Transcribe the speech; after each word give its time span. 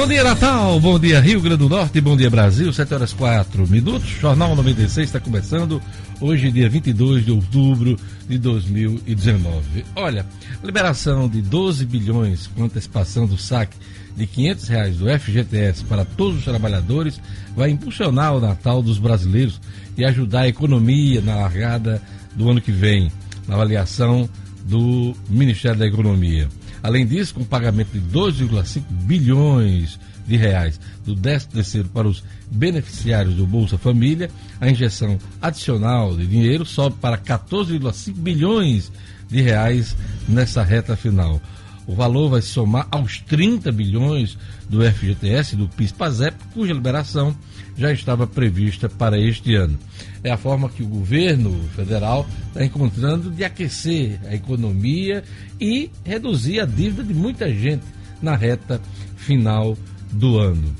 Bom 0.00 0.08
dia, 0.08 0.24
Natal. 0.24 0.80
Bom 0.80 0.98
dia, 0.98 1.20
Rio 1.20 1.42
Grande 1.42 1.58
do 1.58 1.68
Norte. 1.68 2.00
Bom 2.00 2.16
dia, 2.16 2.30
Brasil. 2.30 2.72
7 2.72 2.94
horas 2.94 3.12
4 3.12 3.68
minutos. 3.68 4.08
Jornal 4.08 4.56
96 4.56 5.06
está 5.06 5.20
começando. 5.20 5.80
Hoje, 6.18 6.50
dia 6.50 6.70
22 6.70 7.26
de 7.26 7.30
outubro 7.30 7.98
de 8.26 8.38
2019. 8.38 9.84
Olha, 9.94 10.24
liberação 10.64 11.28
de 11.28 11.42
12 11.42 11.84
bilhões 11.84 12.46
com 12.46 12.64
antecipação 12.64 13.26
do 13.26 13.36
saque 13.36 13.76
de 14.16 14.26
500 14.26 14.68
reais 14.68 14.96
do 14.96 15.06
FGTS 15.06 15.84
para 15.84 16.06
todos 16.06 16.38
os 16.38 16.44
trabalhadores 16.44 17.20
vai 17.54 17.68
impulsionar 17.68 18.34
o 18.34 18.40
Natal 18.40 18.82
dos 18.82 18.98
brasileiros 18.98 19.60
e 19.98 20.04
ajudar 20.06 20.40
a 20.40 20.48
economia 20.48 21.20
na 21.20 21.36
largada 21.36 22.00
do 22.34 22.50
ano 22.50 22.62
que 22.62 22.72
vem, 22.72 23.12
na 23.46 23.54
avaliação 23.54 24.26
do 24.64 25.14
Ministério 25.28 25.78
da 25.78 25.86
Economia. 25.86 26.48
Além 26.82 27.06
disso, 27.06 27.34
com 27.34 27.44
pagamento 27.44 27.90
de 27.92 28.00
2,5 28.00 28.82
bilhões 28.90 29.98
de 30.26 30.36
reais 30.36 30.80
do 31.04 31.14
13 31.14 31.48
terceiro 31.48 31.88
para 31.88 32.08
os 32.08 32.22
beneficiários 32.50 33.34
do 33.34 33.46
Bolsa 33.46 33.76
Família, 33.76 34.30
a 34.60 34.70
injeção 34.70 35.18
adicional 35.42 36.16
de 36.16 36.26
dinheiro 36.26 36.64
sobe 36.64 36.96
para 37.00 37.18
14,5 37.18 38.14
bilhões 38.14 38.92
de 39.28 39.40
reais 39.40 39.96
nessa 40.28 40.62
reta 40.62 40.96
final. 40.96 41.40
O 41.86 41.94
valor 41.94 42.30
vai 42.30 42.42
somar 42.42 42.86
aos 42.90 43.18
30 43.18 43.72
bilhões 43.72 44.38
do 44.68 44.80
FGTS 44.80 45.56
do 45.56 45.68
PIS-PASEP, 45.68 46.36
cuja 46.54 46.72
liberação 46.72 47.36
já 47.76 47.92
estava 47.92 48.26
prevista 48.26 48.88
para 48.88 49.18
este 49.18 49.56
ano. 49.56 49.76
É 50.22 50.30
a 50.30 50.36
forma 50.36 50.68
que 50.68 50.82
o 50.82 50.86
governo 50.86 51.62
federal 51.74 52.26
está 52.48 52.64
encontrando 52.64 53.30
de 53.30 53.42
aquecer 53.42 54.20
a 54.26 54.34
economia 54.34 55.24
e 55.60 55.90
reduzir 56.04 56.60
a 56.60 56.66
dívida 56.66 57.02
de 57.02 57.14
muita 57.14 57.52
gente 57.52 57.84
na 58.20 58.36
reta 58.36 58.80
final 59.16 59.76
do 60.12 60.38
ano. 60.38 60.74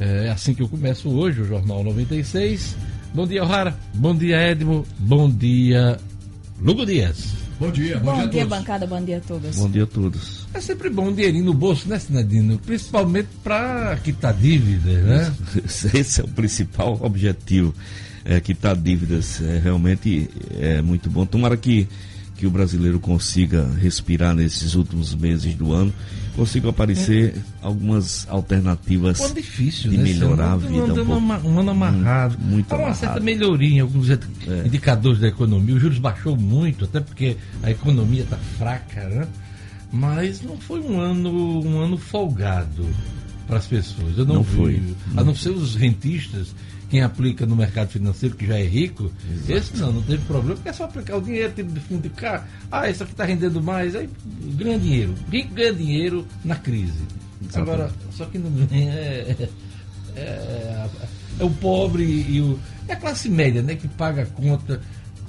É 0.00 0.30
assim 0.30 0.52
que 0.52 0.62
eu 0.62 0.68
começo 0.68 1.08
hoje 1.10 1.42
o 1.42 1.46
Jornal 1.46 1.84
96. 1.84 2.76
Bom 3.14 3.26
dia, 3.26 3.44
O'Hara. 3.44 3.76
Bom 3.94 4.16
dia, 4.16 4.36
Edmo. 4.36 4.84
Bom 4.98 5.30
dia, 5.30 5.98
Lugo 6.60 6.84
Dias. 6.84 7.42
Bom 7.60 7.70
dia, 7.70 7.98
bom, 8.00 8.12
bom 8.12 8.20
dia, 8.22 8.28
dia 8.28 8.46
bancada, 8.46 8.86
bom 8.88 9.04
dia 9.04 9.18
a 9.18 9.20
todos. 9.20 9.56
Bom 9.56 9.70
dia 9.70 9.84
a 9.84 9.86
todos. 9.86 10.48
É 10.52 10.60
sempre 10.60 10.90
bom 10.90 11.08
um 11.08 11.14
dinheirinho 11.14 11.44
no 11.44 11.54
bolso, 11.54 11.88
né, 11.88 11.96
Sinadino? 11.96 12.58
Principalmente 12.58 13.28
para 13.44 13.96
quitar 14.02 14.34
dívidas, 14.34 15.04
né? 15.04 15.32
Esse 15.94 16.20
é 16.20 16.24
o 16.24 16.28
principal 16.28 16.98
objetivo, 17.00 17.72
é, 18.24 18.40
quitar 18.40 18.76
dívidas. 18.76 19.40
É, 19.40 19.58
realmente 19.58 20.28
é 20.58 20.82
muito 20.82 21.10
bom. 21.10 21.24
Tomara 21.26 21.56
que 21.56 21.88
que 22.42 22.46
o 22.48 22.50
brasileiro 22.50 22.98
consiga 22.98 23.68
respirar 23.80 24.34
nesses 24.34 24.74
últimos 24.74 25.14
meses 25.14 25.54
do 25.54 25.72
ano, 25.72 25.92
consiga 26.34 26.70
aparecer 26.70 27.36
é. 27.36 27.40
algumas 27.62 28.26
alternativas 28.28 29.20
Pô, 29.20 29.28
difícil, 29.28 29.92
de 29.92 29.98
né? 29.98 30.02
melhorar 30.02 30.54
a 30.54 30.56
vida. 30.56 31.04
Um, 31.04 31.12
um, 31.12 31.52
um 31.52 31.60
ano 31.60 31.70
amarrado. 31.70 32.36
Muito, 32.40 32.52
muito 32.52 32.72
Há 32.74 32.78
uma 32.78 32.94
certa 32.94 33.20
melhoria 33.20 33.76
em 33.76 33.78
alguns 33.78 34.10
é. 34.10 34.18
indicadores 34.66 35.20
da 35.20 35.28
economia. 35.28 35.76
Os 35.76 35.80
juros 35.80 35.98
baixou 35.98 36.36
muito, 36.36 36.86
até 36.86 36.98
porque 36.98 37.36
a 37.62 37.70
economia 37.70 38.22
está 38.22 38.36
fraca, 38.58 39.08
né? 39.08 39.28
Mas 39.92 40.42
não 40.42 40.56
foi 40.56 40.80
um 40.80 40.98
ano, 40.98 41.64
um 41.64 41.78
ano 41.78 41.96
folgado 41.96 42.84
para 43.46 43.58
as 43.58 43.66
pessoas. 43.66 44.18
Eu 44.18 44.24
não, 44.24 44.36
não 44.36 44.42
vi, 44.42 44.56
foi. 44.56 44.82
A 45.16 45.22
não 45.22 45.32
ser 45.32 45.50
os 45.50 45.76
rentistas 45.76 46.52
quem 46.92 47.00
aplica 47.00 47.46
no 47.46 47.56
mercado 47.56 47.88
financeiro, 47.88 48.36
que 48.36 48.46
já 48.46 48.58
é 48.58 48.64
rico, 48.64 49.10
Exato. 49.32 49.52
esse 49.52 49.76
não, 49.78 49.94
não 49.94 50.02
teve 50.02 50.22
problema, 50.26 50.56
porque 50.56 50.68
é 50.68 50.72
só 50.74 50.84
aplicar 50.84 51.16
o 51.16 51.22
dinheiro, 51.22 51.50
tem 51.50 51.64
de 51.64 51.80
fundo 51.80 52.02
de 52.02 52.10
cá, 52.10 52.46
ah, 52.70 52.86
isso 52.90 53.02
aqui 53.02 53.12
está 53.12 53.24
rendendo 53.24 53.62
mais, 53.62 53.96
aí 53.96 54.10
ganha 54.56 54.78
dinheiro. 54.78 55.14
Rico 55.30 55.54
ganha 55.54 55.72
dinheiro 55.72 56.26
na 56.44 56.54
crise. 56.54 56.92
Exatamente. 57.40 57.56
Agora, 57.56 57.90
só 58.10 58.26
que 58.26 58.36
não 58.36 58.50
é, 58.70 58.76
é, 58.76 59.48
é, 60.16 60.88
é, 61.40 61.44
o 61.44 61.48
pobre 61.48 62.04
e 62.04 62.42
o. 62.42 62.60
É 62.86 62.92
a 62.92 62.96
classe 62.96 63.30
média, 63.30 63.62
né? 63.62 63.74
Que 63.74 63.88
paga 63.88 64.24
a 64.24 64.26
conta 64.26 64.82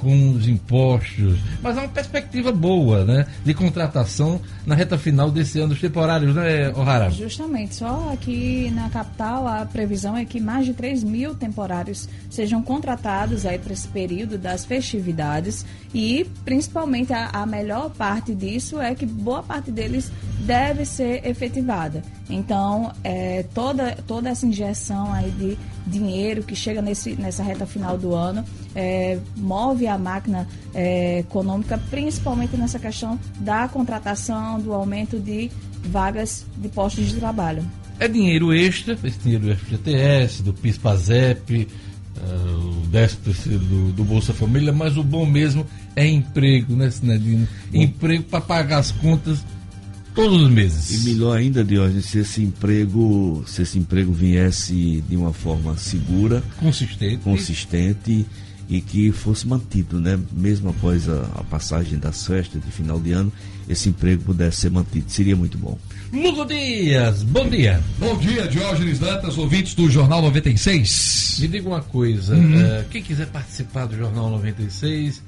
com 0.03 0.31
os 0.31 0.47
impostos, 0.47 1.39
mas 1.61 1.77
há 1.77 1.81
uma 1.81 1.89
perspectiva 1.89 2.51
boa, 2.51 3.03
né, 3.05 3.25
de 3.43 3.53
contratação 3.53 4.39
na 4.65 4.75
reta 4.75 4.97
final 4.97 5.31
desse 5.31 5.59
ano, 5.59 5.73
os 5.73 5.81
temporários, 5.81 6.35
né, 6.35 6.69
O'Hara? 6.75 7.09
Justamente, 7.09 7.75
só 7.75 8.11
aqui 8.13 8.69
na 8.71 8.89
capital 8.89 9.47
a 9.47 9.65
previsão 9.65 10.15
é 10.15 10.25
que 10.25 10.39
mais 10.39 10.65
de 10.65 10.73
3 10.73 11.03
mil 11.03 11.33
temporários 11.33 12.07
sejam 12.29 12.61
contratados 12.61 13.45
aí 13.45 13.57
para 13.57 13.73
esse 13.73 13.87
período 13.87 14.37
das 14.37 14.65
festividades 14.65 15.65
e 15.93 16.25
principalmente 16.43 17.13
a, 17.13 17.29
a 17.29 17.45
melhor 17.45 17.89
parte 17.91 18.35
disso 18.35 18.81
é 18.81 18.93
que 18.93 19.05
boa 19.05 19.41
parte 19.41 19.71
deles 19.71 20.11
deve 20.45 20.85
ser 20.85 21.25
efetivada. 21.25 22.03
Então, 22.29 22.91
é, 23.03 23.43
toda, 23.53 23.97
toda 24.07 24.29
essa 24.29 24.45
injeção 24.45 25.11
aí 25.13 25.29
de 25.31 25.57
dinheiro 25.85 26.43
que 26.43 26.55
chega 26.55 26.81
nesse, 26.81 27.15
nessa 27.15 27.43
reta 27.43 27.65
final 27.65 27.97
do 27.97 28.15
ano 28.15 28.45
é, 28.73 29.19
move 29.35 29.85
a 29.87 29.97
máquina 29.97 30.47
é, 30.73 31.19
econômica, 31.19 31.77
principalmente 31.89 32.55
nessa 32.55 32.79
questão 32.79 33.19
da 33.39 33.67
contratação, 33.67 34.59
do 34.59 34.73
aumento 34.73 35.19
de 35.19 35.51
vagas 35.83 36.45
de 36.57 36.69
postos 36.69 37.09
de 37.09 37.15
trabalho. 37.15 37.63
É 37.99 38.07
dinheiro 38.07 38.53
extra, 38.53 38.97
esse 39.03 39.19
dinheiro 39.19 39.47
do 39.47 39.55
FGTS, 39.55 40.41
do 40.41 40.53
PIS-PASEP, 40.53 41.67
uh, 42.17 42.83
o 42.83 42.87
10 42.87 43.15
do, 43.15 43.91
do 43.91 44.03
Bolsa 44.03 44.33
Família, 44.33 44.73
mas 44.73 44.97
o 44.97 45.03
bom 45.03 45.25
mesmo 45.25 45.65
é 45.95 46.07
emprego, 46.07 46.75
né, 46.75 46.89
Sinadino? 46.89 47.47
Emprego 47.71 48.23
para 48.23 48.41
pagar 48.41 48.79
as 48.79 48.91
contas 48.91 49.43
todos 50.13 50.41
os 50.41 50.49
meses. 50.49 51.03
E 51.05 51.09
melhor 51.09 51.37
ainda, 51.37 51.63
Diógenes, 51.63 52.05
se 52.05 52.19
esse 52.19 52.41
emprego, 52.41 53.43
se 53.47 53.61
esse 53.61 53.77
emprego 53.77 54.11
viesse 54.11 55.03
de 55.07 55.15
uma 55.15 55.33
forma 55.33 55.77
segura, 55.77 56.43
consistente, 56.59 57.17
consistente 57.17 58.25
e 58.69 58.81
que 58.81 59.11
fosse 59.11 59.47
mantido, 59.47 59.99
né? 59.99 60.19
Mesmo 60.31 60.69
após 60.69 61.09
a, 61.09 61.21
a, 61.35 61.43
passagem 61.43 61.99
das 61.99 62.25
festas 62.25 62.63
de 62.63 62.71
final 62.71 62.99
de 62.99 63.11
ano, 63.11 63.31
esse 63.67 63.89
emprego 63.89 64.23
pudesse 64.23 64.61
ser 64.61 64.71
mantido. 64.71 65.05
Seria 65.09 65.35
muito 65.35 65.57
bom. 65.57 65.77
Lugo 66.11 66.45
Dias, 66.45 67.23
bom 67.23 67.47
dia. 67.49 67.81
Bom 67.99 68.17
dia, 68.17 68.47
Diógenes 68.47 68.99
Dantas, 68.99 69.37
ouvintes 69.37 69.73
do 69.73 69.89
Jornal 69.89 70.21
96. 70.21 71.37
Me 71.39 71.47
diga 71.47 71.67
uma 71.67 71.81
coisa, 71.81 72.35
uhum. 72.35 72.55
uh, 72.55 72.85
quem 72.89 73.01
quiser 73.01 73.27
participar 73.27 73.85
do 73.85 73.97
Jornal 73.97 74.29
96 74.29 75.21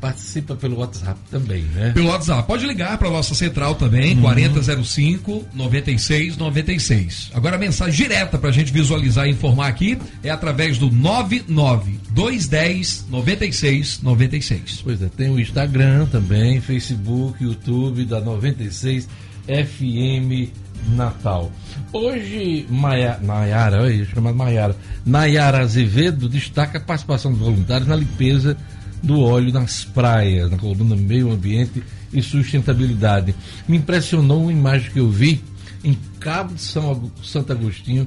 participa 0.00 0.56
pelo 0.56 0.78
WhatsApp 0.78 1.18
também, 1.30 1.62
né? 1.74 1.90
Pelo 1.92 2.08
WhatsApp. 2.08 2.46
Pode 2.46 2.66
ligar 2.66 2.96
para 2.96 3.08
a 3.08 3.10
nossa 3.10 3.34
central 3.34 3.74
também, 3.74 4.14
uhum. 4.14 4.22
4005 4.22 5.46
9696. 5.54 7.30
Agora 7.34 7.56
a 7.56 7.58
mensagem 7.58 7.94
direta 7.94 8.38
para 8.38 8.48
a 8.48 8.52
gente 8.52 8.72
visualizar 8.72 9.26
e 9.26 9.32
informar 9.32 9.68
aqui 9.68 9.98
é 10.22 10.30
através 10.30 10.78
do 10.78 10.90
99 10.90 12.00
210 12.10 13.06
9696. 13.10 14.80
Pois 14.82 15.02
é, 15.02 15.08
tem 15.08 15.30
o 15.30 15.38
Instagram 15.38 16.06
também, 16.06 16.60
Facebook, 16.60 17.42
YouTube 17.44 18.04
da 18.06 18.20
96 18.20 19.06
FM 19.46 20.50
Natal. 20.88 21.52
Hoje, 21.92 22.66
Maia, 22.70 23.18
Nayara, 23.20 23.82
olha, 23.82 24.04
chamada 24.06 24.36
Maiara, 24.36 24.76
Nayara 25.04 25.58
Azevedo 25.58 26.28
destaca 26.28 26.78
a 26.78 26.80
participação 26.80 27.32
dos 27.32 27.40
voluntários 27.40 27.88
na 27.88 27.96
limpeza 27.96 28.56
do 29.02 29.20
óleo 29.20 29.52
nas 29.52 29.84
praias, 29.84 30.50
na 30.50 30.56
coluna 30.56 30.96
Meio 30.96 31.30
Ambiente 31.30 31.82
e 32.12 32.22
Sustentabilidade. 32.22 33.34
Me 33.66 33.76
impressionou 33.76 34.42
uma 34.42 34.52
imagem 34.52 34.90
que 34.90 35.00
eu 35.00 35.08
vi 35.08 35.42
em 35.82 35.96
Cabo 36.18 36.54
de 36.54 36.60
São 36.60 37.10
Santo 37.22 37.52
Agostinho, 37.52 38.06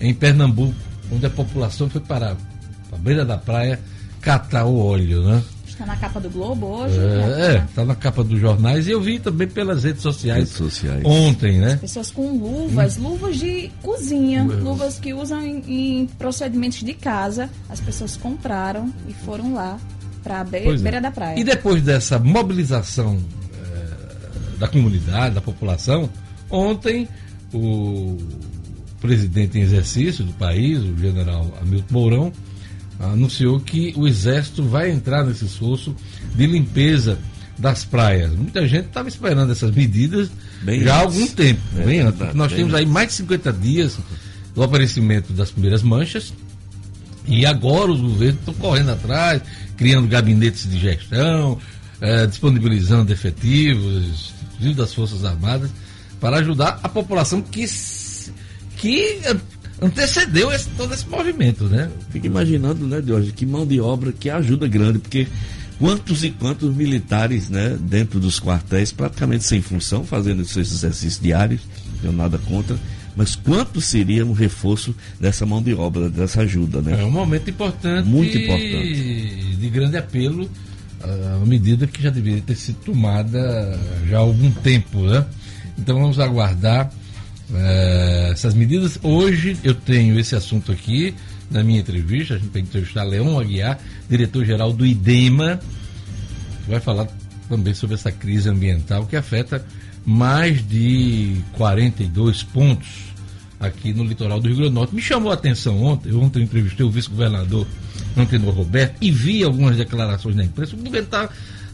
em 0.00 0.12
Pernambuco, 0.12 0.74
onde 1.10 1.24
a 1.26 1.30
população 1.30 1.88
foi 1.88 2.00
para 2.00 2.36
a 2.92 2.96
beira 2.96 3.24
da 3.24 3.38
praia 3.38 3.80
catar 4.20 4.64
o 4.64 4.78
óleo, 4.78 5.22
né? 5.22 5.42
Está 5.66 5.84
na 5.84 5.96
capa 5.96 6.18
do 6.18 6.30
Globo 6.30 6.66
hoje? 6.66 6.98
É, 6.98 7.62
está 7.68 7.84
na 7.84 7.94
capa 7.94 8.24
dos 8.24 8.40
jornais 8.40 8.86
e 8.88 8.92
eu 8.92 9.00
vi 9.00 9.18
também 9.18 9.46
pelas 9.46 9.84
redes 9.84 10.00
sociais, 10.00 10.38
redes 10.38 10.54
sociais. 10.54 11.02
ontem, 11.04 11.58
né? 11.58 11.74
As 11.74 11.80
pessoas 11.80 12.10
com 12.10 12.30
luvas, 12.30 12.96
hum. 12.96 13.02
luvas 13.02 13.36
de 13.36 13.70
cozinha, 13.82 14.42
luvas 14.42 14.98
que 14.98 15.12
usam 15.12 15.42
em, 15.42 16.00
em 16.00 16.06
procedimentos 16.06 16.82
de 16.82 16.94
casa. 16.94 17.50
As 17.68 17.78
pessoas 17.78 18.16
compraram 18.16 18.90
e 19.06 19.12
foram 19.12 19.52
lá 19.52 19.78
para 20.26 20.40
a 20.40 20.44
beira, 20.44 20.74
é. 20.74 20.78
beira, 20.78 21.00
da 21.00 21.10
praia. 21.12 21.38
E 21.38 21.44
depois 21.44 21.80
dessa 21.82 22.18
mobilização 22.18 23.22
é, 23.54 24.58
da 24.58 24.66
comunidade, 24.66 25.36
da 25.36 25.40
população, 25.40 26.10
ontem 26.50 27.08
o 27.54 28.18
presidente 29.00 29.56
em 29.56 29.62
exercício 29.62 30.24
do 30.24 30.32
país, 30.32 30.82
o 30.82 30.98
general 30.98 31.56
Hamilton 31.62 31.86
Mourão, 31.90 32.32
anunciou 32.98 33.60
que 33.60 33.94
o 33.96 34.08
exército 34.08 34.64
vai 34.64 34.90
entrar 34.90 35.24
nesse 35.24 35.44
esforço 35.44 35.94
de 36.34 36.46
limpeza 36.46 37.18
das 37.56 37.84
praias. 37.84 38.32
Muita 38.32 38.66
gente 38.66 38.86
estava 38.86 39.08
esperando 39.08 39.52
essas 39.52 39.70
medidas 39.70 40.28
bem 40.62 40.82
já 40.82 40.96
há 40.96 41.00
algum 41.00 41.26
tempo, 41.28 41.60
é, 41.78 41.84
bem 41.84 42.00
antes. 42.00 42.34
Nós 42.34 42.52
temos 42.52 42.74
aí 42.74 42.84
mais 42.84 43.08
de 43.08 43.14
50 43.14 43.52
dias 43.52 43.98
do 44.54 44.62
aparecimento 44.62 45.32
das 45.32 45.52
primeiras 45.52 45.82
manchas 45.82 46.32
e 47.26 47.44
agora 47.44 47.90
os 47.90 48.00
governos 48.00 48.38
estão 48.40 48.54
correndo 48.54 48.90
atrás, 48.90 49.42
criando 49.76 50.06
gabinetes 50.08 50.68
de 50.68 50.78
gestão, 50.78 51.58
é, 52.00 52.26
disponibilizando 52.26 53.12
efetivos, 53.12 54.32
inclusive 54.52 54.74
das 54.74 54.94
Forças 54.94 55.24
Armadas, 55.24 55.70
para 56.20 56.38
ajudar 56.38 56.80
a 56.82 56.88
população 56.88 57.42
que, 57.42 57.66
que 58.76 59.20
antecedeu 59.80 60.52
esse, 60.52 60.68
todo 60.70 60.94
esse 60.94 61.06
movimento, 61.08 61.64
né? 61.64 61.90
Fica 62.10 62.26
imaginando, 62.26 62.86
né, 62.86 63.02
Jorge, 63.06 63.32
que 63.32 63.44
mão 63.44 63.66
de 63.66 63.80
obra, 63.80 64.12
que 64.12 64.30
ajuda 64.30 64.66
grande, 64.66 64.98
porque 64.98 65.26
quantos 65.78 66.24
e 66.24 66.30
quantos 66.30 66.74
militares, 66.74 67.48
né, 67.50 67.76
dentro 67.80 68.18
dos 68.18 68.40
quartéis, 68.40 68.92
praticamente 68.92 69.44
sem 69.44 69.60
função, 69.60 70.04
fazendo 70.04 70.44
seus 70.44 70.72
exercícios 70.72 71.20
diários, 71.20 71.60
não 72.02 72.12
nada 72.12 72.38
contra, 72.38 72.76
mas 73.16 73.34
quanto 73.34 73.80
seria 73.80 74.26
um 74.26 74.32
reforço 74.32 74.94
dessa 75.18 75.46
mão 75.46 75.62
de 75.62 75.72
obra, 75.72 76.10
dessa 76.10 76.42
ajuda, 76.42 76.82
né? 76.82 77.00
É 77.00 77.04
um 77.04 77.10
momento 77.10 77.48
importante. 77.48 78.06
Muito 78.06 78.36
importante. 78.36 79.56
De 79.58 79.70
grande 79.70 79.96
apelo, 79.96 80.48
a 81.02 81.46
medida 81.46 81.86
que 81.86 82.02
já 82.02 82.10
deveria 82.10 82.42
ter 82.42 82.54
sido 82.54 82.76
tomada 82.84 83.78
já 84.06 84.18
há 84.18 84.20
algum 84.20 84.50
tempo, 84.50 85.00
né? 85.00 85.24
Então 85.78 85.98
vamos 85.98 86.20
aguardar 86.20 86.92
é, 87.54 88.28
essas 88.32 88.52
medidas. 88.52 88.98
Hoje 89.02 89.56
eu 89.64 89.74
tenho 89.74 90.18
esse 90.20 90.36
assunto 90.36 90.70
aqui 90.70 91.14
na 91.50 91.62
minha 91.62 91.80
entrevista. 91.80 92.34
A 92.34 92.38
gente 92.38 92.50
vai 92.50 92.60
entrevistar 92.60 93.04
Leão 93.04 93.38
Aguiar, 93.38 93.78
diretor-geral 94.10 94.74
do 94.74 94.84
IDEMA, 94.84 95.58
que 96.64 96.70
vai 96.70 96.80
falar 96.80 97.08
também 97.48 97.72
sobre 97.72 97.94
essa 97.94 98.12
crise 98.12 98.48
ambiental 98.48 99.06
que 99.06 99.16
afeta 99.16 99.64
mais 100.04 100.66
de 100.66 101.36
42 101.52 102.42
pontos 102.42 103.05
aqui 103.66 103.92
no 103.92 104.04
litoral 104.04 104.40
do 104.40 104.48
Rio 104.48 104.56
Grande 104.56 104.70
do 104.72 104.74
Norte. 104.74 104.94
Me 104.94 105.02
chamou 105.02 105.30
a 105.30 105.34
atenção 105.34 105.82
ontem, 105.82 106.12
ontem 106.14 106.40
eu 106.40 106.44
entrevistei 106.44 106.84
o 106.84 106.90
vice-governador 106.90 107.66
Antenor 108.16 108.54
Roberto 108.54 108.96
e 109.00 109.10
vi 109.10 109.42
algumas 109.44 109.76
declarações 109.76 110.34
na 110.36 110.44
imprensa. 110.44 110.74
O 110.74 110.78
governo 110.78 111.06
está 111.06 111.28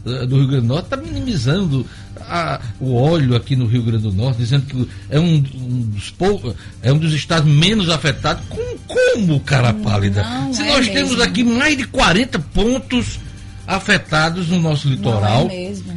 eh, 0.05 0.25
do 0.25 0.35
Rio 0.37 0.47
Grande 0.47 0.67
do 0.67 0.67
Norte 0.67 0.83
está 0.85 0.97
minimizando 0.97 1.85
a, 2.19 2.59
o 2.79 2.95
óleo 2.95 3.35
aqui 3.35 3.55
no 3.55 3.65
Rio 3.65 3.83
Grande 3.83 4.03
do 4.03 4.11
Norte, 4.11 4.37
dizendo 4.39 4.65
que 4.65 4.87
é 5.09 5.19
um, 5.19 5.35
um 5.55 5.81
dos 5.93 6.09
poucos, 6.09 6.53
é 6.81 6.91
um 6.91 6.97
dos 6.97 7.13
estados 7.13 7.49
menos 7.49 7.89
afetados. 7.89 8.43
Com, 8.49 8.77
como, 8.87 9.39
cara 9.39 9.73
pálida? 9.73 10.23
Não 10.23 10.53
Se 10.53 10.61
é 10.61 10.65
nós 10.67 10.87
mesmo. 10.87 10.93
temos 10.93 11.21
aqui 11.21 11.43
mais 11.43 11.77
de 11.77 11.85
40 11.87 12.39
pontos 12.39 13.19
afetados 13.65 14.49
no 14.49 14.59
nosso 14.59 14.89
litoral, 14.89 15.45
Não 15.45 15.51
é 15.51 15.55
mesmo. 15.69 15.93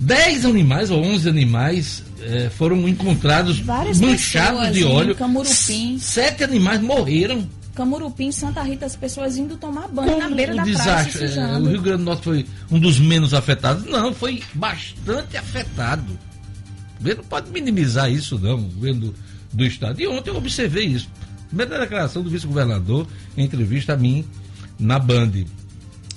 10 0.00 0.46
animais 0.46 0.90
ou 0.90 1.02
11 1.04 1.28
animais 1.28 2.02
eh, 2.22 2.50
foram 2.50 2.88
encontrados 2.88 3.60
Várias 3.60 4.00
manchados 4.00 4.60
pessoas 4.60 4.74
de 4.74 4.84
óleo. 4.84 5.14
Camurupim. 5.14 5.98
Sete 5.98 6.44
animais 6.44 6.80
morreram. 6.80 7.48
Camurupim, 7.74 8.30
Santa 8.30 8.62
Rita, 8.62 8.86
as 8.86 8.96
pessoas 8.96 9.36
indo 9.36 9.56
tomar 9.56 9.88
banho 9.88 10.18
na 10.18 10.24
Como 10.24 10.36
beira 10.36 10.52
o 10.52 10.56
da 10.56 10.62
praia 10.62 10.76
se 11.04 11.18
desastre, 11.18 11.40
o 11.40 11.68
Rio 11.68 11.80
Grande 11.80 11.98
do 11.98 12.04
Norte 12.04 12.24
foi 12.24 12.46
um 12.70 12.78
dos 12.78 12.98
menos 12.98 13.32
afetados? 13.32 13.84
Não, 13.84 14.12
foi 14.12 14.42
bastante 14.52 15.36
afetado. 15.36 16.12
O 16.12 16.98
governo 16.98 17.22
não 17.22 17.28
pode 17.28 17.50
minimizar 17.50 18.10
isso, 18.10 18.38
não, 18.38 18.56
o 18.56 18.68
governo 18.68 19.00
do, 19.00 19.14
do 19.52 19.64
Estado. 19.64 20.00
E 20.00 20.06
ontem 20.06 20.30
eu 20.30 20.36
observei 20.36 20.86
isso. 20.86 21.08
Primeira 21.48 21.80
declaração 21.80 22.22
do 22.22 22.30
vice-governador 22.30 23.06
em 23.36 23.44
entrevista 23.44 23.94
a 23.94 23.96
mim 23.96 24.24
na 24.78 24.98
Band. 24.98 25.32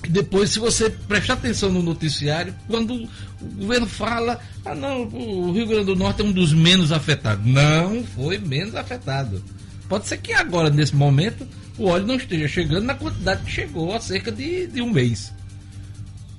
Depois, 0.10 0.50
se 0.50 0.60
você 0.60 0.90
prestar 0.90 1.34
atenção 1.34 1.72
no 1.72 1.82
noticiário, 1.82 2.54
quando 2.68 3.08
o 3.44 3.62
governo 3.62 3.88
fala, 3.88 4.40
ah 4.66 4.76
não, 4.76 5.04
o 5.04 5.52
Rio 5.52 5.68
Grande 5.68 5.86
do 5.86 5.96
Norte 5.96 6.22
é 6.22 6.26
um 6.26 6.32
dos 6.32 6.54
menos 6.54 6.92
afetados. 6.92 7.46
Não 7.46 8.04
foi 8.04 8.38
menos 8.38 8.76
afetado. 8.76 9.44
Pode 9.88 10.08
ser 10.08 10.18
que 10.18 10.34
agora, 10.34 10.70
nesse 10.70 10.96
momento, 10.96 11.48
o 11.78 11.88
óleo 11.88 12.08
não 12.08 12.16
esteja 12.16 12.48
chegando 12.48 12.86
na 12.86 12.96
quantidade 12.96 13.44
que 13.44 13.52
chegou 13.52 13.94
há 13.94 14.00
cerca 14.00 14.32
de, 14.32 14.68
de 14.68 14.82
um 14.82 14.92
mês. 14.92 15.34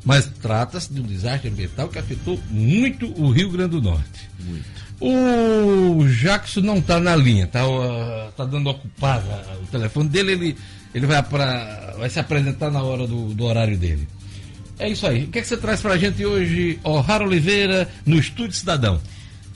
Mas 0.05 0.27
trata-se 0.43 0.93
de 0.93 1.01
um 1.01 1.05
desastre 1.05 1.51
ambiental 1.51 1.89
que 1.89 1.99
afetou 1.99 2.39
muito 2.51 3.07
o 3.21 3.31
Rio 3.31 3.51
Grande 3.51 3.71
do 3.71 3.83
Norte. 3.83 4.29
O 5.01 6.07
Jackson 6.09 6.61
não 6.61 6.79
está 6.79 7.01
na 7.01 7.17
linha, 7.17 7.45
está 7.45 7.63
tá 8.37 8.45
dando 8.45 8.71
ocupada 8.71 9.45
o 9.63 9.67
telefone 9.67 10.09
dele, 10.09 10.33
ele, 10.33 10.57
ele 10.95 11.07
vai, 11.07 11.23
pra, 11.23 11.95
vai 11.99 12.09
se 12.09 12.21
apresentar 12.21 12.71
na 12.71 12.83
hora 12.83 13.07
do, 13.07 13.35
do 13.35 13.45
horário 13.45 13.77
dele. 13.77 14.07
É 14.79 14.89
isso 14.89 15.07
aí. 15.07 15.25
O 15.25 15.29
que, 15.29 15.39
é 15.39 15.43
que 15.43 15.49
você 15.49 15.57
traz 15.57 15.81
pra 15.81 15.97
gente 15.97 16.25
hoje, 16.25 16.79
O'Hara 16.83 17.25
Oliveira, 17.25 17.89
no 18.05 18.17
Estúdio 18.17 18.53
Cidadão? 18.53 19.01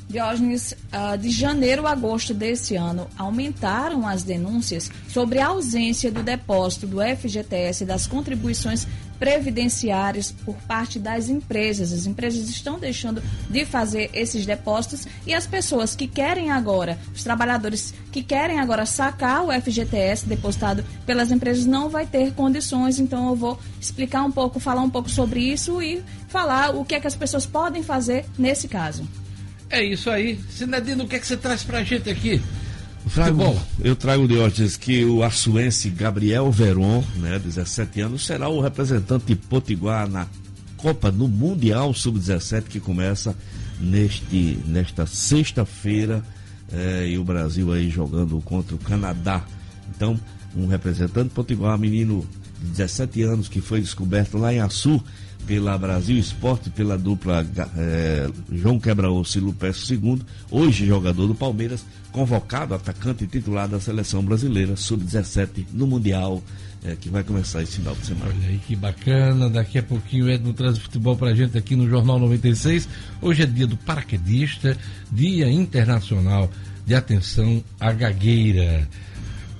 Diógenes, 0.09 0.75
ah, 0.91 1.17
de 1.17 1.29
janeiro 1.29 1.87
a 1.87 1.93
agosto 1.93 2.33
desse 2.33 2.75
ano, 2.77 3.07
aumentaram 3.19 4.09
as 4.09 4.23
denúncias 4.23 4.91
sobre 5.07 5.39
a 5.39 5.49
ausência 5.49 6.11
do 6.11 6.23
depósito 6.23 6.87
do 6.87 7.03
FGTS 7.03 7.85
das 7.85 8.07
contribuições 8.07 8.87
previdenciárias 9.19 10.33
por 10.33 10.55
parte 10.63 10.99
das 10.99 11.29
empresas. 11.29 11.93
As 11.93 12.07
empresas 12.07 12.49
estão 12.49 12.79
deixando 12.79 13.23
de 13.51 13.67
fazer 13.67 14.09
esses 14.15 14.47
depósitos 14.47 15.07
e 15.27 15.35
as 15.35 15.47
pessoas 15.47 15.95
que 15.95 16.07
querem 16.07 16.51
agora, 16.51 16.99
os 17.15 17.23
trabalhadores 17.23 17.93
que 18.11 18.23
querem 18.23 18.61
agora 18.61 18.87
sacar 18.87 19.45
o 19.45 19.53
FGTS 19.53 20.27
depositado 20.27 20.83
pelas 21.05 21.31
empresas 21.31 21.67
não 21.67 21.91
vai 21.91 22.07
ter 22.07 22.33
condições. 22.33 22.99
Então 22.99 23.29
eu 23.29 23.37
vou 23.37 23.59
explicar 23.79 24.25
um 24.25 24.33
pouco, 24.33 24.59
falar 24.59 24.81
um 24.81 24.91
pouco 24.91 25.11
sobre 25.11 25.41
isso 25.41 25.83
e 25.83 26.03
falar 26.29 26.75
o 26.75 26.83
que 26.83 26.95
é 26.95 27.01
que 27.01 27.07
as 27.07 27.15
pessoas 27.15 27.45
podem 27.45 27.83
fazer 27.83 28.25
nesse 28.39 28.69
caso. 28.69 29.07
É 29.71 29.85
isso 29.85 30.09
aí. 30.11 30.39
Sinedino, 30.51 31.05
o 31.05 31.09
que, 31.09 31.17
é 31.17 31.19
que 31.19 31.27
você 31.27 31.37
traz 31.37 31.63
pra 31.63 31.83
gente 31.85 32.09
aqui? 32.09 32.41
Trago, 33.15 33.59
eu 33.83 33.97
trago, 33.97 34.29
Diógenes, 34.29 34.77
que 34.77 35.05
o 35.05 35.23
açuense 35.23 35.89
Gabriel 35.89 36.51
Veron, 36.51 37.03
né, 37.17 37.39
17 37.39 38.01
anos, 38.03 38.27
será 38.27 38.49
o 38.49 38.61
representante 38.61 39.27
de 39.27 39.37
Potiguar 39.37 40.09
na 40.09 40.27
Copa 40.77 41.11
no 41.11 41.27
Mundial 41.27 41.93
Sub-17 41.95 42.65
que 42.65 42.81
começa 42.81 43.35
neste, 43.81 44.59
nesta 44.67 45.07
sexta-feira 45.07 46.23
eh, 46.73 47.09
e 47.11 47.19
o 47.19 47.25
Brasil 47.25 47.73
aí 47.73 47.89
jogando 47.89 48.41
contra 48.43 48.75
o 48.75 48.79
Canadá. 48.79 49.43
Então, 49.95 50.19
um 50.57 50.67
representante 50.67 51.29
de 51.29 51.35
Potiguar, 51.35 51.79
menino 51.79 52.27
de 52.61 52.71
17 52.71 53.23
anos 53.23 53.49
que 53.49 53.61
foi 53.61 53.81
descoberto 53.81 54.37
lá 54.37 54.53
em 54.53 54.61
Açu 54.61 55.03
pela 55.49 55.79
Brasil 55.79 56.19
Esporte, 56.19 56.69
pela 56.69 56.99
dupla 56.99 57.45
eh, 57.79 58.29
João 58.53 58.79
Quebra-Osso 58.79 59.39
e 59.39 59.41
Lupécio 59.41 59.95
II, 59.95 60.21
hoje 60.51 60.87
jogador 60.87 61.27
do 61.27 61.35
Palmeiras, 61.35 61.87
convocado, 62.13 62.75
atacante 62.75 63.25
e 63.25 63.27
titular 63.27 63.67
da 63.67 63.81
seleção 63.81 64.23
brasileira, 64.23 64.77
sub-17 64.77 65.65
no 65.73 65.87
Mundial, 65.87 66.43
eh, 66.85 66.95
que 67.01 67.09
vai 67.09 67.25
começar 67.25 67.63
esse 67.63 67.77
final 67.77 67.95
de 67.95 68.05
semana. 68.05 68.31
Olha 68.31 68.49
aí 68.49 68.59
que 68.59 68.77
bacana. 68.77 69.49
Daqui 69.49 69.79
a 69.79 69.83
pouquinho 69.83 70.29
Edno 70.29 70.53
traz 70.53 70.77
futebol 70.77 71.17
pra 71.17 71.35
gente 71.35 71.57
aqui 71.57 71.75
no 71.75 71.89
Jornal 71.89 72.19
96. 72.19 72.87
Hoje 73.23 73.43
é 73.43 73.47
dia 73.47 73.67
do 73.67 73.77
paraquedista, 73.79 74.77
Dia 75.11 75.51
Internacional 75.51 76.51
de 76.87 76.95
Atenção 76.95 77.65
à 77.81 77.91
Gagueira. 77.91 78.87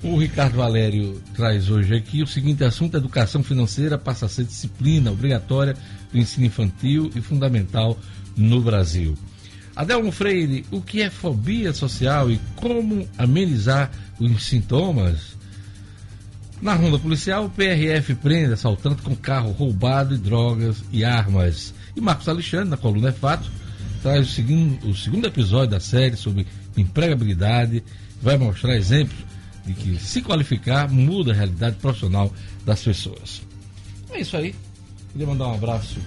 O 0.01 0.17
Ricardo 0.17 0.55
Valério 0.55 1.21
traz 1.35 1.69
hoje 1.69 1.93
aqui 1.93 2.23
o 2.23 2.27
seguinte 2.27 2.63
assunto: 2.63 2.95
educação 2.95 3.43
financeira 3.43 3.97
passa 3.97 4.27
a 4.27 4.29
ser 4.29 4.45
disciplina 4.45 5.11
obrigatória 5.11 5.75
do 6.11 6.17
ensino 6.17 6.45
infantil 6.45 7.11
e 7.15 7.21
fundamental 7.21 7.97
no 8.35 8.61
Brasil. 8.61 9.17
Adelmo 9.75 10.11
Freire, 10.11 10.65
o 10.71 10.81
que 10.81 11.01
é 11.01 11.09
fobia 11.09 11.73
social 11.73 12.31
e 12.31 12.39
como 12.55 13.07
amenizar 13.17 13.91
os 14.19 14.45
sintomas? 14.45 15.37
Na 16.61 16.73
ronda 16.75 16.99
policial, 16.99 17.45
o 17.45 17.49
PRF 17.49 18.15
prende 18.15 18.53
assaltante 18.53 19.01
com 19.01 19.15
carro 19.15 19.51
roubado 19.51 20.15
e 20.15 20.17
drogas 20.17 20.83
e 20.91 21.05
armas. 21.05 21.73
E 21.95 22.01
Marcos 22.01 22.27
Alexandre, 22.27 22.69
na 22.69 22.77
coluna 22.77 23.09
É 23.09 23.13
Fato, 23.13 23.49
traz 24.01 24.29
o 24.29 24.31
segundo, 24.31 24.89
o 24.89 24.95
segundo 24.95 25.27
episódio 25.27 25.71
da 25.71 25.79
série 25.79 26.17
sobre 26.17 26.45
empregabilidade, 26.75 27.83
vai 28.21 28.37
mostrar 28.37 28.75
exemplos 28.75 29.28
de 29.69 29.73
que 29.73 29.99
se 29.99 30.21
qualificar 30.21 30.89
muda 30.89 31.31
a 31.31 31.35
realidade 31.35 31.75
profissional 31.75 32.33
das 32.65 32.83
pessoas. 32.83 33.41
É 34.11 34.19
isso 34.19 34.35
aí. 34.35 34.55
Queria 35.11 35.27
mandar 35.27 35.47
um 35.47 35.53
abraço 35.53 35.99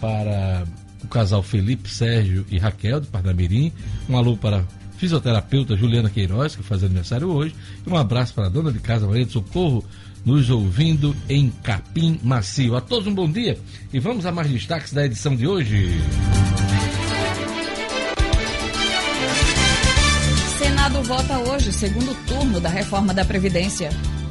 para 0.00 0.64
o 1.02 1.08
casal 1.08 1.42
Felipe, 1.42 1.88
Sérgio 1.88 2.44
e 2.50 2.58
Raquel, 2.58 3.00
de 3.00 3.06
Parnamirim. 3.06 3.72
Um 4.08 4.16
alô 4.16 4.36
para 4.36 4.58
a 4.60 4.64
fisioterapeuta 4.96 5.76
Juliana 5.76 6.10
Queiroz, 6.10 6.56
que 6.56 6.62
faz 6.62 6.82
aniversário 6.82 7.28
hoje. 7.28 7.54
E 7.86 7.90
um 7.90 7.96
abraço 7.96 8.34
para 8.34 8.46
a 8.46 8.50
dona 8.50 8.72
de 8.72 8.80
casa 8.80 9.06
Maria 9.06 9.24
de 9.24 9.32
Socorro, 9.32 9.84
nos 10.24 10.50
ouvindo 10.50 11.14
em 11.28 11.50
Capim 11.62 12.18
Macio. 12.22 12.76
A 12.76 12.80
todos 12.80 13.06
um 13.06 13.14
bom 13.14 13.30
dia 13.30 13.58
e 13.92 14.00
vamos 14.00 14.26
a 14.26 14.32
mais 14.32 14.50
destaques 14.50 14.92
da 14.92 15.06
edição 15.06 15.36
de 15.36 15.46
hoje. 15.46 15.90
Vota 21.08 21.38
hoje, 21.38 21.72
segundo 21.72 22.14
turno 22.26 22.60
da 22.60 22.68
reforma 22.68 23.14
da 23.14 23.24
Previdência. 23.24 23.88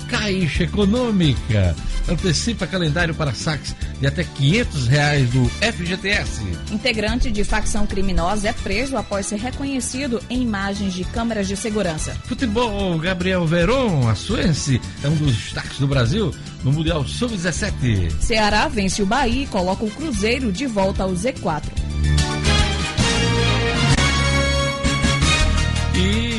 Caixa 0.07 0.63
Econômica 0.63 1.75
antecipa 2.07 2.67
calendário 2.67 3.15
para 3.15 3.33
saques 3.33 3.75
de 3.99 4.05
até 4.05 4.23
500 4.23 4.87
reais 4.87 5.27
do 5.31 5.43
FGTS. 5.49 6.43
Integrante 6.71 7.31
de 7.31 7.43
facção 7.43 7.87
criminosa 7.87 8.49
é 8.49 8.53
preso 8.53 8.95
após 8.95 9.25
ser 9.25 9.39
reconhecido 9.39 10.21
em 10.29 10.43
imagens 10.43 10.93
de 10.93 11.03
câmeras 11.03 11.47
de 11.47 11.57
segurança. 11.57 12.15
Futebol, 12.25 12.99
Gabriel 12.99 13.47
Veron, 13.47 14.07
açuense, 14.07 14.79
é 15.03 15.07
um 15.07 15.15
dos 15.15 15.35
destaques 15.35 15.79
do 15.79 15.87
Brasil 15.87 16.31
no 16.63 16.71
Mundial 16.71 17.03
Sub-17. 17.03 18.11
Ceará 18.21 18.67
vence 18.67 19.01
o 19.01 19.05
Bahia 19.07 19.45
e 19.45 19.47
coloca 19.47 19.83
o 19.83 19.89
Cruzeiro 19.89 20.51
de 20.51 20.67
volta 20.67 21.01
ao 21.01 21.11
Z4. 21.11 21.63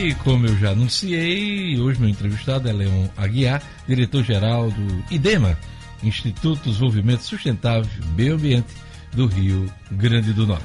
E 0.09 0.15
como 0.15 0.47
eu 0.47 0.57
já 0.57 0.71
anunciei, 0.71 1.79
hoje 1.79 2.01
meu 2.01 2.09
entrevistado 2.09 2.67
é 2.67 2.73
Leon 2.73 3.09
Aguiar, 3.15 3.63
diretor-geral 3.87 4.71
do 4.71 5.05
IDEMA, 5.11 5.55
Instituto 6.03 6.63
de 6.63 6.71
Desenvolvimento 6.71 7.21
Sustentável 7.21 7.91
e 8.03 8.07
Meio 8.17 8.37
Ambiente 8.37 8.69
do 9.13 9.27
Rio 9.27 9.71
Grande 9.91 10.33
do 10.33 10.47
Norte. 10.47 10.65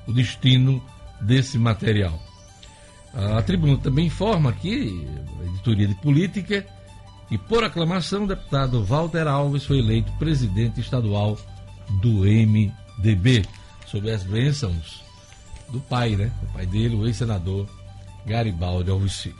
o 0.06 0.12
destino 0.12 0.82
desse 1.20 1.58
material. 1.58 2.20
A 3.16 3.40
tribuna 3.40 3.78
também 3.78 4.06
informa 4.06 4.50
aqui, 4.50 5.06
a 5.40 5.44
editoria 5.46 5.88
de 5.88 5.94
política, 5.94 6.66
que 7.28 7.38
por 7.38 7.64
aclamação 7.64 8.24
o 8.24 8.26
deputado 8.26 8.84
Walter 8.84 9.26
Alves 9.26 9.64
foi 9.64 9.78
eleito 9.78 10.12
presidente 10.18 10.80
estadual 10.80 11.38
do 12.02 12.24
MDB, 12.24 13.46
sob 13.86 14.10
as 14.10 14.22
bênçãos 14.22 15.02
do 15.70 15.80
pai, 15.80 16.14
né? 16.14 16.30
O 16.42 16.52
pai 16.52 16.66
dele, 16.66 16.94
o 16.94 17.06
ex-senador 17.06 17.66
Garibaldi 18.26 18.90
Alves 18.90 19.20
Filho. 19.20 19.36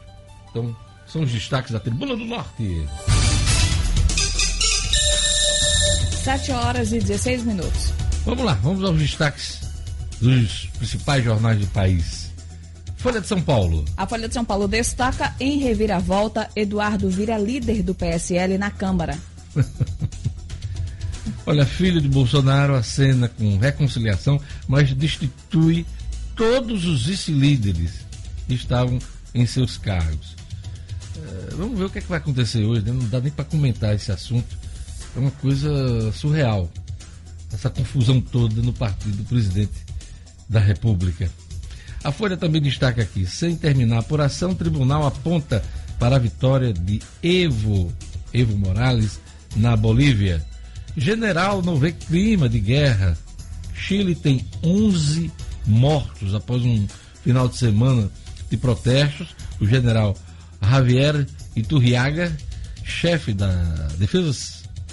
Então, 0.50 0.74
são 1.06 1.22
os 1.22 1.30
destaques 1.30 1.72
da 1.72 1.78
Tribuna 1.78 2.16
do 2.16 2.24
Norte. 2.24 2.88
7 6.24 6.50
horas 6.52 6.92
e 6.92 6.98
16 6.98 7.44
minutos. 7.44 7.92
Vamos 8.24 8.44
lá, 8.44 8.54
vamos 8.54 8.82
aos 8.82 8.98
destaques 8.98 9.60
dos 10.20 10.66
principais 10.78 11.22
jornais 11.22 11.60
do 11.60 11.66
país. 11.68 12.25
Folha 13.06 13.20
de 13.20 13.28
São 13.28 13.40
Paulo. 13.40 13.84
A 13.96 14.04
Folha 14.04 14.26
de 14.26 14.34
São 14.34 14.44
Paulo 14.44 14.66
destaca 14.66 15.32
em 15.38 15.58
reviravolta: 15.60 16.50
Eduardo 16.56 17.08
vira 17.08 17.38
líder 17.38 17.80
do 17.80 17.94
PSL 17.94 18.58
na 18.58 18.68
Câmara. 18.68 19.16
Olha, 21.46 21.64
filho 21.64 22.00
de 22.00 22.08
Bolsonaro 22.08 22.74
acena 22.74 23.28
com 23.28 23.58
reconciliação, 23.58 24.40
mas 24.66 24.92
destitui 24.92 25.86
todos 26.34 26.84
os 26.84 27.06
vice-líderes 27.06 27.92
que 28.48 28.54
estavam 28.54 28.98
em 29.32 29.46
seus 29.46 29.78
cargos. 29.78 30.34
É, 31.16 31.54
vamos 31.54 31.78
ver 31.78 31.84
o 31.84 31.90
que, 31.90 31.98
é 31.98 32.00
que 32.00 32.08
vai 32.08 32.18
acontecer 32.18 32.64
hoje, 32.64 32.82
né? 32.82 32.90
não 32.90 33.08
dá 33.08 33.20
nem 33.20 33.30
para 33.30 33.44
comentar 33.44 33.94
esse 33.94 34.10
assunto. 34.10 34.58
É 35.14 35.20
uma 35.20 35.30
coisa 35.30 36.10
surreal. 36.10 36.68
Essa 37.52 37.70
confusão 37.70 38.20
toda 38.20 38.60
no 38.60 38.72
partido 38.72 39.18
do 39.18 39.24
presidente 39.24 39.86
da 40.48 40.58
República. 40.58 41.30
A 42.06 42.12
Folha 42.12 42.36
também 42.36 42.62
destaca 42.62 43.02
aqui: 43.02 43.26
sem 43.26 43.56
terminar 43.56 43.96
a 43.96 43.98
apuração, 43.98 44.52
o 44.52 44.54
tribunal 44.54 45.04
aponta 45.04 45.60
para 45.98 46.14
a 46.14 46.20
vitória 46.20 46.72
de 46.72 47.02
Evo, 47.20 47.92
Evo 48.32 48.56
Morales, 48.56 49.18
na 49.56 49.76
Bolívia. 49.76 50.40
General 50.96 51.60
não 51.62 51.76
vê 51.76 51.90
clima 51.90 52.48
de 52.48 52.60
guerra. 52.60 53.18
Chile 53.74 54.14
tem 54.14 54.46
11 54.62 55.32
mortos 55.66 56.32
após 56.32 56.62
um 56.62 56.86
final 57.24 57.48
de 57.48 57.56
semana 57.56 58.08
de 58.48 58.56
protestos. 58.56 59.34
O 59.60 59.66
general 59.66 60.16
Javier 60.62 61.26
Iturriaga, 61.56 62.34
chefe 62.84 63.34
da 63.34 63.50
Defesa 63.98 64.32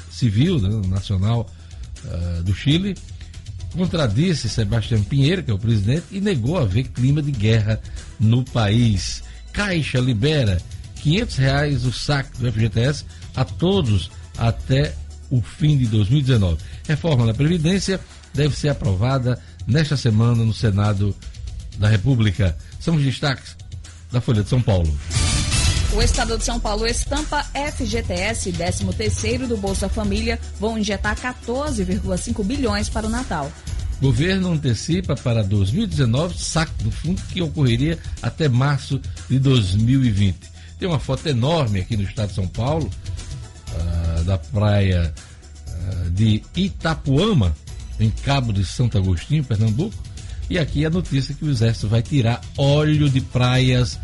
Civil 0.10 0.60
né, 0.60 0.82
Nacional 0.88 1.48
uh, 2.06 2.42
do 2.42 2.56
Chile, 2.56 2.96
contradisse 3.74 4.48
Sebastião 4.48 5.04
Pinheiro, 5.04 5.44
que 5.44 5.52
é 5.52 5.54
o 5.54 5.60
presidente, 5.60 6.06
e 6.12 6.22
negou 6.22 6.58
haver 6.58 6.88
clima 6.90 7.22
de 7.22 7.32
guerra 7.32 7.82
no 8.20 8.44
país. 8.44 9.24
Caixa 9.52 10.00
libera 10.00 10.62
500 11.02 11.36
reais 11.36 11.86
o 11.86 11.92
saque 11.92 12.38
do 12.40 12.52
FGTS 12.52 13.06
a 13.36 13.44
todos 13.44 14.10
até 14.38 14.96
o 15.30 15.42
fim 15.42 15.78
de 15.78 15.88
2019. 15.88 16.58
Reforma 16.88 17.26
da 17.26 17.34
Previdência 17.34 18.00
deve 18.34 18.56
ser 18.56 18.70
aprovada 18.70 19.40
nesta 19.68 19.98
semana 19.98 20.44
no 20.44 20.54
Senado 20.54 21.16
da 21.78 21.88
República. 21.88 22.56
São 22.80 22.96
os 22.96 23.04
destaques 23.04 23.56
da 24.12 24.22
Folha 24.22 24.44
de 24.44 24.50
São 24.50 24.62
Paulo. 24.62 24.96
O 25.96 26.02
Estado 26.02 26.40
de 26.40 26.44
São 26.44 26.60
Paulo 26.60 26.88
estampa 26.88 27.46
FGTS 27.54 28.52
13º 28.52 29.46
do 29.46 29.56
Bolsa 29.56 29.88
Família 29.88 30.40
vão 30.60 30.76
injetar 30.76 31.16
14,5 31.16 32.44
bilhões 32.44 32.90
para 32.90 33.06
o 33.06 33.10
Natal. 33.10 33.52
Governo 34.02 34.54
antecipa 34.54 35.16
para 35.16 35.44
2019 35.44 36.36
saque 36.36 36.84
do 36.84 36.90
fundo 36.90 37.22
que 37.30 37.44
ocorreria 37.44 38.00
até 38.24 38.50
março 38.50 39.00
de 39.30 39.38
2020. 39.38 40.36
Tem 40.80 40.88
uma 40.88 41.00
foto 41.00 41.30
enorme 41.30 41.82
aqui 41.82 41.96
no 41.96 42.04
estado 42.04 42.30
de 42.30 42.36
São 42.36 42.48
Paulo, 42.48 42.90
uh, 42.90 44.24
da 44.24 44.40
praia 44.40 45.14
uh, 45.68 46.10
de 46.10 46.42
Itapuama, 46.56 47.56
em 48.00 48.10
Cabo 48.10 48.52
de 48.52 48.66
Santo 48.66 48.98
Agostinho, 48.98 49.44
Pernambuco. 49.44 49.96
E 50.50 50.58
aqui 50.58 50.88
a 50.88 50.90
notícia 50.90 51.36
que 51.36 51.46
o 51.46 51.52
Exército 51.52 51.88
vai 51.88 52.02
tirar 52.02 52.42
óleo 52.58 53.08
de 53.12 53.22
praias 53.22 54.00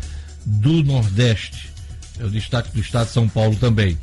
do 0.46 0.84
Nordeste. 0.84 1.79
É 2.20 2.24
o 2.24 2.30
destaque 2.30 2.70
do 2.72 2.80
Estado 2.80 3.06
de 3.06 3.14
São 3.14 3.26
Paulo 3.26 3.56
também. 3.56 3.98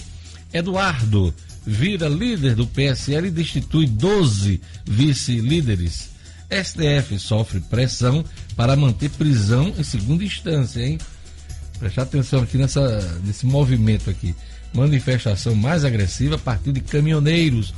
Eduardo 0.52 1.32
vira 1.66 2.10
líder 2.10 2.56
do 2.56 2.66
PSL 2.66 3.28
e 3.28 3.32
destitui 3.32 3.86
12 3.86 4.60
vice-líderes. 4.86 6.10
STF 6.50 7.20
sofre 7.20 7.60
pressão 7.60 8.26
para 8.56 8.76
manter 8.76 9.12
prisão 9.12 9.72
em 9.78 9.84
segunda 9.84 10.24
instância, 10.24 10.82
hein? 10.82 10.98
Prestar 11.78 12.04
atenção 12.04 12.42
aqui 12.42 12.58
nessa, 12.58 13.20
nesse 13.24 13.46
movimento 13.46 14.10
aqui. 14.10 14.34
Manifestação 14.74 15.54
mais 15.54 15.86
agressiva 15.86 16.36
a 16.36 16.40
partir 16.40 16.72
de 16.72 16.82
caminhoneiros 16.82 17.72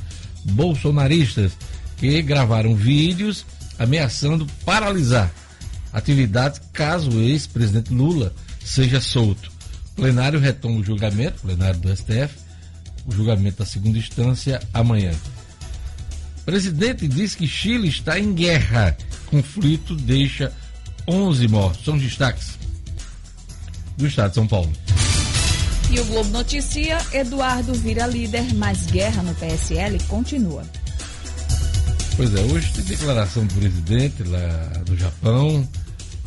bolsonaristas 0.44 1.52
que 1.98 2.22
gravaram 2.22 2.74
vídeos 2.74 3.44
ameaçando 3.78 4.46
paralisar 4.64 5.30
atividades 5.92 6.62
caso 6.72 7.10
o 7.10 7.20
ex-presidente 7.20 7.92
Lula 7.92 8.32
seja 8.64 9.00
solto 9.02 9.59
plenário 10.00 10.40
retoma 10.40 10.80
o 10.80 10.84
julgamento, 10.84 11.42
plenário 11.42 11.78
do 11.78 11.94
STF, 11.94 12.34
o 13.06 13.12
julgamento 13.12 13.58
da 13.58 13.66
segunda 13.66 13.98
instância 13.98 14.58
amanhã. 14.72 15.12
O 16.38 16.44
presidente 16.44 17.06
diz 17.06 17.34
que 17.34 17.46
Chile 17.46 17.88
está 17.88 18.18
em 18.18 18.32
guerra. 18.32 18.96
Conflito 19.26 19.94
deixa 19.94 20.52
11 21.06 21.46
mortos. 21.48 21.84
São 21.84 21.98
destaques 21.98 22.58
do 23.98 24.06
Estado 24.06 24.30
de 24.30 24.34
São 24.36 24.46
Paulo. 24.46 24.72
E 25.90 26.00
o 26.00 26.04
Globo 26.06 26.30
noticia: 26.30 26.98
Eduardo 27.12 27.74
vira 27.74 28.06
líder, 28.06 28.54
mas 28.54 28.86
guerra 28.86 29.22
no 29.22 29.34
PSL 29.34 29.98
continua. 30.08 30.64
Pois 32.16 32.34
é, 32.34 32.40
hoje 32.40 32.72
tem 32.72 32.84
declaração 32.84 33.44
do 33.44 33.54
presidente 33.54 34.22
lá 34.22 34.82
do 34.86 34.96
Japão, 34.96 35.68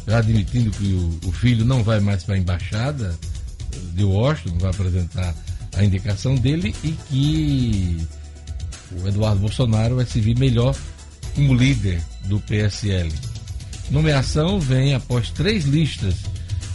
já 0.08 0.20
admitindo 0.20 0.70
que 0.72 0.94
o, 0.94 1.30
o 1.30 1.32
filho 1.32 1.66
não 1.66 1.84
vai 1.84 2.00
mais 2.00 2.24
para 2.24 2.36
a 2.36 2.38
embaixada 2.38 3.18
de 3.94 4.04
Washington, 4.04 4.58
vai 4.60 4.72
apresentar 4.72 5.36
a 5.76 5.84
indicação 5.84 6.36
dele 6.36 6.76
e 6.84 6.92
que 6.92 8.08
o 9.02 9.08
Eduardo 9.08 9.40
Bolsonaro 9.40 9.96
vai 9.96 10.06
se 10.06 10.20
vir 10.20 10.38
melhor 10.38 10.76
como 11.36 11.54
líder 11.54 12.02
do 12.26 12.40
PSL. 12.42 13.12
Nomeação 13.90 14.60
vem 14.60 14.94
após 14.94 15.30
três 15.30 15.66
listas 15.66 16.16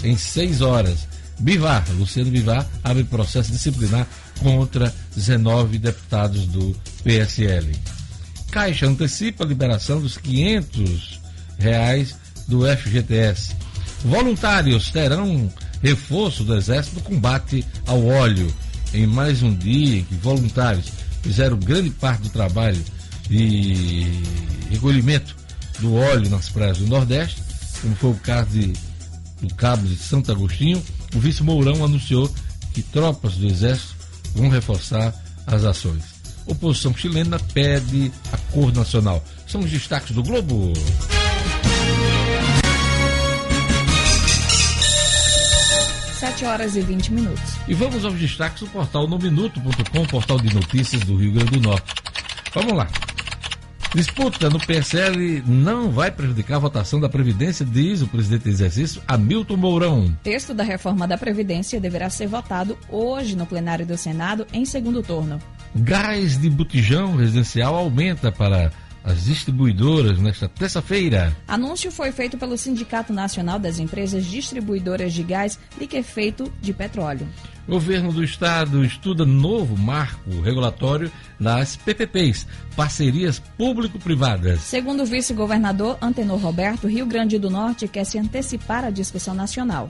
em 0.02 0.16
seis 0.16 0.60
horas. 0.60 1.06
Bivar, 1.38 1.84
Luciano 1.92 2.30
Bivar, 2.30 2.66
abre 2.82 3.04
processo 3.04 3.52
disciplinar 3.52 4.06
contra 4.40 4.92
19 5.14 5.78
deputados 5.78 6.46
do 6.46 6.74
PSL. 7.04 7.74
Caixa 8.50 8.86
antecipa 8.86 9.44
a 9.44 9.46
liberação 9.46 10.00
dos 10.00 10.16
500 10.16 11.20
reais 11.58 12.16
do 12.46 12.62
FGTS. 12.66 13.54
Voluntários 14.04 14.90
terão 14.90 15.50
reforço 15.82 16.44
do 16.44 16.56
Exército 16.56 16.96
no 16.96 17.02
combate 17.02 17.64
ao 17.86 18.04
óleo. 18.04 18.52
Em 18.92 19.06
mais 19.06 19.42
um 19.42 19.54
dia 19.54 19.98
em 19.98 20.04
que 20.04 20.14
voluntários 20.14 20.86
fizeram 21.22 21.58
grande 21.58 21.90
parte 21.90 22.22
do 22.22 22.30
trabalho 22.30 22.82
de 23.28 24.06
recolhimento 24.70 25.36
do 25.78 25.94
óleo 25.94 26.30
nas 26.30 26.48
praias 26.48 26.78
do 26.78 26.86
Nordeste, 26.86 27.42
como 27.80 27.94
foi 27.94 28.10
o 28.10 28.14
caso 28.14 28.48
de, 28.50 28.72
do 29.40 29.54
Cabo 29.54 29.86
de 29.86 29.96
Santo 29.96 30.32
Agostinho, 30.32 30.82
o 31.14 31.20
vice 31.20 31.42
Mourão 31.42 31.84
anunciou 31.84 32.32
que 32.72 32.82
tropas 32.82 33.34
do 33.34 33.46
Exército 33.46 33.94
vão 34.34 34.48
reforçar 34.48 35.14
as 35.46 35.64
ações. 35.64 36.02
Oposição 36.46 36.94
chilena 36.96 37.38
pede 37.52 38.10
acordo 38.32 38.78
nacional. 38.78 39.22
São 39.46 39.60
os 39.60 39.70
destaques 39.70 40.12
do 40.12 40.22
Globo. 40.22 40.72
Sete 46.28 46.44
horas 46.44 46.76
e 46.76 46.82
20 46.82 47.14
minutos. 47.14 47.56
E 47.66 47.72
vamos 47.72 48.04
aos 48.04 48.14
destaques 48.16 48.60
do 48.60 48.66
portal 48.68 49.08
nominuto.com, 49.08 50.06
portal 50.08 50.38
de 50.38 50.54
notícias 50.54 51.02
do 51.02 51.16
Rio 51.16 51.32
Grande 51.32 51.52
do 51.52 51.60
Norte. 51.60 51.94
Vamos 52.52 52.74
lá. 52.74 52.86
Disputa 53.94 54.50
no 54.50 54.60
PSL 54.60 55.42
não 55.46 55.90
vai 55.90 56.10
prejudicar 56.10 56.56
a 56.56 56.58
votação 56.58 57.00
da 57.00 57.08
Previdência, 57.08 57.64
diz 57.64 58.02
o 58.02 58.06
presidente 58.06 58.42
do 58.42 58.50
exercício, 58.50 59.00
Hamilton 59.08 59.56
Mourão. 59.56 60.18
Texto 60.22 60.52
da 60.52 60.62
reforma 60.62 61.08
da 61.08 61.16
Previdência 61.16 61.80
deverá 61.80 62.10
ser 62.10 62.26
votado 62.26 62.76
hoje 62.90 63.34
no 63.34 63.46
plenário 63.46 63.86
do 63.86 63.96
Senado 63.96 64.46
em 64.52 64.66
segundo 64.66 65.02
turno. 65.02 65.40
Gás 65.74 66.36
de 66.36 66.50
botijão 66.50 67.16
residencial 67.16 67.74
aumenta 67.74 68.30
para 68.30 68.70
as 69.04 69.24
distribuidoras 69.24 70.18
nesta 70.18 70.48
terça-feira. 70.48 71.36
Anúncio 71.46 71.90
foi 71.90 72.12
feito 72.12 72.36
pelo 72.36 72.56
Sindicato 72.56 73.12
Nacional 73.12 73.58
das 73.58 73.78
Empresas 73.78 74.26
Distribuidoras 74.26 75.12
de 75.12 75.22
Gás 75.22 75.58
Liquefeito 75.78 76.52
de 76.60 76.72
Petróleo. 76.72 77.26
Governo 77.68 78.10
do 78.10 78.24
Estado 78.24 78.82
estuda 78.82 79.26
novo 79.26 79.76
marco 79.76 80.40
regulatório 80.40 81.12
nas 81.38 81.76
PPPs, 81.76 82.46
parcerias 82.74 83.38
público-privadas. 83.58 84.60
Segundo 84.60 85.02
o 85.02 85.06
vice-governador 85.06 85.98
Antenor 86.00 86.38
Roberto, 86.38 86.88
Rio 86.88 87.04
Grande 87.04 87.38
do 87.38 87.50
Norte 87.50 87.86
quer 87.86 88.04
se 88.04 88.18
antecipar 88.18 88.84
à 88.84 88.90
discussão 88.90 89.34
nacional. 89.34 89.88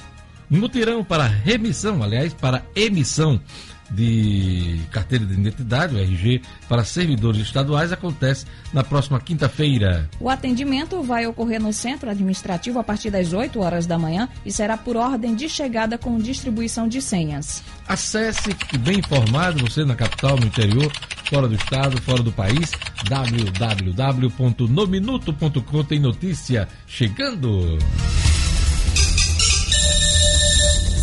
Mutirão 0.50 1.04
para 1.04 1.26
remissão, 1.26 2.02
aliás, 2.02 2.32
para 2.32 2.64
emissão 2.74 3.40
de 3.90 4.80
carteira 4.90 5.24
de 5.24 5.34
identidade, 5.34 5.94
o 5.94 5.98
RG, 5.98 6.42
para 6.68 6.84
servidores 6.84 7.40
estaduais 7.40 7.92
acontece 7.92 8.44
na 8.72 8.82
próxima 8.84 9.20
quinta-feira. 9.20 10.08
O 10.20 10.28
atendimento 10.28 11.02
vai 11.02 11.26
ocorrer 11.26 11.60
no 11.60 11.72
centro 11.72 12.10
administrativo 12.10 12.78
a 12.78 12.84
partir 12.84 13.10
das 13.10 13.32
8 13.32 13.58
horas 13.60 13.86
da 13.86 13.98
manhã 13.98 14.28
e 14.44 14.52
será 14.52 14.76
por 14.76 14.96
ordem 14.96 15.34
de 15.34 15.48
chegada 15.48 15.96
com 15.96 16.18
distribuição 16.18 16.86
de 16.88 17.00
senhas. 17.00 17.62
Acesse 17.86 18.50
bem 18.80 18.98
informado 18.98 19.64
você 19.64 19.84
na 19.84 19.94
capital, 19.94 20.36
no 20.36 20.46
interior, 20.46 20.92
fora 21.28 21.46
do 21.48 21.54
estado, 21.54 22.00
fora 22.02 22.22
do 22.22 22.32
país, 22.32 22.70
www.nominuto.com 23.08 25.84
tem 25.84 25.98
notícia 25.98 26.68
chegando. 26.86 27.78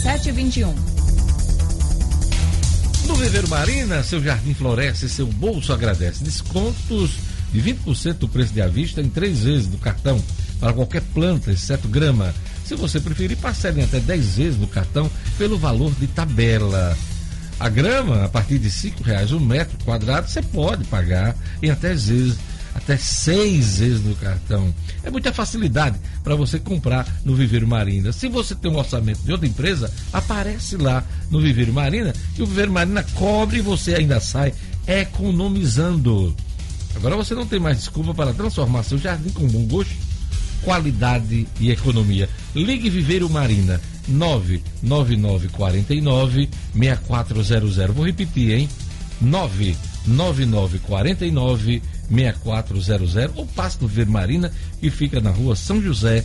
721. 0.04 0.95
No 3.08 3.16
Viveiro 3.16 3.48
Marina, 3.48 4.02
seu 4.04 4.22
jardim 4.22 4.54
floresce, 4.54 5.08
seu 5.08 5.28
bolso 5.28 5.72
agradece. 5.72 6.24
Descontos 6.24 7.12
de 7.54 7.62
20% 7.62 8.14
do 8.14 8.28
preço 8.28 8.52
de 8.52 8.62
avista 8.62 9.00
em 9.00 9.10
três 9.10 9.44
vezes 9.44 9.68
do 9.68 9.78
cartão 9.78 10.22
para 10.60 10.74
qualquer 10.74 11.02
planta, 11.14 11.52
exceto 11.52 11.88
grama. 11.88 12.34
Se 12.66 12.74
você 12.76 13.00
preferir, 13.00 13.38
parcelem 13.38 13.84
até 13.84 14.00
10 14.00 14.38
vezes 14.38 14.60
no 14.60 14.68
cartão 14.68 15.10
pelo 15.38 15.58
valor 15.58 15.94
de 16.00 16.08
tabela. 16.08 16.98
A 17.60 17.70
grama, 17.70 18.26
a 18.26 18.30
partir 18.30 18.58
de 18.58 18.70
R$ 18.70 18.94
reais 19.04 19.32
o 19.32 19.38
um 19.38 19.40
metro 19.40 19.78
quadrado, 19.86 20.28
você 20.28 20.42
pode 20.42 20.84
pagar 20.86 21.36
em 21.62 21.70
até 21.70 21.90
vezes 21.90 22.36
até 22.86 22.96
seis 22.98 23.80
vezes 23.80 24.04
no 24.04 24.16
cartão. 24.16 24.74
É 25.04 25.10
muita 25.10 25.34
facilidade 25.34 26.00
para 26.24 26.36
você 26.36 26.60
comprar 26.60 27.08
no 27.26 27.36
Viveiro 27.36 27.68
Marina. 27.68 28.14
Se 28.14 28.30
você 28.30 28.54
tem 28.54 28.70
um 28.72 28.78
orçamento 28.78 29.24
de 29.24 29.32
outra 29.32 29.48
empresa, 29.48 29.92
aparece 30.14 30.78
lá 30.78 31.04
no 31.32 31.42
Viveiro 31.42 31.74
Marina 31.74 32.14
e 32.38 32.44
o 32.44 32.46
Viveiro 32.46 32.72
Marina 32.72 33.02
cobre 33.16 33.58
e 33.58 33.62
você 33.62 33.96
ainda 33.96 34.20
sai 34.20 34.54
economizando. 34.88 36.36
Agora 36.96 37.16
você 37.18 37.34
não 37.34 37.48
tem 37.48 37.60
mais 37.60 37.80
desculpa 37.80 38.14
para 38.14 38.32
transformar 38.34 38.84
seu 38.84 39.00
jardim 39.00 39.30
com 39.30 39.48
bom 39.48 39.66
gosto, 39.66 39.96
qualidade 40.62 41.48
e 41.60 41.72
economia. 41.72 42.30
Ligue 42.54 42.88
Viveiro 42.90 43.30
Marina 43.30 43.82
99949 44.08 46.50
6400. 46.74 47.96
Vou 47.96 48.06
repetir, 48.06 48.52
hein? 48.52 48.70
99949 49.22 51.82
6400 52.10 53.32
ou 53.36 53.46
passe 53.46 53.82
no 53.82 53.88
Vermarina 53.88 54.52
que 54.80 54.90
fica 54.90 55.20
na 55.20 55.32
rua 55.32 55.56
São 55.56 55.82
José 55.82 56.24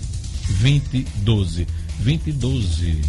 2012. 0.60 1.66
2012, 2.00 3.00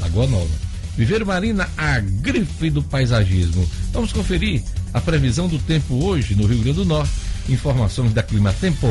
Lagoa 0.00 0.26
Nova. 0.26 0.66
Viver 0.96 1.24
Marina, 1.24 1.68
a 1.76 2.00
grife 2.00 2.70
do 2.70 2.82
paisagismo. 2.82 3.68
Vamos 3.92 4.12
conferir 4.12 4.62
a 4.94 5.00
previsão 5.00 5.46
do 5.46 5.58
tempo 5.58 6.02
hoje 6.02 6.34
no 6.34 6.46
Rio 6.46 6.62
Grande 6.62 6.78
do 6.78 6.84
Norte. 6.86 7.12
Informações 7.48 8.12
da 8.14 8.22
Clima 8.22 8.52
Tempo. 8.54 8.88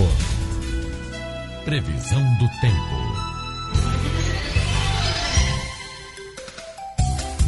Previsão 1.65 2.21
do 2.38 2.48
tempo. 2.62 3.05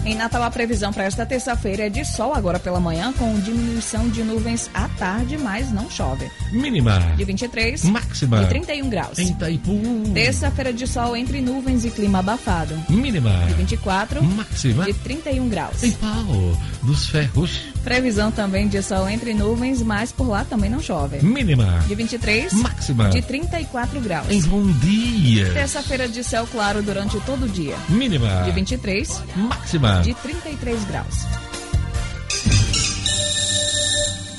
Em 0.08 0.16
Natal, 0.16 0.42
a 0.42 0.50
previsão 0.50 0.94
para 0.94 1.04
esta 1.04 1.26
terça-feira 1.26 1.88
é 1.88 1.90
de 1.90 2.06
sol 2.06 2.34
agora 2.34 2.58
pela 2.58 2.80
manhã, 2.80 3.12
com 3.12 3.38
diminuição 3.42 4.08
de 4.08 4.24
nuvens 4.24 4.70
à 4.74 4.88
tarde, 4.88 5.38
mas 5.38 5.70
não 5.70 5.90
chove. 5.90 6.32
Mínima. 6.50 6.98
De 7.18 7.26
23. 7.26 7.84
Máxima. 7.84 8.40
De 8.40 8.46
31 8.48 8.90
graus. 8.90 9.20
Em 9.20 9.32
Itaipu. 9.32 9.82
Terça-feira 10.14 10.72
de 10.72 10.88
sol 10.88 11.14
entre 11.18 11.42
nuvens 11.42 11.84
e 11.84 11.90
clima 11.90 12.20
abafado. 12.20 12.74
Mínima. 12.88 13.34
De 13.48 13.54
24. 13.56 14.24
Máxima. 14.24 14.86
De 14.86 14.94
31 14.94 15.50
graus. 15.50 15.84
Em 15.84 15.92
Pau 15.92 16.58
dos 16.84 17.08
Ferros. 17.08 17.60
Previsão 17.84 18.32
também 18.32 18.70
de 18.70 18.82
sol 18.82 19.10
entre 19.10 19.34
nuvens, 19.34 19.82
mas 19.82 20.14
por 20.14 20.30
lá 20.30 20.46
também 20.46 20.70
não 20.70 20.80
chove. 20.80 21.20
Mínima. 21.22 21.84
De 21.86 21.96
23. 21.96 22.54
Máxima. 22.54 23.10
De 23.10 23.22
34 23.22 24.00
graus. 24.00 24.30
Em 24.30 24.42
Bom 24.44 24.72
Dia. 24.72 25.52
Terça-feira 25.54 26.08
de 26.08 26.24
céu 26.24 26.48
claro 26.50 26.82
durante 26.82 27.20
todo 27.22 27.44
o 27.44 27.50
dia. 27.50 27.76
Mínima. 27.90 28.44
De 28.44 28.52
23. 28.52 29.22
Máxima. 29.36 29.97
De 30.02 30.14
33 30.14 30.84
graus. 30.86 31.26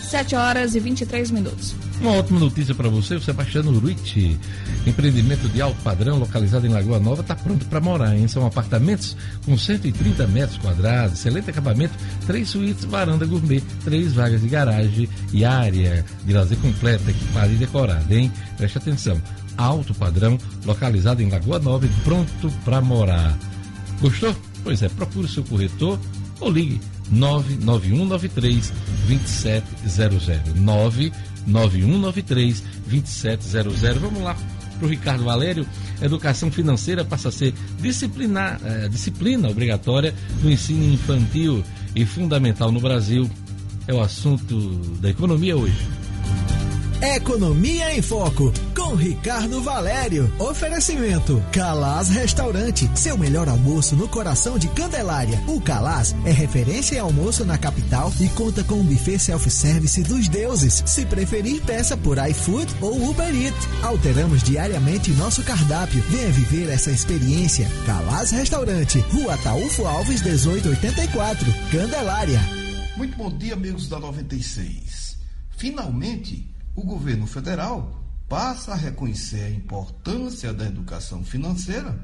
7 0.08 0.36
horas 0.36 0.74
e 0.74 0.80
23 0.80 1.30
minutos. 1.30 1.74
Uma 2.00 2.12
ótima 2.12 2.40
notícia 2.40 2.74
para 2.74 2.88
você, 2.88 3.16
o 3.16 3.20
Sebastiano 3.20 3.76
Ruiz, 3.78 3.98
empreendimento 4.86 5.48
de 5.48 5.60
alto 5.60 5.78
padrão 5.82 6.16
localizado 6.18 6.66
em 6.66 6.70
Lagoa 6.70 6.98
Nova, 6.98 7.20
está 7.22 7.34
pronto 7.34 7.66
para 7.66 7.80
morar, 7.80 8.16
hein? 8.16 8.26
São 8.28 8.46
apartamentos 8.46 9.16
com 9.44 9.58
130 9.58 10.26
metros 10.28 10.56
quadrados, 10.58 11.18
excelente 11.18 11.50
acabamento, 11.50 11.92
três 12.26 12.48
suítes, 12.48 12.84
varanda 12.84 13.26
gourmet, 13.26 13.60
três 13.84 14.12
vagas 14.12 14.40
de 14.40 14.48
garagem 14.48 15.08
e 15.32 15.44
área 15.44 16.04
de 16.24 16.32
lazer 16.32 16.56
completa, 16.58 17.10
equipada 17.10 17.48
e 17.48 17.56
decorada, 17.56 18.14
hein? 18.14 18.32
Preste 18.56 18.78
atenção, 18.78 19.20
alto 19.56 19.92
padrão, 19.92 20.38
localizado 20.64 21.20
em 21.20 21.28
Lagoa 21.28 21.58
Nova 21.58 21.84
e 21.84 21.90
pronto 22.02 22.50
para 22.64 22.80
morar. 22.80 23.36
Gostou? 24.00 24.34
Pois 24.68 24.82
é, 24.82 24.88
procure 24.90 25.26
seu 25.26 25.42
corretor 25.44 25.98
ou 26.40 26.50
ligue 26.50 26.78
99193 27.10 28.70
2700. 29.06 30.60
99193 30.60 32.62
2700. 32.86 33.98
Vamos 33.98 34.22
lá. 34.22 34.36
Para 34.78 34.86
o 34.86 34.90
Ricardo 34.90 35.24
Valério, 35.24 35.66
educação 36.02 36.52
financeira 36.52 37.02
passa 37.02 37.30
a 37.30 37.32
ser 37.32 37.54
disciplina, 37.80 38.60
é, 38.62 38.90
disciplina 38.90 39.48
obrigatória 39.48 40.14
do 40.42 40.50
ensino 40.50 40.84
infantil 40.92 41.64
e 41.96 42.04
fundamental 42.04 42.70
no 42.70 42.78
Brasil. 42.78 43.26
É 43.86 43.94
o 43.94 44.02
assunto 44.02 44.54
da 45.00 45.08
economia 45.08 45.56
hoje. 45.56 45.78
Economia 47.00 47.96
em 47.96 48.02
Foco, 48.02 48.52
com 48.74 48.96
Ricardo 48.96 49.62
Valério. 49.62 50.32
Oferecimento: 50.36 51.40
Calaz 51.52 52.08
Restaurante, 52.08 52.90
seu 52.96 53.16
melhor 53.16 53.48
almoço 53.48 53.94
no 53.94 54.08
coração 54.08 54.58
de 54.58 54.66
Candelária. 54.70 55.40
O 55.46 55.60
Calaz 55.60 56.12
é 56.24 56.32
referência 56.32 56.96
em 56.96 56.98
almoço 56.98 57.44
na 57.44 57.56
capital 57.56 58.12
e 58.20 58.28
conta 58.30 58.64
com 58.64 58.74
um 58.74 58.84
buffet 58.84 59.16
self-service 59.16 60.02
dos 60.02 60.28
deuses. 60.28 60.82
Se 60.86 61.06
preferir, 61.06 61.62
peça 61.62 61.96
por 61.96 62.18
iFood 62.18 62.74
ou 62.80 63.10
Uber 63.10 63.32
Eats. 63.32 63.68
Alteramos 63.80 64.42
diariamente 64.42 65.12
nosso 65.12 65.44
cardápio. 65.44 66.02
Venha 66.08 66.32
viver 66.32 66.68
essa 66.68 66.90
experiência. 66.90 67.70
Calaz 67.86 68.32
Restaurante, 68.32 68.98
Rua 69.12 69.38
Taúfo 69.38 69.86
Alves, 69.86 70.20
1884, 70.20 71.46
Candelária. 71.70 72.40
Muito 72.96 73.16
bom 73.16 73.30
dia, 73.30 73.54
amigos 73.54 73.88
da 73.88 74.00
96. 74.00 75.16
Finalmente, 75.56 76.57
o 76.78 76.82
governo 76.84 77.26
federal 77.26 77.92
passa 78.28 78.72
a 78.72 78.76
reconhecer 78.76 79.42
a 79.42 79.50
importância 79.50 80.54
da 80.54 80.64
educação 80.64 81.24
financeira 81.24 81.98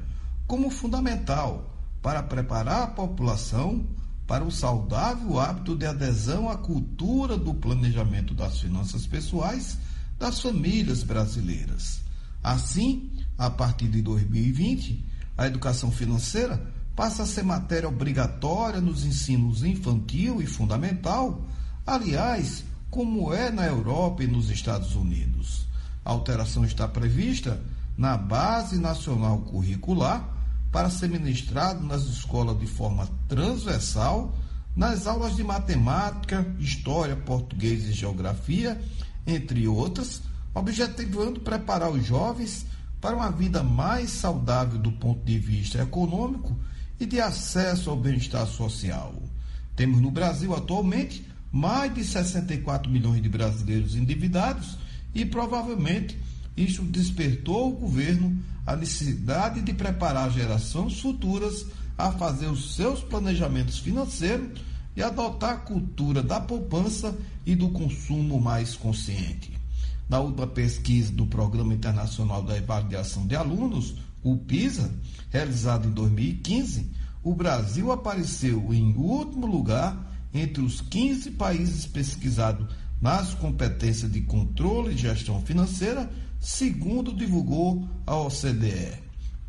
como 0.45 0.69
fundamental 0.69 1.73
para 2.01 2.21
preparar 2.21 2.83
a 2.83 2.87
população 2.87 3.87
para 4.27 4.43
o 4.43 4.51
saudável 4.51 5.39
hábito 5.39 5.77
de 5.77 5.85
adesão 5.85 6.49
à 6.49 6.57
cultura 6.57 7.37
do 7.37 7.53
planejamento 7.53 8.33
das 8.33 8.59
finanças 8.59 9.07
pessoais 9.07 9.77
das 10.19 10.41
famílias 10.41 11.03
brasileiras. 11.03 12.01
Assim, 12.43 13.11
a 13.37 13.49
partir 13.49 13.87
de 13.87 14.01
2020, 14.01 15.05
a 15.37 15.47
educação 15.47 15.89
financeira 15.89 16.61
passa 16.93 17.23
a 17.23 17.25
ser 17.25 17.43
matéria 17.43 17.87
obrigatória 17.87 18.81
nos 18.81 19.05
ensinos 19.05 19.63
infantil 19.63 20.41
e 20.41 20.45
fundamental, 20.45 21.45
aliás, 21.85 22.65
como 22.95 23.33
é 23.33 23.51
na 23.51 23.65
Europa 23.65 24.23
e 24.23 24.27
nos 24.27 24.49
Estados 24.49 24.95
Unidos. 24.95 25.67
A 26.05 26.11
alteração 26.11 26.63
está 26.63 26.87
prevista 26.87 27.61
na 27.97 28.15
Base 28.15 28.79
Nacional 28.79 29.39
Curricular 29.39 30.25
para 30.71 30.89
ser 30.89 31.09
ministrado 31.09 31.85
nas 31.85 32.03
escolas 32.03 32.57
de 32.57 32.65
forma 32.65 33.05
transversal, 33.27 34.33
nas 34.73 35.07
aulas 35.07 35.35
de 35.35 35.43
matemática, 35.43 36.47
história, 36.57 37.17
português 37.17 37.83
e 37.83 37.91
geografia, 37.91 38.81
entre 39.27 39.67
outras, 39.67 40.21
objetivando 40.53 41.41
preparar 41.41 41.91
os 41.91 42.05
jovens 42.05 42.65
para 43.01 43.17
uma 43.17 43.29
vida 43.29 43.61
mais 43.61 44.09
saudável 44.09 44.79
do 44.79 44.93
ponto 44.93 45.21
de 45.25 45.37
vista 45.37 45.83
econômico 45.83 46.55
e 46.97 47.05
de 47.05 47.19
acesso 47.19 47.89
ao 47.89 47.97
bem-estar 47.97 48.47
social. 48.47 49.13
Temos 49.75 49.99
no 49.99 50.09
Brasil 50.09 50.55
atualmente 50.55 51.34
mais 51.51 51.93
de 51.93 52.03
64 52.03 52.91
milhões 52.91 53.21
de 53.21 53.29
brasileiros 53.29 53.95
endividados 53.95 54.77
e 55.13 55.25
provavelmente 55.25 56.17
isso 56.55 56.81
despertou 56.83 57.69
o 57.69 57.75
governo 57.75 58.37
a 58.65 58.75
necessidade 58.75 59.61
de 59.61 59.73
preparar 59.73 60.31
gerações 60.31 60.99
futuras 60.99 61.65
a 61.97 62.11
fazer 62.11 62.47
os 62.47 62.75
seus 62.75 63.01
planejamentos 63.01 63.79
financeiros 63.79 64.61
e 64.95 65.03
adotar 65.03 65.51
a 65.51 65.57
cultura 65.57 66.23
da 66.23 66.39
poupança 66.39 67.15
e 67.45 67.55
do 67.55 67.69
consumo 67.69 68.39
mais 68.39 68.75
consciente. 68.75 69.53
Na 70.09 70.19
última 70.19 70.47
pesquisa 70.47 71.11
do 71.11 71.25
Programa 71.25 71.73
Internacional 71.73 72.41
da 72.43 72.55
Avaliação 72.55 73.25
de 73.25 73.35
Alunos, 73.35 73.95
o 74.23 74.37
PISA, 74.37 74.91
realizada 75.29 75.87
em 75.87 75.91
2015, 75.91 76.89
o 77.23 77.33
Brasil 77.33 77.91
apareceu 77.91 78.73
em 78.73 78.93
último 78.95 79.47
lugar 79.47 80.14
entre 80.35 80.61
os 80.61 80.81
15 80.81 81.31
países 81.31 81.85
pesquisados 81.85 82.67
nas 83.01 83.33
competências 83.33 84.11
de 84.11 84.21
controle 84.21 84.93
e 84.93 84.97
gestão 84.97 85.41
financeira, 85.41 86.11
segundo 86.39 87.15
divulgou 87.15 87.87
a 88.05 88.15
OCDE. 88.17 88.99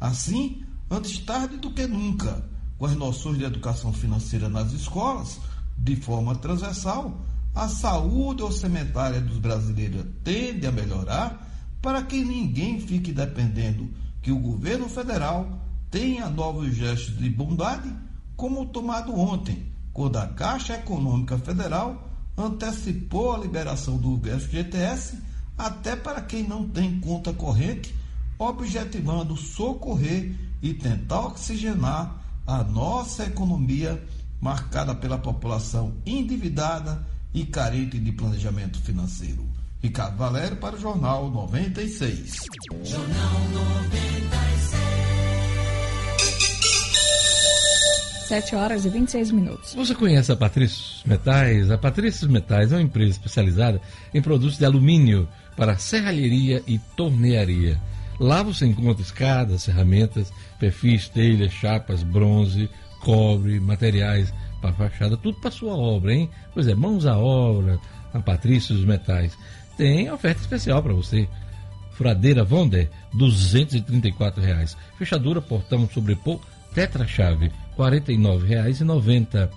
Assim, 0.00 0.62
antes 0.88 1.18
tarde 1.18 1.56
do 1.56 1.72
que 1.72 1.86
nunca, 1.86 2.48
com 2.78 2.86
as 2.86 2.94
noções 2.94 3.38
de 3.38 3.44
educação 3.44 3.92
financeira 3.92 4.48
nas 4.48 4.72
escolas, 4.72 5.40
de 5.76 5.96
forma 5.96 6.36
transversal, 6.36 7.20
a 7.54 7.68
saúde 7.68 8.42
orçamentária 8.42 9.20
dos 9.20 9.38
brasileiros 9.38 10.04
tende 10.22 10.66
a 10.66 10.72
melhorar 10.72 11.42
para 11.82 12.02
que 12.02 12.22
ninguém 12.24 12.78
fique 12.80 13.12
dependendo 13.12 13.90
que 14.22 14.30
o 14.30 14.38
governo 14.38 14.88
federal 14.88 15.60
tenha 15.90 16.28
novos 16.28 16.74
gestos 16.74 17.16
de 17.18 17.28
bondade, 17.30 17.92
como 18.36 18.66
tomado 18.66 19.14
ontem 19.18 19.75
quando 19.96 20.18
a 20.18 20.26
Caixa 20.26 20.74
Econômica 20.74 21.38
Federal 21.38 22.06
antecipou 22.36 23.34
a 23.34 23.38
liberação 23.38 23.96
do 23.96 24.20
FGTS 24.28 25.16
até 25.56 25.96
para 25.96 26.20
quem 26.20 26.46
não 26.46 26.68
tem 26.68 27.00
conta 27.00 27.32
corrente, 27.32 27.94
objetivando 28.38 29.34
socorrer 29.38 30.36
e 30.60 30.74
tentar 30.74 31.28
oxigenar 31.28 32.22
a 32.46 32.62
nossa 32.62 33.24
economia 33.24 34.06
marcada 34.38 34.94
pela 34.94 35.16
população 35.16 35.94
endividada 36.04 37.02
e 37.32 37.46
carente 37.46 37.98
de 37.98 38.12
planejamento 38.12 38.78
financeiro. 38.82 39.48
Ricardo 39.80 40.18
Valério 40.18 40.58
para 40.58 40.76
o 40.76 40.78
Jornal 40.78 41.30
96. 41.30 42.44
Jornal 42.84 43.40
96. 43.50 44.55
7 48.26 48.56
horas 48.56 48.84
e 48.84 48.88
26 48.88 49.30
minutos. 49.30 49.74
Você 49.74 49.94
conhece 49.94 50.32
a 50.32 50.36
Patrícios 50.36 51.02
Metais? 51.06 51.70
A 51.70 51.78
Patrícios 51.78 52.28
Metais 52.28 52.72
é 52.72 52.76
uma 52.76 52.82
empresa 52.82 53.12
especializada 53.12 53.80
em 54.12 54.20
produtos 54.20 54.58
de 54.58 54.64
alumínio 54.64 55.28
para 55.56 55.78
serralheria 55.78 56.60
e 56.66 56.78
tornearia. 56.96 57.80
Lá 58.18 58.42
você 58.42 58.66
encontra 58.66 59.00
escadas, 59.00 59.66
ferramentas, 59.66 60.32
perfis, 60.58 61.08
telhas, 61.08 61.52
chapas, 61.52 62.02
bronze, 62.02 62.68
cobre, 63.00 63.60
materiais 63.60 64.34
para 64.60 64.72
fachada, 64.72 65.16
tudo 65.16 65.38
para 65.38 65.52
sua 65.52 65.76
obra, 65.76 66.12
hein? 66.12 66.28
Pois 66.52 66.66
é, 66.66 66.74
mãos 66.74 67.06
à 67.06 67.16
obra, 67.16 67.78
a 68.12 68.18
Patrícios 68.18 68.84
Metais. 68.84 69.38
Tem 69.76 70.10
oferta 70.10 70.40
especial 70.40 70.82
para 70.82 70.94
você. 70.94 71.28
Furadeira 71.92 72.42
Vonder, 72.42 72.90
234 73.14 74.42
reais. 74.42 74.76
Fechadura, 74.98 75.40
portão, 75.40 75.88
sobrepor, 75.88 76.40
tetra-chave, 76.74 77.52
R$ 77.76 78.00
49,90. 78.00 79.50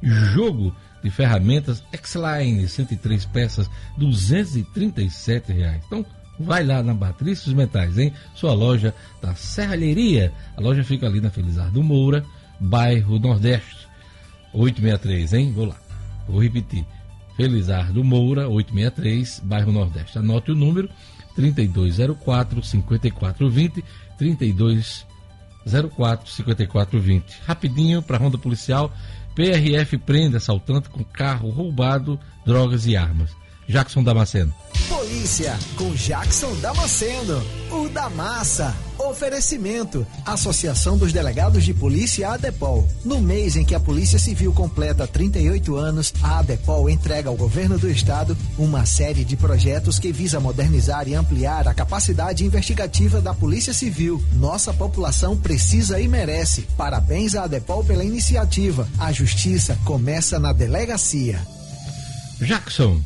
Jogo 0.00 0.74
de 1.02 1.10
ferramentas 1.10 1.82
X-Line, 1.92 2.66
103 2.66 3.24
peças, 3.26 3.70
237 3.96 5.52
reais. 5.52 5.82
Então, 5.86 6.04
vai 6.38 6.64
lá 6.64 6.82
na 6.82 6.94
Patrícios 6.94 7.52
Metais, 7.54 7.98
hein? 7.98 8.12
Sua 8.34 8.52
loja 8.52 8.94
da 9.20 9.34
Serralheria. 9.34 10.32
A 10.56 10.60
loja 10.60 10.84
fica 10.84 11.06
ali 11.06 11.20
na 11.20 11.30
Felizardo 11.30 11.82
Moura, 11.82 12.24
bairro 12.60 13.18
Nordeste, 13.18 13.88
863, 14.52 15.32
hein? 15.32 15.52
Vou 15.52 15.66
lá, 15.66 15.76
vou 16.28 16.42
repetir. 16.42 16.84
Felizardo 17.36 18.02
Moura, 18.02 18.48
863, 18.48 19.40
bairro 19.44 19.72
Nordeste. 19.72 20.18
Anote 20.18 20.50
o 20.50 20.56
número 20.56 20.88
3204 21.36 22.62
5420 22.62 23.84
32 24.16 25.07
04 25.72 26.30
5420. 26.30 27.40
Rapidinho 27.46 28.02
para 28.02 28.16
a 28.16 28.20
ronda 28.20 28.38
policial. 28.38 28.92
PRF 29.34 29.96
prende 29.98 30.36
assaltante 30.36 30.88
com 30.88 31.04
carro 31.04 31.50
roubado, 31.50 32.18
drogas 32.44 32.86
e 32.86 32.96
armas. 32.96 33.37
Jackson 33.68 34.02
Damasceno. 34.02 34.54
Polícia 34.88 35.58
com 35.76 35.90
Jackson 35.92 36.54
Damasceno, 36.54 37.42
o 37.70 37.88
da 37.90 38.08
massa. 38.08 38.74
Oferecimento: 38.98 40.06
Associação 40.24 40.96
dos 40.96 41.12
Delegados 41.12 41.62
de 41.64 41.74
Polícia 41.74 42.30
ADEPOL. 42.30 42.88
No 43.04 43.20
mês 43.20 43.56
em 43.56 43.64
que 43.64 43.74
a 43.74 43.80
Polícia 43.80 44.18
Civil 44.18 44.54
completa 44.54 45.06
38 45.06 45.76
anos, 45.76 46.14
a 46.22 46.38
ADEPOL 46.38 46.88
entrega 46.88 47.28
ao 47.28 47.36
governo 47.36 47.78
do 47.78 47.90
estado 47.90 48.34
uma 48.56 48.86
série 48.86 49.22
de 49.22 49.36
projetos 49.36 49.98
que 49.98 50.12
visa 50.12 50.40
modernizar 50.40 51.06
e 51.06 51.14
ampliar 51.14 51.68
a 51.68 51.74
capacidade 51.74 52.46
investigativa 52.46 53.20
da 53.20 53.34
Polícia 53.34 53.74
Civil. 53.74 54.22
Nossa 54.32 54.72
população 54.72 55.36
precisa 55.36 56.00
e 56.00 56.08
merece. 56.08 56.62
Parabéns 56.74 57.34
à 57.34 57.44
ADEPOL 57.44 57.84
pela 57.84 58.04
iniciativa. 58.04 58.88
A 58.98 59.12
justiça 59.12 59.78
começa 59.84 60.38
na 60.38 60.54
delegacia. 60.54 61.38
Jackson. 62.40 63.02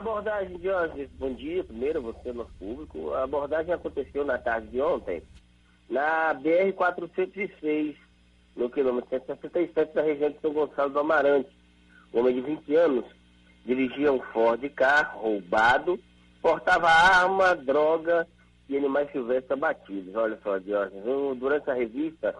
Abordagem 0.00 0.56
de 0.56 0.70
hoje, 0.70 1.10
bom 1.18 1.34
dia, 1.34 1.62
primeiro 1.62 2.00
você, 2.00 2.32
nosso 2.32 2.50
público. 2.58 3.12
A 3.12 3.24
abordagem 3.24 3.74
aconteceu 3.74 4.24
na 4.24 4.38
tarde 4.38 4.68
de 4.68 4.80
ontem, 4.80 5.22
na 5.90 6.34
BR-406, 6.36 7.96
no 8.56 8.70
quilômetro 8.70 9.10
167 9.10 9.94
da 9.94 10.00
região 10.00 10.30
de 10.30 10.40
São 10.40 10.54
Gonçalo 10.54 10.88
do 10.88 11.00
Amarante. 11.00 11.50
Um 12.14 12.20
homem 12.20 12.34
de 12.34 12.40
20 12.40 12.74
anos 12.76 13.04
dirigia 13.66 14.10
um 14.10 14.22
Ford 14.32 14.66
carro 14.70 15.20
roubado, 15.20 16.00
portava 16.40 16.88
arma, 16.88 17.54
droga 17.54 18.26
e 18.70 18.78
animais 18.78 19.12
silvestres 19.12 19.50
abatidos. 19.50 20.14
Olha 20.14 20.38
só, 20.42 20.56
Diógenes, 20.56 21.04
durante 21.38 21.70
a 21.70 21.74
revista, 21.74 22.34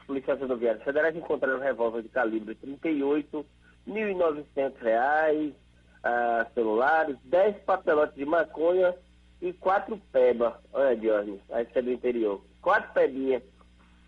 os 0.00 0.06
policiais 0.06 0.40
rodoviários 0.40 0.82
federais 0.82 1.14
encontraram 1.14 1.58
um 1.58 1.62
revólver 1.62 2.00
de 2.00 2.08
calibre 2.08 2.54
38, 2.54 3.44
R$ 3.86 3.92
1.900, 3.92 5.52
uh, 6.04 6.52
celulares, 6.54 7.16
10 7.24 7.56
papelotes 7.64 8.14
de 8.14 8.24
maconha 8.24 8.94
e 9.40 9.52
quatro 9.54 10.00
peba. 10.12 10.60
Olha, 10.72 10.96
Diógenes, 10.96 11.40
aí 11.50 11.66
é 11.74 11.82
do 11.82 11.92
interior. 11.92 12.40
Quatro 12.60 12.92
pebinhas. 12.92 13.42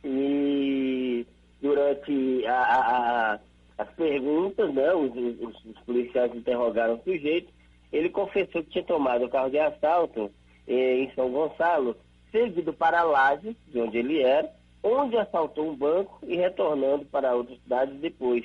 E 0.05 1.27
durante 1.61 2.47
a, 2.47 2.63
a, 2.63 3.33
a, 3.35 3.39
as 3.79 3.89
perguntas, 3.95 4.73
né, 4.73 4.95
os, 4.95 5.11
os, 5.15 5.65
os, 5.65 5.81
policiais 5.81 6.35
interrogaram 6.35 6.95
o 6.95 7.03
sujeito, 7.03 7.53
ele 7.93 8.11
confessou 8.11 8.63
que 8.63 8.71
tinha 8.71 8.85
tomado 8.85 9.25
o 9.25 9.29
carro 9.29 9.51
de 9.51 9.59
assalto 9.59 10.31
eh, 10.69 10.99
em 11.01 11.11
São 11.15 11.31
Gonçalo, 11.31 11.97
seguido 12.31 12.73
para 12.73 13.03
Laje, 13.03 13.57
de 13.69 13.81
onde 13.81 13.99
ele 13.99 14.23
era, 14.23 14.49
onde 14.83 15.17
assaltou 15.17 15.69
um 15.69 15.77
banco 15.77 16.19
e 16.23 16.37
retornando 16.37 17.05
para 17.07 17.35
outra 17.35 17.57
cidade 17.57 17.93
depois. 17.95 18.45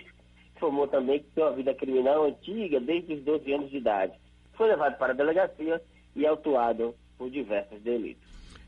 Informou 0.62 0.88
também 0.88 1.17
que 1.17 1.26
tem 1.34 1.43
uma 1.43 1.54
vida 1.54 1.74
criminal 1.74 2.24
antiga 2.24 2.80
desde 2.80 3.15
os 3.15 3.24
12 3.24 3.52
anos 3.52 3.71
de 3.71 3.78
idade. 3.78 4.13
Foi 4.54 4.69
levado 4.69 4.95
para 5.00 5.12
a 5.12 5.15
delegacia 5.15 5.82
e 6.15 6.24
autuado 6.24 6.93
por 7.17 7.32
diversos 7.32 7.82
delitos. 7.82 8.21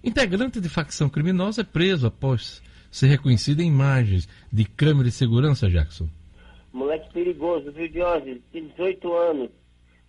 Integrante 0.04 0.60
de 0.60 0.68
facção 0.68 1.08
criminosa 1.08 1.62
é 1.62 1.64
preso 1.64 2.08
após 2.08 2.64
ser 2.90 3.06
reconhecido 3.06 3.62
em 3.62 3.68
imagens 3.68 4.28
de 4.52 4.66
câmera 4.66 5.04
de 5.04 5.12
segurança, 5.12 5.70
Jackson. 5.70 6.08
Moleque 6.74 7.14
perigoso, 7.14 7.72
viu, 7.72 7.88
Diógenes? 7.88 8.42
Tem 8.52 8.68
18 8.70 9.14
anos. 9.14 9.52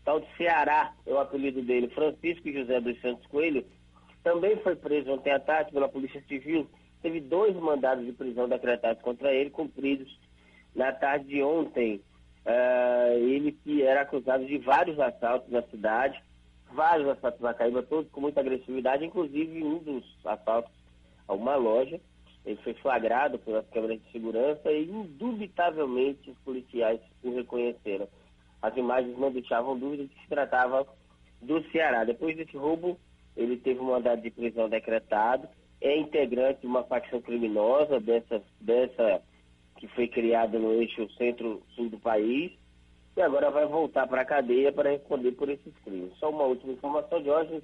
Tal 0.06 0.20
de 0.20 0.26
Ceará 0.38 0.90
é 1.06 1.12
o 1.12 1.18
apelido 1.18 1.60
dele. 1.60 1.88
Francisco 1.88 2.50
José 2.50 2.80
dos 2.80 2.98
Santos 3.02 3.26
Coelho 3.26 3.62
também 4.22 4.56
foi 4.62 4.74
preso 4.74 5.10
ontem 5.10 5.32
à 5.32 5.38
tarde 5.38 5.70
pela 5.70 5.90
Polícia 5.90 6.22
Civil. 6.26 6.66
Teve 7.02 7.20
dois 7.20 7.54
mandados 7.54 8.06
de 8.06 8.12
prisão 8.12 8.48
decretados 8.48 9.02
contra 9.02 9.34
ele, 9.34 9.50
cumpridos 9.50 10.08
na 10.74 10.92
tarde 10.92 11.26
de 11.26 11.42
ontem. 11.42 12.00
Uh, 12.44 13.16
ele 13.16 13.52
que 13.52 13.82
era 13.82 14.02
acusado 14.02 14.44
de 14.44 14.58
vários 14.58 14.98
assaltos 15.00 15.50
na 15.50 15.62
cidade, 15.62 16.22
vários 16.72 17.08
assaltos 17.08 17.40
na 17.40 17.54
Caíba, 17.54 17.82
todos 17.82 18.10
com 18.10 18.20
muita 18.20 18.40
agressividade, 18.40 19.04
inclusive 19.04 19.62
um 19.64 19.78
dos 19.78 20.04
assaltos 20.24 20.72
a 21.26 21.32
uma 21.32 21.56
loja. 21.56 21.98
Ele 22.44 22.60
foi 22.62 22.74
flagrado 22.74 23.38
pelas 23.38 23.66
câmeras 23.70 23.98
de 24.02 24.12
segurança 24.12 24.70
e, 24.70 24.84
indubitavelmente, 24.90 26.30
os 26.30 26.38
policiais 26.38 27.00
o 27.22 27.34
reconheceram. 27.34 28.06
As 28.60 28.76
imagens 28.76 29.18
não 29.18 29.32
deixavam 29.32 29.78
dúvida 29.78 30.02
de 30.02 30.10
que 30.10 30.20
se 30.20 30.28
tratava 30.28 30.86
do 31.40 31.62
Ceará. 31.70 32.04
Depois 32.04 32.36
desse 32.36 32.56
roubo, 32.56 32.98
ele 33.34 33.56
teve 33.56 33.80
um 33.80 33.84
mandado 33.84 34.20
de 34.20 34.30
prisão 34.30 34.68
decretado, 34.68 35.48
é 35.80 35.96
integrante 35.96 36.60
de 36.60 36.66
uma 36.66 36.84
facção 36.84 37.20
criminosa 37.20 37.98
dessa, 38.00 38.42
dessa 38.60 39.22
que 39.86 39.94
foi 39.94 40.08
criada 40.08 40.58
no 40.58 40.72
eixo 40.72 41.08
centro-sul 41.16 41.88
do 41.90 41.98
país 41.98 42.52
e 43.16 43.22
agora 43.22 43.50
vai 43.50 43.66
voltar 43.66 44.06
para 44.06 44.22
a 44.22 44.24
cadeia 44.24 44.72
para 44.72 44.90
responder 44.90 45.32
por 45.32 45.48
esses 45.48 45.72
crimes. 45.84 46.12
Só 46.18 46.30
uma 46.30 46.44
última 46.44 46.72
informação 46.72 47.22
de 47.22 47.30
hoje, 47.30 47.62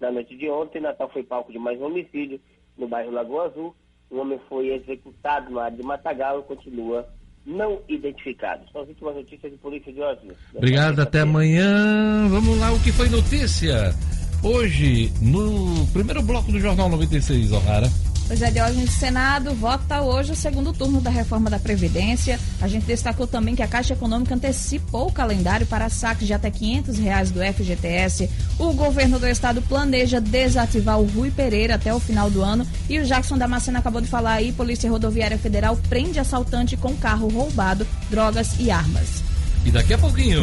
na 0.00 0.10
noite 0.10 0.36
de 0.36 0.48
ontem, 0.48 0.80
Natal 0.80 1.08
foi 1.10 1.22
palco 1.22 1.52
de 1.52 1.58
mais 1.58 1.80
um 1.80 1.86
homicídio 1.86 2.40
no 2.76 2.88
bairro 2.88 3.10
Lagoa 3.10 3.46
Azul. 3.46 3.74
O 4.10 4.18
homem 4.18 4.40
foi 4.48 4.68
executado 4.68 5.50
na 5.50 5.64
área 5.64 5.76
de 5.76 5.82
Matagal 5.82 6.40
e 6.40 6.44
continua 6.44 7.06
não 7.44 7.80
identificado. 7.88 8.64
São 8.72 8.82
as 8.82 8.88
últimas 8.88 9.16
notícias 9.16 9.52
de 9.52 9.58
polícia 9.58 9.92
de 9.92 10.00
hoje. 10.00 10.20
Obrigado, 10.54 11.00
até 11.00 11.20
amanhã. 11.20 12.28
Vamos 12.28 12.58
lá, 12.58 12.72
o 12.72 12.82
que 12.82 12.92
foi 12.92 13.08
notícia? 13.08 13.94
Hoje, 14.42 15.12
no 15.20 15.86
primeiro 15.92 16.22
bloco 16.22 16.52
do 16.52 16.60
Jornal 16.60 16.88
96, 16.88 17.52
O'Hara. 17.52 17.90
Pois 18.28 18.42
é, 18.42 18.50
Diógenes, 18.50 18.90
o 18.90 18.98
Senado 18.98 19.54
vota 19.54 20.02
hoje 20.02 20.32
o 20.32 20.36
segundo 20.36 20.70
turno 20.74 21.00
da 21.00 21.08
reforma 21.08 21.48
da 21.48 21.58
Previdência. 21.58 22.38
A 22.60 22.68
gente 22.68 22.84
destacou 22.84 23.26
também 23.26 23.56
que 23.56 23.62
a 23.62 23.66
Caixa 23.66 23.94
Econômica 23.94 24.34
antecipou 24.34 25.08
o 25.08 25.12
calendário 25.12 25.66
para 25.66 25.88
saques 25.88 26.26
de 26.26 26.34
até 26.34 26.50
500 26.50 26.98
reais 26.98 27.30
do 27.30 27.40
FGTS. 27.40 28.28
O 28.58 28.74
governo 28.74 29.18
do 29.18 29.26
estado 29.26 29.62
planeja 29.62 30.20
desativar 30.20 31.00
o 31.00 31.06
Rui 31.06 31.30
Pereira 31.30 31.76
até 31.76 31.92
o 31.92 31.98
final 31.98 32.30
do 32.30 32.42
ano. 32.42 32.66
E 32.86 32.98
o 33.00 33.04
Jackson 33.06 33.38
Damasceno 33.38 33.78
acabou 33.78 34.02
de 34.02 34.08
falar 34.08 34.34
aí, 34.34 34.52
Polícia 34.52 34.90
Rodoviária 34.90 35.38
Federal 35.38 35.74
prende 35.88 36.20
assaltante 36.20 36.76
com 36.76 36.94
carro 36.94 37.28
roubado, 37.28 37.86
drogas 38.10 38.56
e 38.60 38.70
armas. 38.70 39.22
E 39.64 39.70
daqui 39.70 39.94
a 39.94 39.98
pouquinho... 39.98 40.42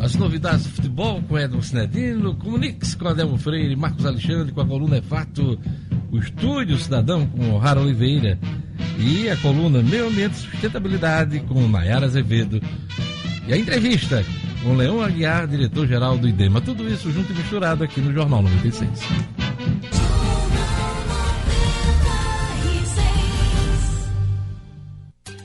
As 0.00 0.14
novidades 0.14 0.64
do 0.64 0.70
futebol 0.70 1.22
com 1.28 1.38
Edson 1.38 1.60
Cinedino, 1.60 2.34
comunique-se 2.34 2.96
com 2.96 3.06
Adelmo 3.06 3.36
Freire, 3.36 3.76
Marcos 3.76 4.06
Alexandre, 4.06 4.50
com 4.50 4.62
a 4.62 4.66
coluna 4.66 4.96
É 4.96 5.02
Fato, 5.02 5.58
o 6.10 6.18
Estúdio 6.18 6.78
Cidadão 6.78 7.26
com 7.26 7.58
Rara 7.58 7.80
Oliveira 7.80 8.38
e 8.98 9.28
a 9.28 9.36
coluna 9.36 9.82
Meio 9.82 10.08
Ambiente 10.08 10.32
e 10.32 10.50
Sustentabilidade 10.50 11.40
com 11.40 11.68
Nayara 11.68 12.06
Azevedo 12.06 12.62
e 13.46 13.52
a 13.52 13.58
entrevista 13.58 14.24
com 14.62 14.74
Leão 14.74 15.02
Aguiar, 15.02 15.46
diretor-geral 15.46 16.16
do 16.16 16.26
IDEMA. 16.26 16.62
Tudo 16.62 16.88
isso 16.88 17.12
junto 17.12 17.32
e 17.32 17.36
misturado 17.36 17.84
aqui 17.84 18.00
no 18.00 18.12
Jornal 18.12 18.42
96. 18.42 19.39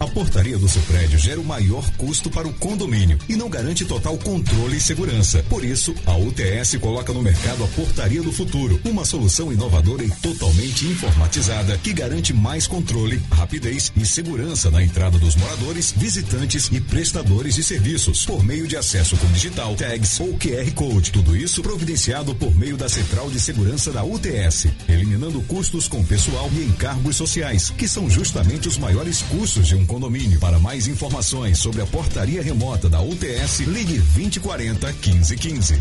A 0.05 0.07
portaria 0.07 0.55
do 0.55 0.69
seu 0.69 0.83
prédio 0.83 1.17
gera 1.17 1.41
o 1.41 1.43
maior 1.43 1.83
custo 1.97 2.29
para 2.29 2.47
o 2.47 2.53
condomínio 2.53 3.17
e 3.27 3.35
não 3.35 3.49
garante 3.49 3.83
total 3.85 4.15
controle 4.19 4.77
e 4.77 4.79
segurança. 4.79 5.43
Por 5.49 5.65
isso, 5.65 5.95
a 6.05 6.15
UTS 6.15 6.77
coloca 6.79 7.11
no 7.11 7.23
mercado 7.23 7.63
a 7.63 7.67
Portaria 7.69 8.21
do 8.21 8.31
Futuro, 8.31 8.79
uma 8.85 9.03
solução 9.03 9.51
inovadora 9.51 10.03
e 10.03 10.11
totalmente 10.11 10.85
informatizada 10.85 11.75
que 11.79 11.91
garante 11.91 12.33
mais 12.33 12.67
controle, 12.67 13.19
rapidez 13.31 13.91
e 13.95 14.05
segurança 14.05 14.69
na 14.69 14.83
entrada 14.83 15.17
dos 15.17 15.35
moradores, 15.35 15.91
visitantes 15.97 16.69
e 16.71 16.79
prestadores 16.79 17.55
de 17.55 17.63
serviços 17.63 18.27
por 18.27 18.43
meio 18.43 18.67
de 18.67 18.77
acesso 18.77 19.17
com 19.17 19.27
digital, 19.31 19.73
tags 19.73 20.19
ou 20.19 20.37
QR 20.37 20.71
Code. 20.75 21.11
Tudo 21.11 21.35
isso 21.35 21.63
providenciado 21.63 22.35
por 22.35 22.53
meio 22.55 22.77
da 22.77 22.87
Central 22.87 23.31
de 23.31 23.39
Segurança 23.39 23.91
da 23.91 24.03
UTS, 24.03 24.67
eliminando 24.87 25.41
custos 25.41 25.87
com 25.87 26.05
pessoal 26.05 26.47
e 26.53 26.63
encargos 26.63 27.15
sociais, 27.15 27.71
que 27.71 27.87
são 27.87 28.07
justamente 28.07 28.67
os 28.67 28.77
maiores 28.77 29.23
custos 29.23 29.67
de 29.67 29.73
um 29.75 29.79
condomínio. 29.83 29.94
Para 30.41 30.59
mais 30.59 30.87
informações 30.87 31.57
sobre 31.57 31.81
a 31.81 31.85
portaria 31.85 32.43
remota 32.43 32.89
da 32.89 33.01
UTS, 33.01 33.61
ligue 33.61 33.97
2040 33.97 34.87
1515. 34.87 35.79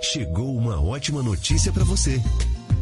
Chegou 0.00 0.56
uma 0.56 0.80
ótima 0.80 1.24
notícia 1.24 1.72
para 1.72 1.82
você. 1.82 2.22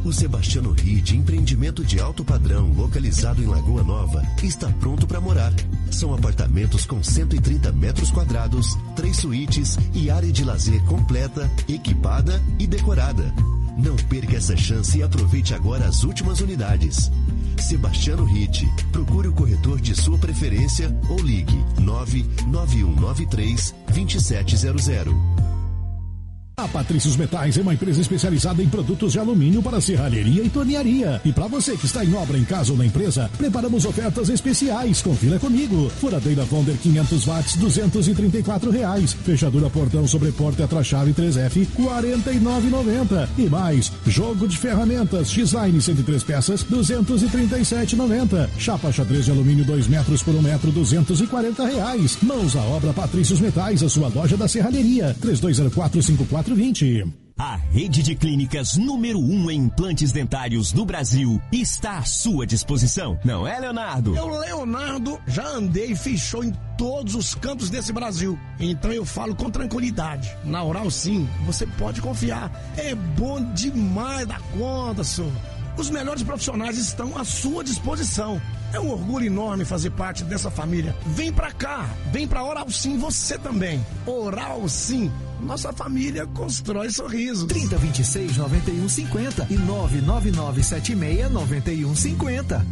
O 0.04 0.12
Sebastiano 0.12 0.72
Ride, 0.72 1.16
empreendimento 1.16 1.82
de 1.82 1.98
alto 1.98 2.22
padrão 2.22 2.74
localizado 2.74 3.42
em 3.42 3.46
Lagoa 3.46 3.82
Nova, 3.82 4.22
está 4.42 4.68
pronto 4.68 5.06
para 5.06 5.20
morar. 5.20 5.54
São 5.90 6.12
apartamentos 6.12 6.84
com 6.84 7.02
130 7.02 7.72
metros 7.72 8.10
quadrados, 8.10 8.76
três 8.94 9.16
suítes 9.16 9.78
e 9.94 10.10
área 10.10 10.30
de 10.30 10.44
lazer 10.44 10.84
completa, 10.84 11.50
equipada 11.66 12.42
e 12.58 12.66
decorada. 12.66 13.32
Não 13.78 13.96
perca 13.96 14.36
essa 14.36 14.54
chance 14.58 14.98
e 14.98 15.02
aproveite 15.02 15.54
agora 15.54 15.86
as 15.86 16.04
últimas 16.04 16.42
unidades. 16.42 17.10
Sebastiano 17.58 18.24
Ritt. 18.24 18.66
Procure 18.92 19.28
o 19.28 19.32
corretor 19.32 19.80
de 19.80 19.94
sua 19.94 20.18
preferência 20.18 20.94
ou 21.08 21.18
ligue 21.18 21.64
99193 21.80 23.74
2700. 23.92 25.51
A 26.54 26.68
Patrícios 26.68 27.16
Metais 27.16 27.56
é 27.56 27.62
uma 27.62 27.72
empresa 27.72 28.00
especializada 28.00 28.62
em 28.62 28.68
produtos 28.68 29.12
de 29.12 29.18
alumínio 29.18 29.62
para 29.62 29.80
serralheria 29.80 30.44
e 30.44 30.50
tornearia. 30.50 31.20
E 31.24 31.32
para 31.32 31.46
você 31.46 31.76
que 31.78 31.86
está 31.86 32.04
em 32.04 32.14
obra 32.14 32.36
em 32.36 32.44
casa 32.44 32.72
ou 32.72 32.78
na 32.78 32.84
empresa, 32.84 33.30
preparamos 33.38 33.86
ofertas 33.86 34.28
especiais. 34.28 35.00
Confira 35.00 35.38
comigo. 35.38 35.88
Furadeira 35.98 36.44
Fonder 36.44 36.76
500 36.76 37.26
watts, 37.26 37.56
234 37.56 38.70
reais. 38.70 39.14
Fechadura 39.14 39.70
portão 39.70 40.06
sobre 40.06 40.30
porta 40.30 40.68
trachave 40.68 41.14
3F, 41.14 41.66
49,90. 41.74 43.28
E 43.38 43.48
mais, 43.48 43.90
jogo 44.06 44.46
de 44.46 44.58
ferramentas 44.58 45.30
X-Line 45.30 45.80
103 45.80 46.22
peças, 46.22 46.64
237,90. 46.64 48.48
Chapa 48.58 48.92
xadrez 48.92 49.24
de 49.24 49.30
alumínio 49.30 49.64
2 49.64 49.88
metros 49.88 50.22
por 50.22 50.34
1 50.34 50.42
metro, 50.42 50.70
240 50.70 51.64
reais. 51.64 52.18
Mãos 52.22 52.54
à 52.56 52.60
obra 52.60 52.92
Patrícios 52.92 53.40
Metais, 53.40 53.82
a 53.82 53.88
sua 53.88 54.08
loja 54.08 54.36
da 54.36 54.46
serralheria. 54.46 55.16
3204 55.18 56.02
54 56.42 57.22
a 57.38 57.56
rede 57.56 58.02
de 58.02 58.14
clínicas 58.14 58.76
número 58.76 59.18
um 59.18 59.50
em 59.50 59.58
implantes 59.64 60.12
dentários 60.12 60.70
do 60.70 60.84
Brasil 60.84 61.40
está 61.50 61.98
à 61.98 62.04
sua 62.04 62.46
disposição, 62.46 63.18
não 63.24 63.46
é, 63.46 63.58
Leonardo? 63.58 64.14
Eu, 64.14 64.28
Leonardo, 64.38 65.18
já 65.26 65.46
andei 65.48 65.92
e 65.92 66.18
show 66.18 66.44
em 66.44 66.52
todos 66.76 67.14
os 67.14 67.34
cantos 67.34 67.70
desse 67.70 67.92
Brasil. 67.92 68.38
Então 68.60 68.92
eu 68.92 69.04
falo 69.04 69.34
com 69.34 69.50
tranquilidade. 69.50 70.36
Na 70.44 70.62
Oral 70.62 70.90
Sim, 70.90 71.28
você 71.44 71.66
pode 71.66 72.00
confiar. 72.00 72.52
É 72.76 72.94
bom 72.94 73.42
demais 73.54 74.26
da 74.26 74.38
conta, 74.56 75.02
senhor. 75.02 75.32
Os 75.76 75.88
melhores 75.88 76.22
profissionais 76.22 76.76
estão 76.76 77.16
à 77.16 77.24
sua 77.24 77.64
disposição. 77.64 78.40
É 78.72 78.78
um 78.78 78.90
orgulho 78.90 79.26
enorme 79.26 79.64
fazer 79.64 79.90
parte 79.90 80.22
dessa 80.22 80.50
família. 80.50 80.94
Vem 81.06 81.32
pra 81.32 81.50
cá, 81.50 81.88
vem 82.12 82.28
pra 82.28 82.44
Oral 82.44 82.70
Sim 82.70 82.98
você 82.98 83.38
também. 83.38 83.84
Oral 84.06 84.68
Sim, 84.68 85.10
nossa 85.42 85.72
família 85.72 86.26
constrói 86.26 86.90
sorriso. 86.90 87.46
3026 87.46 88.36
9150 88.36 89.46
e 89.50 89.56
99976 89.56 91.30
9150. 91.30 92.66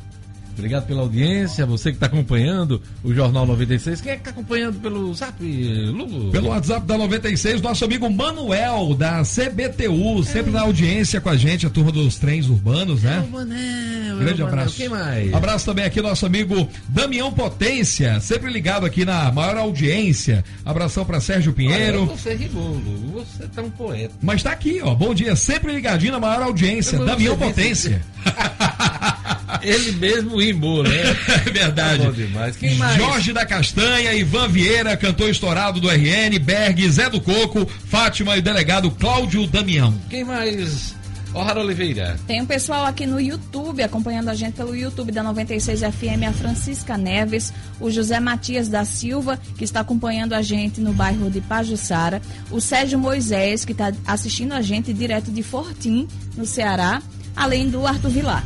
Obrigado 0.60 0.86
pela 0.86 1.00
audiência, 1.00 1.64
você 1.64 1.90
que 1.90 1.96
está 1.96 2.04
acompanhando 2.04 2.82
o 3.02 3.14
Jornal 3.14 3.46
96. 3.46 4.02
Quem 4.02 4.12
é 4.12 4.14
que 4.16 4.20
está 4.20 4.30
acompanhando 4.30 4.78
pelo 4.78 5.12
Zap, 5.14 5.42
Lugo? 5.42 6.30
Pelo 6.30 6.48
WhatsApp 6.48 6.86
da 6.86 6.98
96, 6.98 7.62
nosso 7.62 7.82
amigo 7.82 8.10
Manuel, 8.10 8.94
da 8.94 9.22
CBTU, 9.22 10.22
sempre 10.22 10.50
na 10.52 10.60
audiência 10.60 11.18
com 11.18 11.30
a 11.30 11.36
gente, 11.36 11.66
a 11.66 11.70
turma 11.70 11.90
dos 11.90 12.18
trens 12.18 12.46
urbanos, 12.46 13.02
né? 13.02 13.16
É 13.16 13.26
o 13.26 13.30
Manel, 13.30 14.18
Grande 14.18 14.42
é 14.42 14.44
o 14.44 14.46
Manel. 14.46 14.46
abraço. 14.48 14.76
Quem 14.76 14.88
mais? 14.90 15.32
Abraço 15.32 15.64
também 15.64 15.84
aqui 15.86 16.02
nosso 16.02 16.26
amigo 16.26 16.68
Damião 16.88 17.32
Potência, 17.32 18.20
sempre 18.20 18.52
ligado 18.52 18.84
aqui 18.84 19.02
na 19.06 19.32
maior 19.32 19.56
audiência. 19.56 20.44
Abração 20.62 21.06
para 21.06 21.20
Sérgio 21.22 21.54
Pinheiro. 21.54 22.02
Olha, 22.02 22.16
você 22.18 22.34
rimou, 22.34 22.74
Lugo. 22.74 23.24
Você 23.24 23.46
tá 23.48 23.62
um 23.62 23.70
poeta. 23.70 24.14
Mas 24.20 24.42
tá 24.42 24.50
aqui, 24.52 24.78
ó. 24.82 24.94
Bom 24.94 25.14
dia, 25.14 25.34
sempre 25.34 25.72
ligadinho 25.72 26.12
na 26.12 26.20
maior 26.20 26.42
audiência. 26.42 26.98
Damião 26.98 27.34
Potência. 27.38 28.02
Ele 29.62 29.92
mesmo 29.92 30.36
rimou, 30.38 30.82
né? 30.82 30.90
É 31.46 31.50
verdade. 31.50 32.04
Tá 32.04 32.10
demais. 32.10 32.56
Quem 32.56 32.74
mais? 32.74 32.96
Jorge 32.96 33.32
da 33.32 33.46
Castanha, 33.46 34.12
Ivan 34.12 34.48
Vieira, 34.48 34.96
cantor 34.96 35.30
estourado 35.30 35.80
do 35.80 35.88
RN, 35.88 36.38
Berg, 36.40 36.88
Zé 36.90 37.08
do 37.08 37.20
Coco, 37.20 37.66
Fátima 37.86 38.36
e 38.36 38.40
o 38.40 38.42
delegado 38.42 38.90
Cláudio 38.90 39.46
Damião. 39.46 39.94
Quem 40.08 40.24
mais? 40.24 40.94
O'Hara 41.32 41.60
Oliveira. 41.60 42.18
Tem 42.26 42.42
um 42.42 42.46
pessoal 42.46 42.84
aqui 42.84 43.06
no 43.06 43.20
YouTube, 43.20 43.82
acompanhando 43.82 44.28
a 44.28 44.34
gente 44.34 44.54
pelo 44.54 44.74
YouTube 44.74 45.12
da 45.12 45.22
96 45.22 45.80
FM, 45.80 46.24
a 46.28 46.32
Francisca 46.32 46.96
Neves, 46.98 47.52
o 47.78 47.90
José 47.90 48.18
Matias 48.18 48.68
da 48.68 48.84
Silva, 48.84 49.38
que 49.56 49.64
está 49.64 49.80
acompanhando 49.80 50.32
a 50.32 50.42
gente 50.42 50.80
no 50.80 50.92
bairro 50.92 51.30
de 51.30 51.40
Pajuçara, 51.40 52.20
o 52.50 52.60
Sérgio 52.60 52.98
Moisés, 52.98 53.64
que 53.64 53.72
está 53.72 53.92
assistindo 54.06 54.52
a 54.52 54.60
gente 54.60 54.92
direto 54.92 55.30
de 55.30 55.42
Fortim, 55.42 56.08
no 56.36 56.44
Ceará, 56.44 57.00
além 57.36 57.70
do 57.70 57.86
Arthur 57.86 58.10
Vilar. 58.10 58.44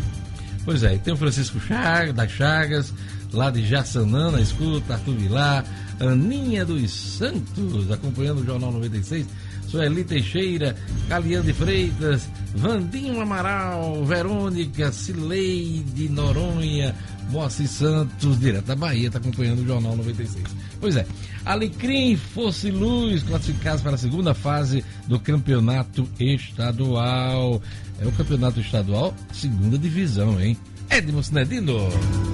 Pois 0.65 0.83
é, 0.83 0.97
tem 0.97 1.13
o 1.13 1.17
Francisco 1.17 1.61
Chagas, 1.61 2.15
das 2.15 2.31
Chagas, 2.31 2.93
lá 3.33 3.51
de 3.51 3.67
Jaçanã, 3.67 4.31
na 4.31 4.41
escuta, 4.41 4.95
Arthur 4.95 5.15
Vilar, 5.15 5.65
Aninha 6.01 6.65
dos 6.65 6.91
Santos, 6.91 7.91
acompanhando 7.91 8.41
o 8.41 8.45
Jornal 8.45 8.73
96, 8.73 9.27
Sueli 9.69 10.05
Teixeira, 10.05 10.75
Caliane 11.09 11.53
Freitas, 11.53 12.29
Vandinho 12.55 13.21
Amaral, 13.21 14.05
Verônica, 14.05 14.91
Cileide 14.93 16.09
Noronha, 16.09 16.95
Moacir 17.31 17.69
Santos, 17.69 18.39
direto 18.39 18.67
da 18.67 18.77
Bahia, 18.77 19.09
está 19.09 19.19
acompanhando 19.19 19.63
o 19.63 19.67
Jornal 19.67 19.97
96. 19.97 20.45
Pois 20.81 20.97
é, 20.97 21.07
Alecrim 21.45 22.17
Fosse 22.17 22.71
Luz, 22.71 23.23
classificados 23.23 23.83
para 23.83 23.95
a 23.95 23.99
segunda 23.99 24.33
fase 24.33 24.85
do 25.07 25.19
campeonato 25.19 26.09
estadual. 26.19 27.61
É 28.05 28.07
o 28.07 28.13
campeonato 28.13 28.61
estadual, 28.61 29.15
segunda 29.33 29.79
divisão, 29.79 30.39
hein? 30.39 30.59
Edmo 30.91 31.23
Cinedino. 31.23 31.79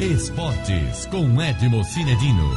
Esportes 0.00 1.06
com 1.06 1.40
Edmo 1.40 1.84
Cinedino. 1.84 2.50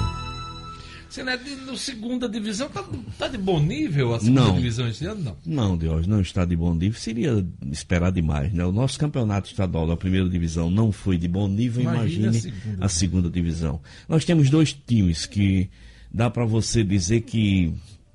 Cinedino, 1.12 1.78
segunda 1.78 2.28
divisão, 2.28 2.68
tá, 2.70 2.84
tá 3.20 3.28
de 3.28 3.38
bom 3.38 3.60
nível 3.60 4.16
a 4.16 4.20
segunda 4.20 4.42
Não. 4.42 4.56
divisão 4.56 4.88
esse 4.88 5.06
ano? 5.06 5.38
Não. 5.46 5.68
Não, 5.70 5.78
Deus, 5.78 6.08
não 6.08 6.22
está 6.22 6.44
de 6.44 6.56
bom 6.56 6.74
nível. 6.74 7.00
Seria 7.00 7.46
esperar 7.72 8.12
demais, 8.12 8.52
né? 8.52 8.66
O 8.66 8.72
nosso 8.72 8.98
campeonato 8.98 9.48
estadual 9.48 9.86
da 9.86 9.96
primeira 9.96 10.28
divisão 10.28 10.72
não 10.72 10.92
foi 10.92 11.16
de 11.16 11.28
bom 11.28 11.48
nível, 11.48 11.84
Imagina 11.84 12.30
imagine, 12.30 12.30
a 12.30 12.42
segunda. 12.42 12.86
a 12.86 12.90
segunda 12.90 13.30
divisão. 13.30 13.82
Nós 14.10 14.26
temos 14.26 14.50
dois 14.50 14.74
times 14.74 15.28
que 15.28 15.70
dá 16.12 16.32
para 16.32 16.46
você 16.46 16.84
dizer 16.84 17.22
que 17.22 17.72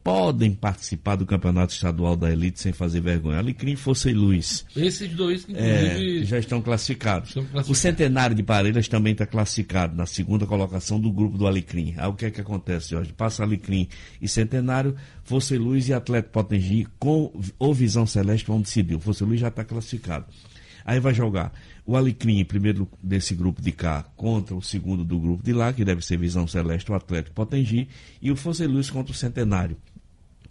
podem 0.08 0.54
participar 0.54 1.16
do 1.16 1.26
campeonato 1.26 1.74
estadual 1.74 2.16
da 2.16 2.32
elite 2.32 2.58
sem 2.60 2.72
fazer 2.72 2.98
vergonha. 3.02 3.36
Alecrim, 3.38 3.76
Força 3.76 4.10
e 4.10 4.14
Luz. 4.14 4.64
Esses 4.74 5.10
dois, 5.10 5.46
É, 5.52 5.84
inclusive. 5.86 6.24
já 6.24 6.38
estão 6.38 6.62
classificados. 6.62 7.28
Estão 7.28 7.42
classificados. 7.44 7.70
O 7.70 7.74
Centenário 7.74 8.34
de 8.34 8.42
Parelhas 8.42 8.88
também 8.88 9.12
está 9.12 9.26
classificado 9.26 9.94
na 9.94 10.06
segunda 10.06 10.46
colocação 10.46 10.98
do 10.98 11.12
grupo 11.12 11.36
do 11.36 11.46
Alecrim. 11.46 11.94
Aí 11.98 12.08
o 12.08 12.14
que 12.14 12.24
é 12.24 12.30
que 12.30 12.40
acontece, 12.40 12.90
Jorge? 12.92 13.12
Passa 13.12 13.42
Alecrim 13.42 13.86
e 14.18 14.26
Centenário, 14.26 14.96
Força 15.24 15.54
e 15.54 15.58
Luz 15.58 15.90
e 15.90 15.92
Atlético 15.92 16.32
Potengi 16.32 16.86
com 16.98 17.30
ou 17.58 17.74
Visão 17.74 18.06
Celeste 18.06 18.46
vão 18.46 18.62
decidir. 18.62 18.94
O 18.94 19.00
Força 19.00 19.24
e 19.24 19.26
Luz 19.26 19.40
já 19.40 19.48
está 19.48 19.62
classificado. 19.62 20.24
Aí 20.86 20.98
vai 21.00 21.12
jogar 21.12 21.52
o 21.84 21.98
Alecrim, 21.98 22.42
primeiro 22.46 22.88
desse 23.02 23.34
grupo 23.34 23.60
de 23.60 23.72
cá, 23.72 24.06
contra 24.16 24.54
o 24.54 24.62
segundo 24.62 25.04
do 25.04 25.18
grupo 25.20 25.42
de 25.44 25.52
lá, 25.52 25.70
que 25.70 25.84
deve 25.84 26.02
ser 26.02 26.16
Visão 26.16 26.46
Celeste, 26.46 26.90
o 26.90 26.94
Atlético 26.94 27.34
Potengi, 27.34 27.88
e 28.22 28.30
o 28.30 28.36
Força 28.36 28.64
e 28.64 28.66
Luz 28.66 28.88
contra 28.88 29.12
o 29.12 29.14
Centenário 29.14 29.76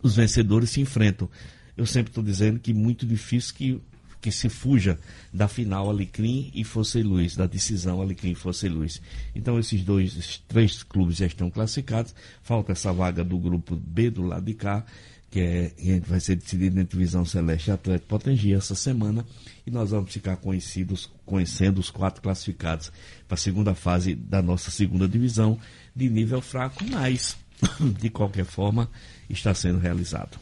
os 0.01 0.15
vencedores 0.15 0.69
se 0.69 0.81
enfrentam. 0.81 1.29
Eu 1.75 1.85
sempre 1.85 2.09
estou 2.09 2.23
dizendo 2.23 2.59
que 2.59 2.73
muito 2.73 3.05
difícil 3.05 3.53
que, 3.53 3.81
que 4.19 4.31
se 4.31 4.49
fuja 4.49 4.99
da 5.31 5.47
final 5.47 5.89
Alecrim 5.89 6.51
e 6.53 6.63
Força 6.63 6.99
e 6.99 7.03
Luz, 7.03 7.35
da 7.35 7.45
decisão 7.45 8.01
Alecrim 8.01 8.31
e 8.31 8.35
Força 8.35 8.65
e 8.65 8.69
Luz. 8.69 9.01
Então 9.35 9.59
esses 9.59 9.83
dois, 9.83 10.17
esses 10.17 10.37
três 10.47 10.81
clubes 10.81 11.17
já 11.17 11.27
estão 11.27 11.51
classificados. 11.51 12.15
Falta 12.41 12.71
essa 12.71 12.91
vaga 12.91 13.23
do 13.23 13.37
grupo 13.37 13.75
B 13.75 14.09
do 14.09 14.23
lado 14.23 14.45
de 14.45 14.55
cá, 14.55 14.83
que 15.29 15.39
é, 15.39 15.99
vai 15.99 16.19
ser 16.19 16.35
decidida 16.35 16.79
entre 16.81 16.97
Visão 16.97 17.25
Celeste 17.25 17.69
e 17.69 17.73
Atlético 17.73 18.07
Potengi 18.07 18.53
essa 18.53 18.73
semana. 18.73 19.23
E 19.65 19.69
nós 19.69 19.91
vamos 19.91 20.11
ficar 20.11 20.37
conhecidos, 20.37 21.11
conhecendo 21.25 21.79
os 21.79 21.91
quatro 21.91 22.23
classificados 22.23 22.91
para 23.27 23.35
a 23.35 23.37
segunda 23.37 23.75
fase 23.75 24.15
da 24.15 24.41
nossa 24.41 24.71
segunda 24.71 25.07
divisão, 25.07 25.59
de 25.95 26.09
nível 26.09 26.41
fraco, 26.41 26.83
mas 26.89 27.37
de 27.99 28.09
qualquer 28.09 28.45
forma 28.45 28.89
está 29.29 29.53
sendo 29.53 29.79
realizado. 29.79 30.37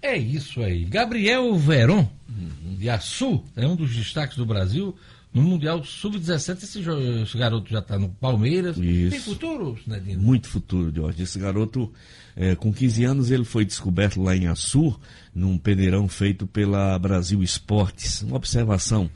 É 0.00 0.16
isso 0.16 0.62
aí. 0.62 0.84
Gabriel 0.84 1.56
Veron, 1.56 2.08
de 2.78 2.90
Açu, 2.90 3.42
é 3.56 3.66
um 3.66 3.74
dos 3.74 3.94
destaques 3.94 4.36
do 4.36 4.44
Brasil 4.44 4.94
no 5.32 5.42
Mundial 5.42 5.82
Sub-17. 5.82 6.62
Esse, 6.62 6.80
esse 7.22 7.38
garoto 7.38 7.70
já 7.70 7.80
está 7.80 7.98
no 7.98 8.08
Palmeiras. 8.08 8.76
Isso. 8.76 9.10
Tem 9.10 9.20
futuro, 9.20 9.76
Sinedino? 9.82 10.22
Muito 10.22 10.48
futuro, 10.48 10.92
Jorge. 10.94 11.22
Esse 11.22 11.38
garoto, 11.38 11.92
eh, 12.36 12.54
com 12.54 12.72
15 12.72 13.04
anos, 13.04 13.30
ele 13.30 13.44
foi 13.44 13.64
descoberto 13.64 14.22
lá 14.22 14.36
em 14.36 14.46
Açu, 14.46 14.94
num 15.34 15.58
peneirão 15.58 16.06
feito 16.06 16.46
pela 16.46 16.96
Brasil 16.98 17.42
Esportes. 17.42 18.22
Uma 18.22 18.36
observação 18.36 19.10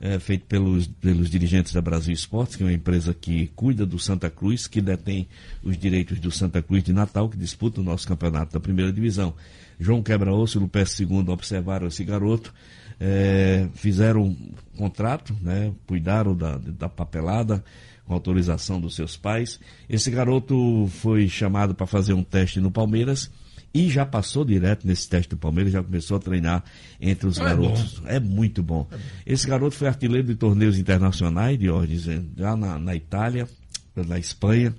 eh, 0.00 0.18
feita 0.18 0.46
pelos, 0.48 0.86
pelos 0.86 1.28
dirigentes 1.28 1.72
da 1.72 1.80
Brasil 1.80 2.14
Esportes, 2.14 2.56
que 2.56 2.62
é 2.62 2.66
uma 2.66 2.72
empresa 2.72 3.12
que 3.12 3.48
cuida 3.48 3.84
do 3.84 3.98
Santa 3.98 4.30
Cruz, 4.30 4.66
que 4.66 4.80
detém 4.80 5.28
os 5.62 5.76
direitos 5.76 6.18
do 6.18 6.30
Santa 6.30 6.62
Cruz 6.62 6.82
de 6.82 6.92
Natal, 6.92 7.28
que 7.28 7.36
disputa 7.36 7.80
o 7.80 7.84
nosso 7.84 8.08
campeonato 8.08 8.52
da 8.52 8.60
primeira 8.60 8.92
divisão. 8.92 9.34
João 9.78 10.02
Quebra-Osso 10.02 10.58
e 10.58 10.60
Lupé 10.60 10.84
II 10.98 11.28
observaram 11.28 11.86
esse 11.86 12.02
garoto, 12.02 12.52
eh, 12.98 13.68
fizeram 13.74 14.22
um 14.22 14.52
contrato, 14.76 15.36
né, 15.40 15.72
cuidaram 15.86 16.34
da, 16.34 16.56
da 16.56 16.88
papelada, 16.88 17.62
com 18.06 18.14
autorização 18.14 18.80
dos 18.80 18.96
seus 18.96 19.16
pais. 19.16 19.60
Esse 19.88 20.10
garoto 20.10 20.88
foi 20.88 21.28
chamado 21.28 21.74
para 21.74 21.86
fazer 21.86 22.12
um 22.12 22.24
teste 22.24 22.58
no 22.58 22.70
Palmeiras 22.70 23.30
e 23.72 23.88
já 23.88 24.04
passou 24.04 24.44
direto 24.44 24.86
nesse 24.86 25.08
teste 25.08 25.30
do 25.30 25.36
Palmeiras, 25.36 25.72
já 25.72 25.82
começou 25.82 26.16
a 26.16 26.20
treinar 26.20 26.64
entre 27.00 27.26
os 27.28 27.38
É 27.38 27.44
garotos. 27.44 28.02
É, 28.06 28.18
muito 28.18 28.62
bom. 28.62 28.86
Esse 29.24 29.46
garoto 29.46 29.76
foi 29.76 29.86
artilheiro 29.88 30.26
de 30.26 30.34
torneios 30.34 30.76
internacionais, 30.78 31.58
de 31.58 31.68
ordens, 31.70 32.04
já 32.36 32.56
na, 32.56 32.78
na 32.78 32.94
Itália, 32.96 33.48
na 33.94 34.18
Espanha. 34.18 34.74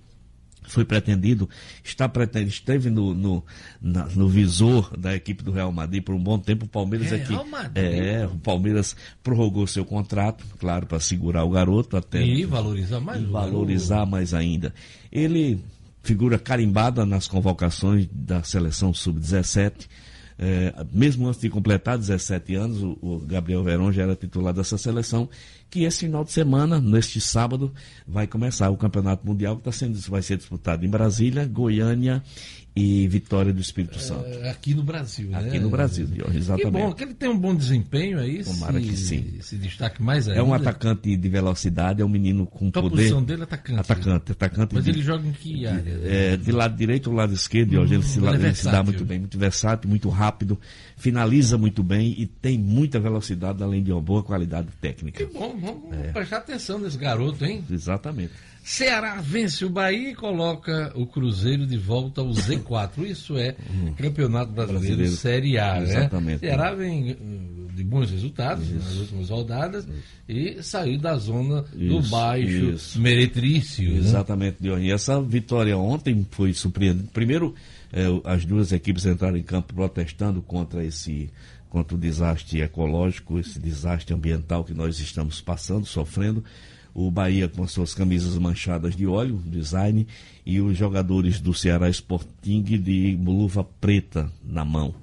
foi 0.64 0.86
pretendido, 0.86 1.50
está 1.84 2.08
pretendido, 2.08 2.52
esteve 2.52 2.90
no, 2.90 3.14
no, 3.14 3.44
na- 3.82 4.06
no 4.08 4.30
visor 4.30 4.96
da 4.98 5.16
equipe 5.16 5.44
do 5.44 5.52
Real 5.52 5.72
Madrid 5.72 6.04
por 6.04 6.14
um 6.14 6.22
bom 6.22 6.38
tempo. 6.38 6.66
O 6.66 6.68
Palmeiras 6.70 7.12
É, 7.12 7.16
aqui. 7.16 7.34
É, 7.76 8.26
o 8.28 8.38
Palmeiras 8.38 8.96
prorrogou 9.24 9.66
seu 9.68 9.84
contrato, 9.84 10.46
claro, 10.60 10.86
para 10.86 11.00
segurar 11.00 11.44
o 11.46 11.50
garoto 11.50 11.98
até. 11.98 12.24
E 12.24 12.46
valorizar 12.46 13.00
mais 13.00 13.22
e 13.22 13.26
valorizar 13.26 14.06
mais 14.06 14.34
ainda. 14.34 14.74
Ele 15.12 15.60
figura 16.02 16.40
carimbada 16.40 17.06
nas 17.06 17.28
convocações 17.28 18.08
da 18.12 18.44
seleção 18.44 18.94
sub-17. 18.94 19.88
É, 20.38 20.74
mesmo 20.92 21.28
antes 21.28 21.40
de 21.40 21.50
completar 21.50 21.98
17 21.98 22.56
anos, 22.56 22.82
o, 22.82 22.98
o 23.02 23.20
Gabriel 23.20 23.64
Verón 23.64 23.92
já 23.92 24.04
era 24.04 24.16
titular 24.16 24.54
dessa 24.54 24.78
seleção, 24.78 25.30
que 25.72 25.86
esse 25.86 26.02
final 26.02 26.24
de 26.24 26.32
semana, 26.32 26.80
neste 26.80 27.20
sábado, 27.22 27.74
vai 28.08 28.28
começar 28.28 28.70
o 28.70 28.78
Campeonato 28.78 29.26
Mundial, 29.26 29.56
que 29.58 29.64
tá 29.64 29.72
sendo, 29.72 29.98
vai 30.02 30.22
ser 30.22 30.38
disputado 30.38 30.86
em 30.86 30.90
Brasília, 30.90 31.46
Goiânia 31.48 32.22
e 32.74 33.06
Vitória 33.10 33.52
do 33.52 33.60
Espírito 33.60 34.00
Santo. 34.00 34.26
É, 34.28 34.50
aqui 34.50 34.74
no 34.74 34.82
Brasil, 34.84 35.30
né? 35.30 35.40
Aqui 35.40 35.60
no 35.60 35.70
Brasil, 35.70 36.08
exatamente. 36.34 36.64
Que 36.66 36.72
bom, 36.72 36.94
que 36.94 37.04
ele 37.04 37.14
tem 37.14 37.28
um 37.30 37.38
bom 37.38 37.54
desempenho 37.54 38.18
aí. 38.18 38.44
Tomara 38.46 38.80
se, 38.80 38.88
que 38.88 38.96
sim. 38.98 39.26
Se 39.42 39.58
destaque 39.58 40.02
mais 40.02 40.28
ainda. 40.30 40.40
É 40.40 40.44
um 40.44 40.54
atacante 40.54 41.16
de 41.18 41.30
velocidade, 41.30 42.02
é 42.02 42.06
um 42.06 42.10
menino 42.10 42.46
com 42.46 42.72
Qual 42.72 42.86
a 42.86 42.90
poder. 42.90 42.96
posição 43.04 43.22
dele 43.24 43.42
é 43.42 43.44
atacante? 43.44 43.80
Atacante, 43.82 44.32
atacante. 44.32 44.74
Mas 44.76 44.84
de- 44.86 44.90
ele 44.92 45.02
joga 45.02 45.28
em 45.28 45.34
que 45.34 45.66
área? 45.68 46.00
É, 46.04 46.38
de 46.38 46.52
lado 46.52 46.78
direito 46.78 47.10
ou 47.10 47.16
lado 47.16 47.34
esquerdo, 47.34 47.74
Jorge, 47.74 47.94
ele, 47.96 48.04
se, 48.04 48.20
ele 48.20 48.28
é 48.28 48.30
ele 48.30 48.38
se 48.38 48.42
dá 48.66 48.72
versátil. 48.72 48.84
muito 48.86 49.06
bem, 49.06 49.20
muito 49.20 49.38
versátil, 49.38 49.90
muito 49.90 50.08
rápido, 50.10 50.58
finaliza 50.96 51.58
muito 51.58 51.84
bem 51.84 52.16
e 52.18 52.26
tem 52.26 52.58
muita 52.58 53.02
velocidade, 53.02 53.62
além 53.62 53.84
de 53.84 53.92
uma 53.92 54.02
boa 54.02 54.24
qualidade 54.24 54.70
técnica. 54.80 55.26
Que 55.26 55.34
bom, 55.34 55.58
vamos 55.62 55.94
É. 55.94 56.12
prestar 56.12 56.38
atenção 56.38 56.80
nesse 56.80 56.98
garoto, 56.98 57.46
hein? 57.46 57.64
Exatamente. 57.70 58.32
Ceará 58.64 59.16
vence 59.20 59.66
o 59.66 59.70
Bahia 59.72 60.12
e 60.12 60.16
coloca 60.16 60.92
o 60.96 61.08
Cruzeiro 61.08 61.66
de 61.66 61.78
volta 61.78 62.22
ao 62.22 62.30
Z4. 62.30 63.00
Isso 63.10 63.36
é 63.38 63.56
Campeonato 63.98 64.52
Brasileiro, 64.52 64.78
Hum. 64.78 64.98
Brasileiro. 64.98 65.12
Série 65.16 65.58
A, 65.58 65.80
né? 65.80 65.84
Exatamente. 65.84 66.40
Ceará 66.42 66.72
vem 66.76 67.18
hum, 67.20 67.68
de 67.74 67.84
bons 67.84 68.12
resultados 68.12 68.70
nas 68.72 68.96
últimas 68.98 69.30
rodadas 69.30 69.88
e 70.30 70.62
saiu 70.62 71.00
da 71.00 71.18
zona 71.18 71.64
do 71.74 72.00
Isso, 72.02 72.10
baixo 72.12 72.48
isso. 72.48 73.02
meretrício. 73.02 73.90
né? 73.92 73.98
Exatamente, 73.98 74.58
Diogo. 74.62 74.80
E 74.82 74.92
essa 74.92 75.20
vitória 75.22 75.76
ontem 75.76 76.24
foi 76.30 76.54
surpreendente. 76.54 77.10
Primeiro, 77.12 77.56
eh, 77.92 78.06
as 78.26 78.46
duas 78.46 78.72
equipes 78.72 79.08
entraram 79.08 79.38
em 79.38 79.44
campo 79.44 79.74
protestando 79.74 80.40
contra 80.42 80.84
esse 80.86 81.32
contra 81.72 81.96
o 81.96 82.00
desastre 82.00 82.62
ecológico, 82.62 83.40
esse 83.40 83.58
desastre 83.58 84.14
ambiental 84.14 84.64
que 84.64 84.74
nós 84.74 85.00
estamos 85.00 85.42
passando, 85.42 85.86
sofrendo. 85.86 86.44
O 86.94 87.10
Bahia 87.10 87.48
com 87.48 87.66
suas 87.66 87.94
camisas 87.94 88.38
manchadas 88.38 88.98
de 88.98 89.08
óleo, 89.08 89.42
design, 89.46 90.06
e 90.46 90.60
os 90.60 90.78
jogadores 90.78 91.40
do 91.40 91.54
Ceará 91.54 91.90
Sporting 91.90 92.62
de 92.62 93.16
luva 93.16 93.64
preta 93.64 94.30
na 94.44 94.66
mão. 94.66 94.94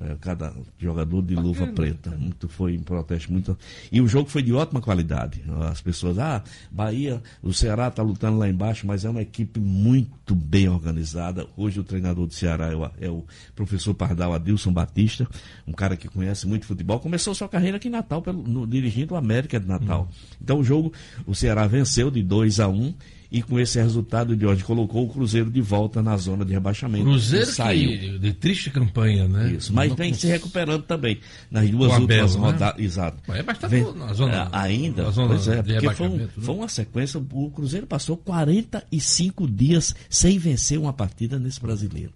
Eh, 0.00 0.16
cada 0.20 0.52
jogador 0.76 1.22
de 1.22 1.36
luva 1.36 1.68
preta. 1.68 2.10
Muito 2.16 2.48
foi 2.48 2.74
em 2.74 2.80
protesto 2.80 3.30
muito. 3.32 3.56
E 3.92 4.00
o 4.00 4.08
jogo 4.08 4.28
foi 4.28 4.42
de 4.42 4.52
ótima 4.52 4.80
qualidade. 4.80 5.40
As 5.70 5.80
pessoas, 5.80 6.18
ah, 6.18 6.42
Bahia, 6.68 7.22
o 7.40 7.52
Ceará 7.52 7.86
está 7.86 8.02
lutando 8.02 8.38
lá 8.38 8.48
embaixo, 8.48 8.86
mas 8.88 9.04
é 9.04 9.10
uma 9.10 9.22
equipe 9.22 9.60
muito 9.60 10.34
bem 10.34 10.68
organizada. 10.68 11.46
Hoje 11.56 11.78
o 11.78 11.84
treinador 11.84 12.26
do 12.26 12.34
Ceará 12.34 12.72
é 12.72 12.74
o, 12.74 12.90
é 13.00 13.08
o 13.08 13.24
professor 13.54 13.94
Pardal 13.94 14.32
Adilson 14.34 14.72
Batista, 14.72 15.28
um 15.66 15.72
cara 15.72 15.96
que 15.96 16.08
conhece 16.08 16.44
muito 16.46 16.66
futebol. 16.66 16.98
Começou 16.98 17.32
sua 17.32 17.48
carreira 17.48 17.76
aqui 17.76 17.86
em 17.86 17.92
Natal, 17.92 18.20
pelo, 18.20 18.42
no- 18.42 18.66
dirigindo 18.66 19.14
o 19.14 19.16
América 19.16 19.60
de 19.60 19.66
Natal. 19.68 20.08
Então 20.42 20.58
o 20.58 20.64
jogo, 20.64 20.92
o 21.24 21.36
Ceará 21.36 21.68
venceu 21.68 22.10
de 22.10 22.20
2 22.20 22.58
a 22.58 22.66
1 22.68 22.94
e 23.36 23.42
com 23.42 23.58
esse 23.58 23.80
resultado 23.80 24.36
de 24.36 24.46
hoje 24.46 24.62
colocou 24.62 25.04
o 25.04 25.08
Cruzeiro 25.08 25.50
de 25.50 25.60
volta 25.60 26.00
na 26.00 26.16
zona 26.16 26.44
de 26.44 26.52
rebaixamento. 26.52 27.04
Cruzeiro 27.04 27.46
saiu. 27.46 28.18
de 28.18 28.32
triste 28.32 28.70
campanha, 28.70 29.26
né? 29.26 29.54
Isso, 29.54 29.72
mas 29.72 29.88
Não 29.88 29.96
vem 29.96 30.14
se 30.14 30.28
recuperando 30.28 30.82
também. 30.84 31.18
Nas 31.50 31.68
duas 31.68 31.92
Com 31.92 32.02
últimas 32.02 32.36
Bela, 32.36 32.46
né? 32.46 32.52
rodadas. 32.52 32.84
Exato. 32.84 33.18
Mas 33.26 33.38
é 33.38 33.42
bastante 33.42 33.70
Vem- 33.72 33.94
na 33.94 34.12
zona- 34.12 34.32
É, 34.36 34.48
ainda. 34.56 35.02
na 35.02 35.10
zona 35.10 35.28
pois 35.28 35.48
é, 35.48 35.62
porque 35.62 35.90
foi, 35.90 36.08
um- 36.08 36.16
né? 36.16 36.28
foi 36.38 36.54
uma 36.54 36.68
sequência. 36.68 37.18
O 37.32 37.50
Cruzeiro 37.50 37.86
passou 37.88 38.16
45 38.16 39.46
dias 39.48 39.94
sem 40.08 40.38
vencer 40.38 40.78
uma 40.78 40.92
partida 40.92 41.38
nesse 41.38 41.60
brasileiro. 41.60 42.12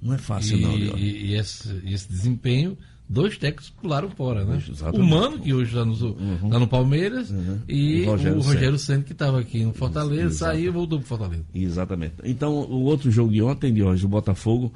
Não 0.00 0.14
é 0.14 0.18
fácil, 0.18 0.58
não, 0.58 0.76
E, 0.76 0.84
Leon. 0.84 0.96
e- 0.96 1.26
e 1.26 1.34
esse, 1.34 1.80
e 1.84 1.92
esse 1.94 2.08
desempenho, 2.08 2.76
dois 3.12 3.36
técnicos 3.36 3.70
pularam 3.70 4.08
fora, 4.10 4.44
né? 4.44 4.62
Exatamente. 4.68 5.00
O 5.00 5.04
Mano, 5.04 5.38
que 5.38 5.52
hoje 5.52 5.70
está 5.70 5.84
no, 5.84 6.14
tá 6.50 6.58
no 6.58 6.66
Palmeiras, 6.66 7.32
e 7.68 8.02
E 8.02 8.06
o 8.06 8.40
Rogério 8.40 8.78
Senna, 8.78 9.02
que 9.02 9.12
estava 9.12 9.38
aqui 9.38 9.64
no 9.64 9.74
Fortaleza, 9.74 10.22
Exato. 10.22 10.52
saiu 10.52 10.68
e 10.68 10.70
voltou 10.70 10.98
para 10.98 11.08
Fortaleza. 11.08 11.44
Exatamente. 11.54 12.14
Então, 12.24 12.54
o 12.54 12.84
outro 12.84 13.10
jogo 13.10 13.30
de 13.30 13.42
ontem, 13.42 13.72
de 13.72 13.82
hoje, 13.82 14.06
o 14.06 14.08
Botafogo, 14.08 14.72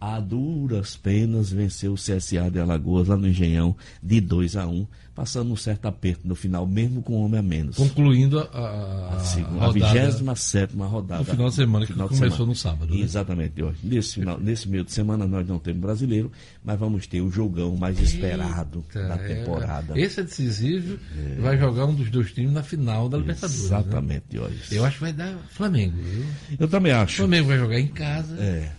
a 0.00 0.18
duras 0.18 0.96
penas, 0.96 1.50
venceu 1.50 1.92
o 1.92 1.96
CSA 1.96 2.50
de 2.50 2.58
Alagoas, 2.58 3.08
lá 3.08 3.16
no 3.16 3.28
Engenhão, 3.28 3.76
de 4.02 4.20
2 4.20 4.56
a 4.56 4.66
1 4.66 4.86
passando 5.12 5.52
um 5.52 5.56
certo 5.56 5.84
aperto 5.86 6.26
no 6.26 6.34
final, 6.34 6.66
mesmo 6.66 7.02
com 7.02 7.20
um 7.20 7.24
homem 7.26 7.40
a 7.40 7.42
menos. 7.42 7.76
Concluindo 7.76 8.38
a, 8.38 8.44
a, 8.44 9.16
A, 9.16 9.18
segunda, 9.20 9.64
a 9.64 9.66
rodada 9.66 10.10
27 10.12 10.74
rodada. 10.76 11.18
no 11.18 11.24
final 11.26 11.48
de 11.50 11.54
semana, 11.56 11.86
que 11.86 11.92
começou 11.92 12.16
semana. 12.30 12.46
no 12.46 12.54
sábado. 12.54 12.94
né? 12.94 13.00
Exatamente. 13.02 13.62
Ó, 13.62 13.70
Nesse, 13.82 14.14
final, 14.14 14.40
nesse 14.40 14.66
meio 14.66 14.82
de 14.82 14.92
semana 14.92 15.26
nós 15.26 15.46
não 15.46 15.58
temos 15.58 15.82
brasileiro, 15.82 16.32
mas 16.64 16.78
vamos 16.78 17.06
ter 17.06 17.20
o 17.20 17.30
jogão 17.30 17.76
mais 17.76 18.00
esperado 18.00 18.82
Eita, 18.94 19.08
da 19.08 19.14
é, 19.16 19.34
temporada. 19.34 20.00
esse 20.00 20.20
é 20.20 20.22
decisivo, 20.22 20.98
vai 21.40 21.58
jogar 21.58 21.84
um 21.84 21.94
dos 21.94 22.08
dois 22.08 22.32
times 22.32 22.52
na 22.54 22.62
final 22.62 23.06
da 23.06 23.18
Libertadores. 23.18 23.62
Exatamente, 23.64 24.14
né? 24.14 24.22
Diógenes. 24.30 24.72
Eu 24.72 24.84
acho 24.86 24.94
que 24.96 25.02
vai 25.02 25.12
dar 25.12 25.36
Flamengo, 25.50 25.96
viu? 26.00 26.24
Eu 26.58 26.68
também 26.68 26.92
O 26.92 26.96
acho. 26.96 27.16
Flamengo 27.16 27.48
vai 27.48 27.58
jogar 27.58 27.78
em 27.78 27.88
casa. 27.88 28.36
É. 28.40 28.72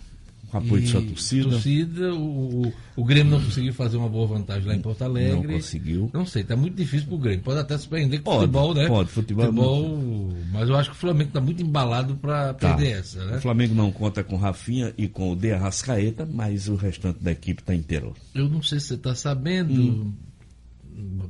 Com 0.52 0.58
apoio 0.58 0.82
de 0.82 0.88
sua 0.88 1.00
torcida. 1.00 1.48
torcida, 1.48 2.14
o, 2.14 2.66
o, 2.66 2.72
o 2.96 3.04
Grêmio 3.04 3.32
não 3.38 3.42
conseguiu 3.42 3.72
fazer 3.72 3.96
uma 3.96 4.08
boa 4.08 4.26
vantagem 4.26 4.68
lá 4.68 4.74
em 4.76 4.80
Porto 4.82 5.02
Alegre. 5.02 5.48
Não 5.48 5.54
conseguiu. 5.54 6.10
Não 6.12 6.26
sei, 6.26 6.44
tá 6.44 6.54
muito 6.54 6.76
difícil 6.76 7.08
pro 7.08 7.16
Grêmio. 7.16 7.42
Pode 7.42 7.58
até 7.60 7.76
surpreender 7.78 8.20
com 8.20 8.30
Pode, 8.30 8.40
futebol, 8.40 8.74
né? 8.74 8.86
pode, 8.86 9.08
futebol 9.10 9.46
é 9.46 10.52
Mas 10.52 10.68
eu 10.68 10.76
acho 10.76 10.90
que 10.90 10.96
o 10.96 10.98
Flamengo 10.98 11.30
tá 11.32 11.40
muito 11.40 11.62
embalado 11.62 12.16
para 12.16 12.52
Tá. 12.52 12.74
perder 12.74 12.98
essa, 12.98 13.24
né? 13.24 13.38
O 13.38 13.40
Flamengo 13.40 13.74
não 13.74 13.90
conta 13.90 14.22
com 14.22 14.36
Rafinha 14.36 14.92
e 14.98 15.08
com 15.08 15.32
o 15.32 15.36
De 15.36 15.52
Arrascaeta, 15.52 16.28
mas 16.30 16.68
o 16.68 16.74
restante 16.74 17.18
da 17.24 17.32
equipe 17.32 17.62
está 17.62 17.74
inteiro. 17.74 18.14
Eu 18.34 18.46
não 18.48 18.62
sei 18.62 18.78
se 18.78 18.88
você 18.88 18.94
está 18.94 19.14
sabendo. 19.14 19.72
Hum. 19.72 20.12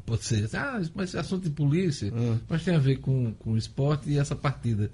Pode 0.04 0.24
ser, 0.24 0.48
ah, 0.56 0.80
mas 0.94 1.14
é 1.14 1.20
assunto 1.20 1.44
de 1.44 1.50
polícia, 1.50 2.12
Ah. 2.14 2.36
mas 2.48 2.64
tem 2.64 2.74
a 2.74 2.78
ver 2.80 2.96
com, 2.96 3.32
com 3.34 3.52
o 3.52 3.56
esporte 3.56 4.10
e 4.10 4.18
essa 4.18 4.34
partida. 4.34 4.90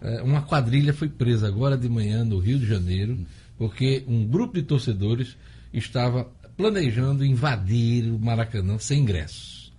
É, 0.00 0.22
uma 0.22 0.42
quadrilha 0.42 0.92
foi 0.94 1.08
presa 1.08 1.48
agora 1.48 1.76
de 1.76 1.88
manhã 1.88 2.24
no 2.24 2.38
Rio 2.38 2.58
de 2.58 2.66
Janeiro, 2.66 3.18
porque 3.58 4.04
um 4.06 4.26
grupo 4.26 4.54
de 4.54 4.62
torcedores 4.62 5.36
estava 5.72 6.24
planejando 6.56 7.24
invadir 7.24 8.04
o 8.12 8.18
Maracanã 8.18 8.78
sem 8.78 9.00
ingressos. 9.00 9.72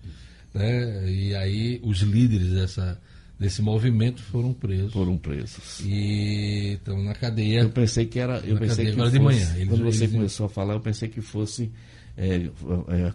né? 0.53 1.09
E 1.11 1.35
aí 1.35 1.79
os 1.83 1.99
líderes 1.99 2.51
dessa, 2.51 2.99
desse 3.39 3.61
movimento 3.61 4.21
foram 4.21 4.53
presos. 4.53 4.93
Foram 4.93 5.17
presos. 5.17 5.81
E 5.85 6.73
estão 6.73 7.01
na 7.03 7.13
cadeia. 7.13 7.61
Eu 7.61 7.69
pensei 7.69 8.05
que 8.05 8.19
era. 8.19 8.39
Eu 8.39 8.57
pensei 8.57 8.85
cadeia 8.85 8.91
que 8.91 8.97
fosse, 8.99 9.11
de 9.11 9.19
manhã. 9.19 9.53
Eles- 9.55 9.67
quando 9.69 9.83
você 9.83 10.03
eles- 10.03 10.15
começou 10.15 10.45
a 10.45 10.49
falar, 10.49 10.73
eu 10.73 10.79
pensei 10.81 11.07
que 11.09 11.21
fosse 11.21 11.71
é, 12.17 12.49
é, 12.87 13.13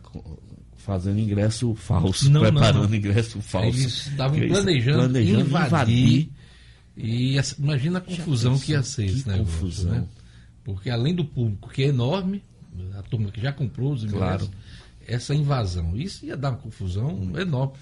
fazendo 0.77 1.19
ingresso 1.19 1.75
falso, 1.75 2.27
Não, 2.31 2.43
não, 2.43 2.51
preparando 2.51 2.89
não. 2.89 2.95
ingresso 2.95 3.41
falso. 3.41 3.69
Eles 3.69 4.07
estavam 4.09 4.37
eles- 4.39 4.51
planejando, 4.53 5.19
invadir. 5.21 6.29
E 6.97 7.39
essa- 7.39 7.57
imagina 7.59 7.99
a 7.99 8.03
confusão 8.03 8.59
que 8.59 8.73
ia 8.73 8.83
ser 8.83 9.07
esse 9.07 9.27
negócio. 9.29 9.45
confusão. 9.45 9.93
Né? 9.93 10.05
Porque 10.65 10.91
além 10.91 11.15
do 11.15 11.25
público, 11.25 11.69
que 11.71 11.83
é 11.85 11.87
enorme, 11.89 12.43
a 12.99 13.03
turma 13.03 13.31
que 13.31 13.41
já 13.41 13.53
comprou 13.53 13.93
os 13.93 14.05
ingressos, 14.05 14.49
Claro. 14.49 14.51
essa 15.07 15.35
invasão. 15.35 15.97
Isso 15.97 16.25
ia 16.27 16.37
dar 16.37 16.51
uma 16.51 16.59
confusão 16.59 17.31
enorme. 17.39 17.73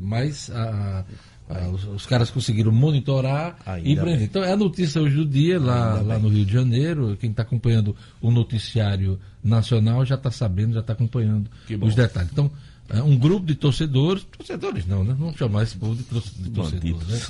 Mas 0.00 0.50
a- 0.50 1.04
a- 1.48 1.68
os, 1.68 1.84
os 1.84 2.04
caras 2.06 2.30
conseguiram 2.30 2.70
monitorar 2.70 3.56
Ainda 3.64 3.88
e 3.88 3.96
prender. 3.96 4.22
Então 4.22 4.42
é 4.44 4.52
a 4.52 4.56
notícia 4.56 5.00
hoje 5.00 5.16
do 5.16 5.24
dia, 5.24 5.58
lá, 5.58 6.00
lá 6.02 6.18
no 6.18 6.28
Rio 6.28 6.44
de 6.44 6.52
Janeiro. 6.52 7.16
Quem 7.18 7.30
está 7.30 7.42
acompanhando 7.42 7.96
o 8.20 8.30
noticiário 8.30 9.18
nacional 9.42 10.04
já 10.04 10.16
está 10.16 10.30
sabendo, 10.30 10.74
já 10.74 10.80
está 10.80 10.92
acompanhando 10.92 11.48
os 11.80 11.94
detalhes. 11.94 12.30
Então, 12.32 12.50
é, 12.90 13.02
um 13.02 13.16
grupo 13.16 13.46
de 13.46 13.54
torcedores, 13.54 14.24
torcedores 14.24 14.84
não, 14.86 15.04
né? 15.04 15.14
Vamos 15.18 15.36
chamar 15.36 15.62
esse 15.62 15.76
povo 15.76 15.94
de, 15.94 16.02
tor- 16.02 16.22
de 16.36 16.50
torcedores, 16.50 17.06
né? 17.08 17.20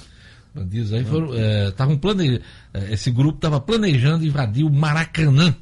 Bandidos 0.55 0.93
aí 0.93 1.05
foram. 1.05 1.31
Estavam 1.69 1.97
planejando. 1.97 2.43
esse 2.91 3.11
grupo 3.11 3.37
estava 3.39 3.61
planejando 3.61 4.27
invadir 4.27 4.65
o 4.65 4.71
Maracanã 4.71 5.55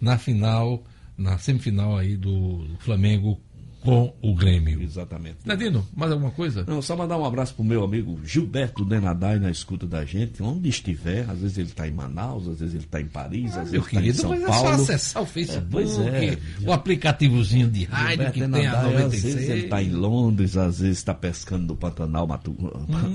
na 0.00 0.16
final, 0.16 0.82
na 1.16 1.38
semifinal 1.38 1.96
aí 1.96 2.16
do 2.16 2.66
Flamengo 2.78 3.40
com 3.88 4.14
o 4.22 4.34
Grêmio. 4.34 4.82
Exatamente. 4.82 5.38
Nadino, 5.44 5.86
mais 5.96 6.12
alguma 6.12 6.30
coisa? 6.30 6.64
Não, 6.66 6.82
só 6.82 6.96
mandar 6.96 7.16
um 7.16 7.24
abraço 7.24 7.54
pro 7.54 7.64
meu 7.64 7.82
amigo 7.82 8.20
Gilberto 8.24 8.84
Denadai 8.84 9.38
na 9.38 9.50
escuta 9.50 9.86
da 9.86 10.04
gente, 10.04 10.42
onde 10.42 10.68
estiver. 10.68 11.28
Às 11.28 11.38
vezes 11.38 11.58
ele 11.58 11.68
está 11.68 11.88
em 11.88 11.92
Manaus, 11.92 12.46
às 12.48 12.60
vezes 12.60 12.74
ele 12.74 12.84
está 12.84 13.00
em 13.00 13.06
Paris, 13.06 13.56
às 13.56 13.70
Meu 13.70 13.82
vezes 13.82 13.86
está 13.86 14.00
em 14.06 14.12
São 14.12 14.30
mas 14.30 14.42
é 14.42 14.46
Paulo. 14.46 14.68
só 14.68 14.82
acessar 14.82 15.22
o 15.22 15.26
Facebook, 15.26 15.68
pois 15.70 15.98
é. 15.98 16.38
o 16.66 16.72
aplicativozinho 16.72 17.70
de 17.70 17.84
rádio 17.84 18.08
Gilberto 18.10 18.32
que 18.32 18.40
tem 18.40 18.66
a 18.66 18.70
Denadai, 18.72 18.86
Às 18.86 18.92
96. 18.92 19.34
vezes 19.34 19.48
ele 19.50 19.64
está 19.64 19.82
em 19.82 19.90
Londres, 19.90 20.56
às 20.56 20.80
vezes 20.80 20.98
está 20.98 21.14
pescando 21.14 21.66
no 21.68 21.76
Pantanal, 21.76 22.26
Matu... 22.26 22.56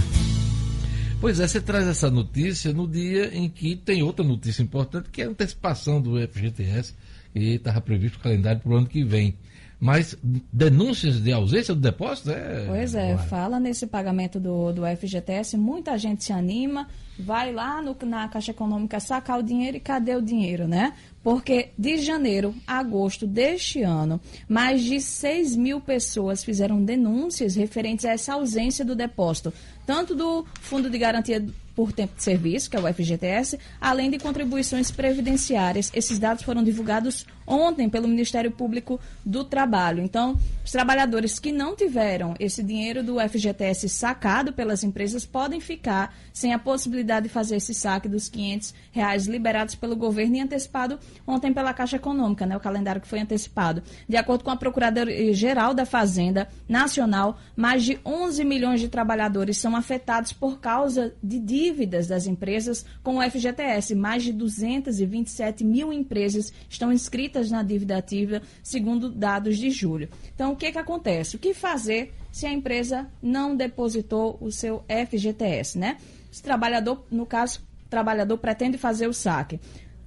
Pois 1.20 1.38
é, 1.38 1.46
você 1.46 1.60
traz 1.60 1.86
essa 1.86 2.10
notícia 2.10 2.72
no 2.72 2.88
dia 2.88 3.30
em 3.36 3.48
que 3.48 3.76
tem 3.76 4.02
outra 4.02 4.24
notícia 4.24 4.62
importante, 4.62 5.10
que 5.10 5.20
é 5.20 5.26
a 5.26 5.28
antecipação 5.28 6.00
do 6.00 6.16
FGTS, 6.28 6.94
que 7.32 7.38
estava 7.56 7.80
previsto 7.80 8.16
o 8.18 8.20
calendário 8.22 8.60
para 8.60 8.72
o 8.72 8.76
ano 8.76 8.86
que 8.86 9.04
vem. 9.04 9.34
Mas 9.78 10.14
denúncias 10.52 11.22
de 11.22 11.32
ausência 11.32 11.74
do 11.74 11.80
depósito 11.80 12.30
é. 12.32 12.64
Pois 12.66 12.94
é, 12.94 13.16
fala 13.16 13.58
nesse 13.58 13.86
pagamento 13.86 14.38
do, 14.38 14.72
do 14.72 14.82
FGTS, 14.84 15.56
muita 15.56 15.96
gente 15.96 16.22
se 16.22 16.34
anima, 16.34 16.86
vai 17.18 17.50
lá 17.50 17.80
no- 17.80 17.96
na 18.06 18.28
Caixa 18.28 18.50
Econômica 18.50 19.00
sacar 19.00 19.38
o 19.38 19.42
dinheiro 19.42 19.78
e 19.78 19.80
cadê 19.80 20.14
o 20.14 20.20
dinheiro, 20.20 20.68
né? 20.68 20.92
Porque 21.22 21.70
de 21.78 21.96
janeiro 21.96 22.54
a 22.66 22.78
agosto 22.78 23.26
deste 23.26 23.82
ano, 23.82 24.20
mais 24.46 24.82
de 24.82 25.00
6 25.00 25.56
mil 25.56 25.80
pessoas 25.80 26.44
fizeram 26.44 26.84
denúncias 26.84 27.54
referentes 27.56 28.04
a 28.04 28.10
essa 28.10 28.34
ausência 28.34 28.84
do 28.84 28.94
depósito, 28.94 29.50
tanto 29.90 30.14
do 30.14 30.46
Fundo 30.60 30.88
de 30.88 30.96
Garantia 30.96 31.44
por 31.80 31.92
Tempo 31.92 32.14
de 32.14 32.22
Serviço, 32.22 32.68
que 32.68 32.76
é 32.76 32.78
o 32.78 32.92
FGTS, 32.92 33.58
além 33.80 34.10
de 34.10 34.18
contribuições 34.18 34.90
previdenciárias. 34.90 35.90
Esses 35.94 36.18
dados 36.18 36.42
foram 36.42 36.62
divulgados 36.62 37.24
ontem 37.46 37.88
pelo 37.88 38.06
Ministério 38.06 38.50
Público 38.50 39.00
do 39.24 39.42
Trabalho. 39.44 40.02
Então, 40.02 40.38
os 40.62 40.70
trabalhadores 40.70 41.38
que 41.38 41.50
não 41.50 41.74
tiveram 41.74 42.34
esse 42.38 42.62
dinheiro 42.62 43.02
do 43.02 43.18
FGTS 43.18 43.88
sacado 43.88 44.52
pelas 44.52 44.84
empresas 44.84 45.24
podem 45.24 45.58
ficar 45.58 46.14
sem 46.32 46.52
a 46.52 46.58
possibilidade 46.58 47.28
de 47.28 47.32
fazer 47.32 47.56
esse 47.56 47.72
saque 47.74 48.08
dos 48.08 48.28
500 48.28 48.74
reais 48.92 49.26
liberados 49.26 49.74
pelo 49.74 49.96
governo 49.96 50.36
e 50.36 50.40
antecipado 50.40 50.98
ontem 51.26 51.52
pela 51.52 51.72
Caixa 51.72 51.96
Econômica, 51.96 52.46
né, 52.46 52.56
o 52.56 52.60
calendário 52.60 53.00
que 53.00 53.08
foi 53.08 53.20
antecipado. 53.20 53.82
De 54.06 54.16
acordo 54.16 54.44
com 54.44 54.50
a 54.50 54.56
Procuradoria-Geral 54.56 55.74
da 55.74 55.86
Fazenda 55.86 56.46
Nacional, 56.68 57.38
mais 57.56 57.82
de 57.82 57.98
11 58.04 58.44
milhões 58.44 58.80
de 58.80 58.88
trabalhadores 58.88 59.56
são 59.56 59.74
afetados 59.74 60.32
por 60.32 60.60
causa 60.60 61.14
de 61.22 61.38
dívidas 61.38 61.69
das 62.08 62.26
empresas 62.26 62.84
com 63.02 63.18
o 63.18 63.22
FGTS. 63.22 63.94
Mais 63.94 64.22
de 64.22 64.32
227 64.32 65.64
mil 65.64 65.92
empresas 65.92 66.52
estão 66.68 66.92
inscritas 66.92 67.50
na 67.50 67.62
dívida 67.62 67.96
ativa, 67.96 68.42
segundo 68.62 69.10
dados 69.10 69.58
de 69.58 69.70
julho. 69.70 70.08
Então, 70.34 70.52
o 70.52 70.56
que, 70.56 70.72
que 70.72 70.78
acontece? 70.78 71.36
O 71.36 71.38
que 71.38 71.54
fazer 71.54 72.12
se 72.32 72.46
a 72.46 72.52
empresa 72.52 73.08
não 73.22 73.56
depositou 73.56 74.38
o 74.40 74.50
seu 74.50 74.84
FGTS, 74.88 75.78
né? 75.78 75.96
Se 76.30 76.42
trabalhador, 76.42 77.04
no 77.10 77.26
caso, 77.26 77.60
o 77.86 77.88
trabalhador 77.90 78.38
pretende 78.38 78.78
fazer 78.78 79.08
o 79.08 79.12
saque. 79.12 79.58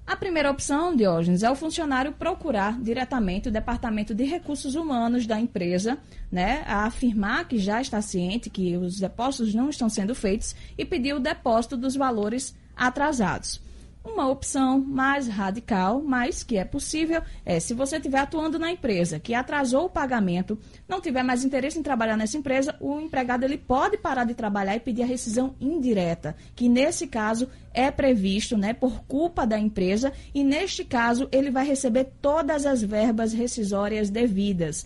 A 0.05 0.17
primeira 0.17 0.51
opção, 0.51 0.93
Diógenes, 0.93 1.43
é 1.43 1.49
o 1.49 1.55
funcionário 1.55 2.11
procurar 2.11 2.77
diretamente 2.81 3.47
o 3.47 3.51
Departamento 3.51 4.13
de 4.13 4.25
Recursos 4.25 4.75
Humanos 4.75 5.25
da 5.25 5.39
empresa, 5.39 5.97
né, 6.29 6.61
a 6.67 6.85
afirmar 6.85 7.47
que 7.47 7.57
já 7.57 7.81
está 7.81 8.01
ciente 8.01 8.49
que 8.49 8.75
os 8.75 8.99
depósitos 8.99 9.55
não 9.55 9.69
estão 9.69 9.87
sendo 9.87 10.13
feitos 10.13 10.53
e 10.77 10.83
pedir 10.83 11.13
o 11.13 11.21
depósito 11.21 11.77
dos 11.77 11.95
valores 11.95 12.53
atrasados. 12.75 13.62
Uma 14.05 14.27
opção 14.27 14.79
mais 14.79 15.29
radical, 15.29 16.03
mas 16.03 16.43
que 16.43 16.57
é 16.57 16.65
possível, 16.65 17.21
é 17.45 17.57
se 17.59 17.73
você 17.73 17.95
estiver 17.95 18.19
atuando 18.19 18.59
na 18.59 18.69
empresa 18.69 19.17
que 19.17 19.33
atrasou 19.33 19.85
o 19.85 19.89
pagamento, 19.89 20.59
não 20.89 20.99
tiver 20.99 21.23
mais 21.23 21.45
interesse 21.45 21.79
em 21.79 21.83
trabalhar 21.83 22.17
nessa 22.17 22.37
empresa, 22.37 22.75
o 22.81 22.99
empregado 22.99 23.45
ele 23.45 23.57
pode 23.57 23.97
parar 23.97 24.25
de 24.25 24.33
trabalhar 24.33 24.75
e 24.75 24.81
pedir 24.81 25.03
a 25.03 25.05
rescisão 25.05 25.55
indireta, 25.59 26.35
que 26.53 26.67
nesse 26.67 27.07
caso 27.07 27.47
é 27.73 27.89
previsto, 27.89 28.57
né, 28.57 28.73
por 28.73 29.03
culpa 29.05 29.47
da 29.47 29.57
empresa, 29.57 30.11
e 30.35 30.43
neste 30.43 30.83
caso 30.83 31.29
ele 31.31 31.49
vai 31.49 31.65
receber 31.65 32.11
todas 32.21 32.65
as 32.65 32.83
verbas 32.83 33.31
rescisórias 33.31 34.09
devidas. 34.09 34.85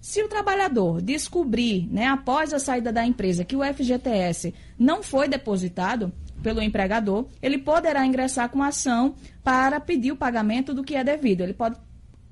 Se 0.00 0.22
o 0.22 0.28
trabalhador 0.28 1.02
descobrir, 1.02 1.88
né, 1.90 2.06
após 2.06 2.52
a 2.54 2.60
saída 2.60 2.92
da 2.92 3.04
empresa, 3.04 3.44
que 3.44 3.56
o 3.56 3.62
FGTS 3.62 4.54
não 4.78 5.02
foi 5.02 5.28
depositado 5.28 6.12
pelo 6.42 6.60
empregador, 6.60 7.26
ele 7.40 7.58
poderá 7.58 8.04
ingressar 8.04 8.48
com 8.48 8.62
ação 8.62 9.14
para 9.42 9.80
pedir 9.80 10.12
o 10.12 10.16
pagamento 10.16 10.74
do 10.74 10.82
que 10.82 10.94
é 10.94 11.04
devido. 11.04 11.42
Ele 11.42 11.54
pode 11.54 11.76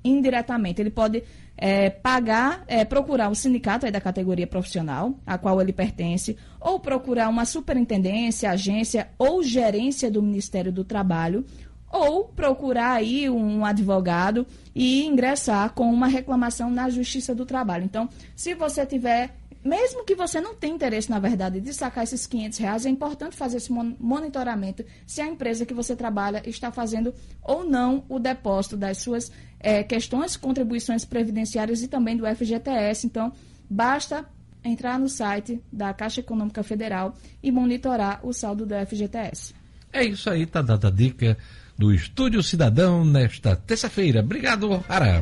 indiretamente, 0.03 0.81
ele 0.81 0.89
pode 0.89 1.23
é, 1.57 1.89
pagar, 1.89 2.63
é, 2.67 2.83
procurar 2.83 3.29
o 3.29 3.35
sindicato 3.35 3.85
aí 3.85 3.91
da 3.91 4.01
categoria 4.01 4.47
profissional 4.47 5.13
a 5.25 5.37
qual 5.37 5.61
ele 5.61 5.71
pertence, 5.71 6.35
ou 6.59 6.79
procurar 6.79 7.29
uma 7.29 7.45
superintendência, 7.45 8.49
agência 8.49 9.09
ou 9.17 9.43
gerência 9.43 10.09
do 10.09 10.21
Ministério 10.23 10.71
do 10.71 10.83
Trabalho, 10.83 11.45
ou 11.91 12.25
procurar 12.25 12.93
aí 12.93 13.29
um 13.29 13.65
advogado 13.65 14.47
e 14.73 15.05
ingressar 15.05 15.73
com 15.73 15.91
uma 15.91 16.07
reclamação 16.07 16.69
na 16.71 16.89
Justiça 16.89 17.35
do 17.35 17.45
Trabalho. 17.45 17.83
Então, 17.83 18.09
se 18.35 18.55
você 18.55 18.85
tiver, 18.85 19.35
mesmo 19.63 20.03
que 20.05 20.15
você 20.15 20.41
não 20.41 20.55
tenha 20.55 20.73
interesse, 20.73 21.09
na 21.09 21.19
verdade, 21.19 21.59
de 21.61 21.73
sacar 21.73 22.03
esses 22.03 22.25
500 22.25 22.57
reais, 22.57 22.85
é 22.85 22.89
importante 22.89 23.35
fazer 23.35 23.57
esse 23.57 23.71
mon- 23.71 23.95
monitoramento 23.99 24.83
se 25.05 25.21
a 25.21 25.27
empresa 25.27 25.65
que 25.65 25.73
você 25.73 25.95
trabalha 25.95 26.41
está 26.49 26.71
fazendo 26.71 27.13
ou 27.43 27.63
não 27.63 28.03
o 28.09 28.17
depósito 28.19 28.75
das 28.75 28.97
suas 28.97 29.31
eh, 29.59 29.83
questões, 29.83 30.35
contribuições 30.35 31.05
previdenciárias 31.05 31.81
e 31.83 31.87
também 31.87 32.17
do 32.17 32.25
FGTS. 32.25 33.05
Então, 33.05 33.31
basta 33.69 34.25
entrar 34.63 34.99
no 34.99 35.09
site 35.09 35.61
da 35.71 35.93
Caixa 35.93 36.19
Econômica 36.21 36.63
Federal 36.63 37.15
e 37.41 37.51
monitorar 37.51 38.19
o 38.23 38.33
saldo 38.33 38.65
do 38.65 38.73
FGTS. 38.85 39.53
É 39.93 40.03
isso 40.03 40.29
aí, 40.29 40.45
tá 40.45 40.61
dada 40.61 40.87
a 40.87 40.91
dica 40.91 41.37
do 41.77 41.93
Estúdio 41.93 42.41
Cidadão 42.43 43.03
nesta 43.03 43.55
terça-feira. 43.55 44.21
Obrigado, 44.21 44.69
O'Hara. 44.71 45.21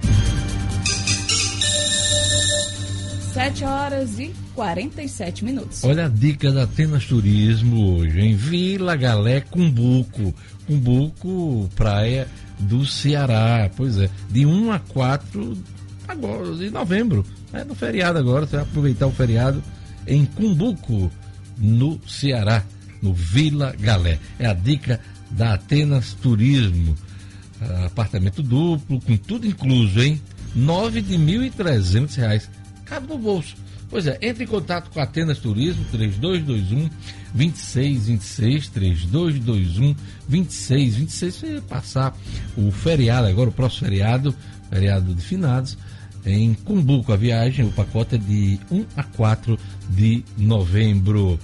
7 3.33 3.63
horas 3.63 4.17
e 4.17 4.33
47 4.55 5.45
minutos. 5.45 5.83
Olha 5.83 6.07
a 6.07 6.09
dica 6.09 6.51
da 6.51 6.63
Atenas 6.63 7.05
Turismo 7.05 7.97
hoje, 7.97 8.19
em 8.19 8.35
Vila 8.35 8.95
Galé, 8.95 9.41
Cumbuco. 9.41 10.33
Cumbuco, 10.65 11.69
praia 11.75 12.27
do 12.59 12.85
Ceará. 12.85 13.69
Pois 13.75 13.99
é, 13.99 14.09
de 14.31 14.47
1 14.47 14.71
a 14.71 14.79
4 14.79 15.57
agora, 16.07 16.55
de 16.55 16.71
novembro. 16.71 17.23
É 17.53 17.63
no 17.63 17.75
feriado 17.75 18.17
agora, 18.17 18.47
você 18.47 18.55
vai 18.55 18.65
aproveitar 18.65 19.05
o 19.05 19.11
feriado 19.11 19.63
em 20.07 20.25
Cumbuco, 20.25 21.11
no 21.55 21.99
Ceará, 22.07 22.63
no 22.99 23.13
Vila 23.13 23.75
Galé. 23.79 24.17
É 24.39 24.47
a 24.47 24.53
dica 24.53 24.99
da 25.29 25.53
Atenas 25.53 26.13
Turismo. 26.13 26.95
Ah, 27.61 27.85
Apartamento 27.85 28.41
duplo, 28.41 28.99
com 28.99 29.15
tudo 29.17 29.45
incluso, 29.45 30.01
hein? 30.01 30.19
9 30.55 31.01
de 31.01 31.15
1.300 31.15 32.15
reais. 32.15 32.49
Cabe 32.89 33.07
no 33.07 33.17
bolso. 33.17 33.55
Pois 33.89 34.05
é, 34.05 34.17
entre 34.21 34.43
em 34.43 34.47
contato 34.47 34.89
com 34.91 34.99
a 34.99 35.03
Atenas 35.03 35.39
Turismo, 35.39 35.83
3221 35.91 36.89
2626, 37.33 38.69
3221 38.69 39.95
2626, 40.27 41.35
você 41.35 41.61
passar 41.61 42.15
o 42.55 42.71
feriado 42.71 43.27
agora, 43.27 43.49
o 43.49 43.53
próximo 43.53 43.87
feriado, 43.87 44.35
feriado 44.69 45.13
de 45.13 45.21
finados, 45.21 45.77
em 46.25 46.53
Cumbuco 46.53 47.11
a 47.11 47.15
viagem, 47.15 47.65
o 47.65 47.71
pacote 47.71 48.15
é 48.15 48.17
de 48.17 48.59
1 48.69 48.85
a 48.95 49.03
4 49.03 49.57
de 49.89 50.23
novembro. 50.37 51.39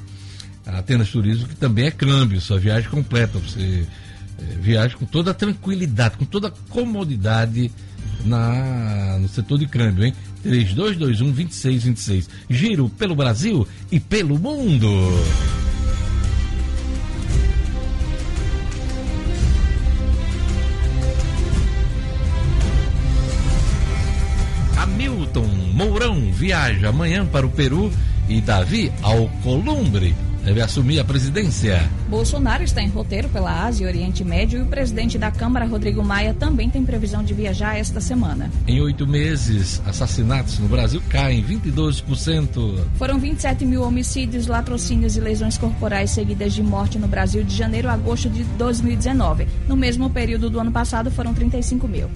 A 0.66 0.80
Atenas 0.80 1.10
Turismo, 1.10 1.48
que 1.48 1.56
também 1.56 1.86
é 1.86 1.92
câmbio, 1.92 2.42
sua 2.42 2.60
viagem 2.60 2.90
completa, 2.90 3.40
você 3.40 3.88
é, 4.40 4.44
viaja 4.60 4.98
com 4.98 5.06
toda 5.06 5.32
a 5.32 5.34
tranquilidade, 5.34 6.18
com 6.18 6.26
toda 6.26 6.50
a 6.50 6.52
comodidade 6.70 7.72
na, 8.26 9.18
no 9.20 9.28
setor 9.28 9.58
de 9.60 9.68
câmbio, 9.68 10.06
hein? 10.06 10.14
3221 10.44 11.32
2626. 11.32 12.30
Giro 12.50 12.90
pelo 12.90 13.16
Brasil 13.16 13.68
e 13.92 14.00
pelo 14.00 14.38
mundo. 14.38 14.90
Hamilton 24.78 25.48
Mourão 25.74 26.32
viaja 26.32 26.90
amanhã 26.90 27.26
para 27.26 27.46
o 27.46 27.50
Peru 27.50 27.92
e 28.28 28.42
Davi 28.42 28.92
Alcolumbre 29.02 30.16
deve 30.46 30.62
assumir 30.62 31.00
a 31.00 31.04
presidência. 31.04 31.90
Bolsonaro 32.08 32.64
está 32.64 32.80
em 32.80 32.88
roteiro 32.88 33.28
pela 33.30 33.66
Ásia 33.66 33.86
e 33.86 33.88
Oriente 33.88 34.24
Médio 34.24 34.60
e 34.60 34.62
o 34.62 34.68
presidente 34.68 35.18
da 35.18 35.32
Câmara, 35.32 35.66
Rodrigo 35.66 36.04
Maia, 36.04 36.36
também 36.36 36.70
tem 36.70 36.86
previsão 36.86 37.24
de 37.24 37.34
viajar 37.34 37.78
esta 37.78 38.00
semana. 38.00 38.52
Em 38.68 38.80
oito 38.80 39.08
meses, 39.08 39.82
assassinatos 39.88 40.60
no 40.60 40.68
Brasil 40.68 41.02
caem 41.10 41.44
22%. 41.44 42.80
Foram 42.96 43.18
27 43.18 43.66
mil 43.66 43.82
homicídios, 43.82 44.46
latrocínios 44.46 45.18
e 45.18 45.20
lesões 45.20 45.58
corporais 45.58 46.12
seguidas 46.12 46.54
de 46.54 46.62
morte 46.62 47.00
no 47.00 47.08
Brasil 47.08 47.44
de 47.44 47.56
janeiro 47.56 47.90
a 47.90 47.94
agosto 47.94 48.30
de 48.30 48.44
2019. 48.44 49.48
No 49.68 49.76
mesmo 49.76 50.12
período 50.12 50.50
do 50.50 50.60
ano 50.60 50.72
passado, 50.72 51.10
foram 51.10 51.34
35 51.34 51.88
mil. 51.88 52.08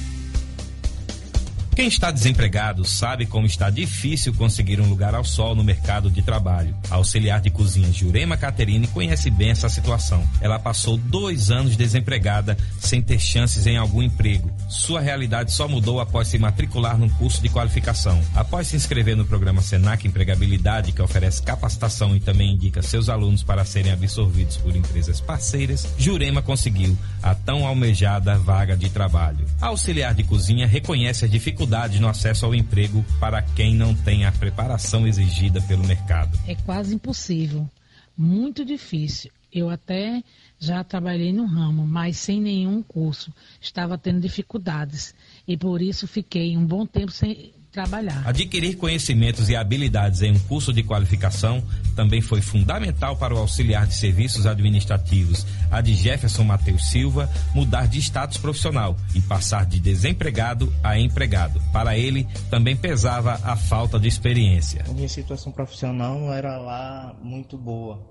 Quem 1.78 1.86
está 1.86 2.10
desempregado 2.10 2.84
sabe 2.84 3.24
como 3.24 3.46
está 3.46 3.70
difícil 3.70 4.34
conseguir 4.34 4.80
um 4.80 4.88
lugar 4.88 5.14
ao 5.14 5.22
sol 5.22 5.54
no 5.54 5.62
mercado 5.62 6.10
de 6.10 6.22
trabalho. 6.22 6.74
A 6.90 6.96
auxiliar 6.96 7.40
de 7.40 7.50
cozinha 7.50 7.92
Jurema 7.92 8.36
Caterine 8.36 8.88
conhece 8.88 9.30
bem 9.30 9.50
essa 9.50 9.68
situação. 9.68 10.28
Ela 10.40 10.58
passou 10.58 10.96
dois 10.96 11.52
anos 11.52 11.76
desempregada 11.76 12.58
sem 12.80 13.00
ter 13.00 13.20
chances 13.20 13.64
em 13.64 13.76
algum 13.76 14.02
emprego. 14.02 14.50
Sua 14.68 14.98
realidade 15.00 15.52
só 15.52 15.68
mudou 15.68 16.00
após 16.00 16.26
se 16.26 16.36
matricular 16.36 16.98
num 16.98 17.08
curso 17.08 17.40
de 17.40 17.48
qualificação. 17.48 18.20
Após 18.34 18.66
se 18.66 18.74
inscrever 18.74 19.16
no 19.16 19.24
programa 19.24 19.62
Senac 19.62 20.04
Empregabilidade, 20.04 20.90
que 20.90 21.00
oferece 21.00 21.40
capacitação 21.44 22.16
e 22.16 22.18
também 22.18 22.54
indica 22.54 22.82
seus 22.82 23.08
alunos 23.08 23.44
para 23.44 23.64
serem 23.64 23.92
absorvidos 23.92 24.56
por 24.56 24.74
empresas 24.74 25.20
parceiras, 25.20 25.86
Jurema 25.96 26.42
conseguiu 26.42 26.98
a 27.22 27.36
tão 27.36 27.64
almejada 27.64 28.36
vaga 28.36 28.76
de 28.76 28.90
trabalho. 28.90 29.46
A 29.60 29.68
auxiliar 29.68 30.12
de 30.12 30.24
cozinha 30.24 30.66
reconhece 30.66 31.24
as 31.24 31.30
dificuldades 31.30 31.67
dificuldades 31.68 32.00
no 32.00 32.08
acesso 32.08 32.46
ao 32.46 32.54
emprego 32.54 33.04
para 33.20 33.42
quem 33.42 33.74
não 33.74 33.94
tem 33.94 34.24
a 34.24 34.32
preparação 34.32 35.06
exigida 35.06 35.60
pelo 35.60 35.86
mercado. 35.86 36.38
É 36.46 36.54
quase 36.54 36.94
impossível, 36.94 37.68
muito 38.16 38.64
difícil. 38.64 39.30
Eu 39.52 39.68
até 39.68 40.22
já 40.58 40.82
trabalhei 40.82 41.30
no 41.30 41.44
ramo, 41.44 41.86
mas 41.86 42.16
sem 42.16 42.40
nenhum 42.40 42.82
curso. 42.82 43.32
Estava 43.60 43.98
tendo 43.98 44.18
dificuldades 44.20 45.14
e 45.46 45.58
por 45.58 45.82
isso 45.82 46.06
fiquei 46.06 46.56
um 46.56 46.64
bom 46.64 46.86
tempo 46.86 47.12
sem, 47.12 47.52
trabalhar. 47.78 48.26
Adquirir 48.26 48.76
conhecimentos 48.76 49.48
e 49.48 49.54
habilidades 49.54 50.22
em 50.22 50.32
um 50.32 50.38
curso 50.40 50.72
de 50.72 50.82
qualificação 50.82 51.62
também 51.94 52.20
foi 52.20 52.40
fundamental 52.40 53.16
para 53.16 53.32
o 53.34 53.38
auxiliar 53.38 53.86
de 53.86 53.94
serviços 53.94 54.46
administrativos, 54.46 55.46
a 55.70 55.80
de 55.80 55.94
Jefferson 55.94 56.42
Matheus 56.42 56.90
Silva, 56.90 57.30
mudar 57.54 57.86
de 57.86 58.00
status 58.00 58.38
profissional 58.38 58.96
e 59.14 59.20
passar 59.20 59.64
de 59.64 59.78
desempregado 59.78 60.72
a 60.82 60.98
empregado. 60.98 61.60
Para 61.72 61.96
ele, 61.96 62.26
também 62.50 62.76
pesava 62.76 63.34
a 63.44 63.54
falta 63.54 63.98
de 63.98 64.08
experiência. 64.08 64.84
A 64.88 64.92
minha 64.92 65.08
situação 65.08 65.52
profissional 65.52 66.18
não 66.18 66.32
era 66.32 66.58
lá 66.58 67.14
muito 67.22 67.56
boa. 67.56 68.04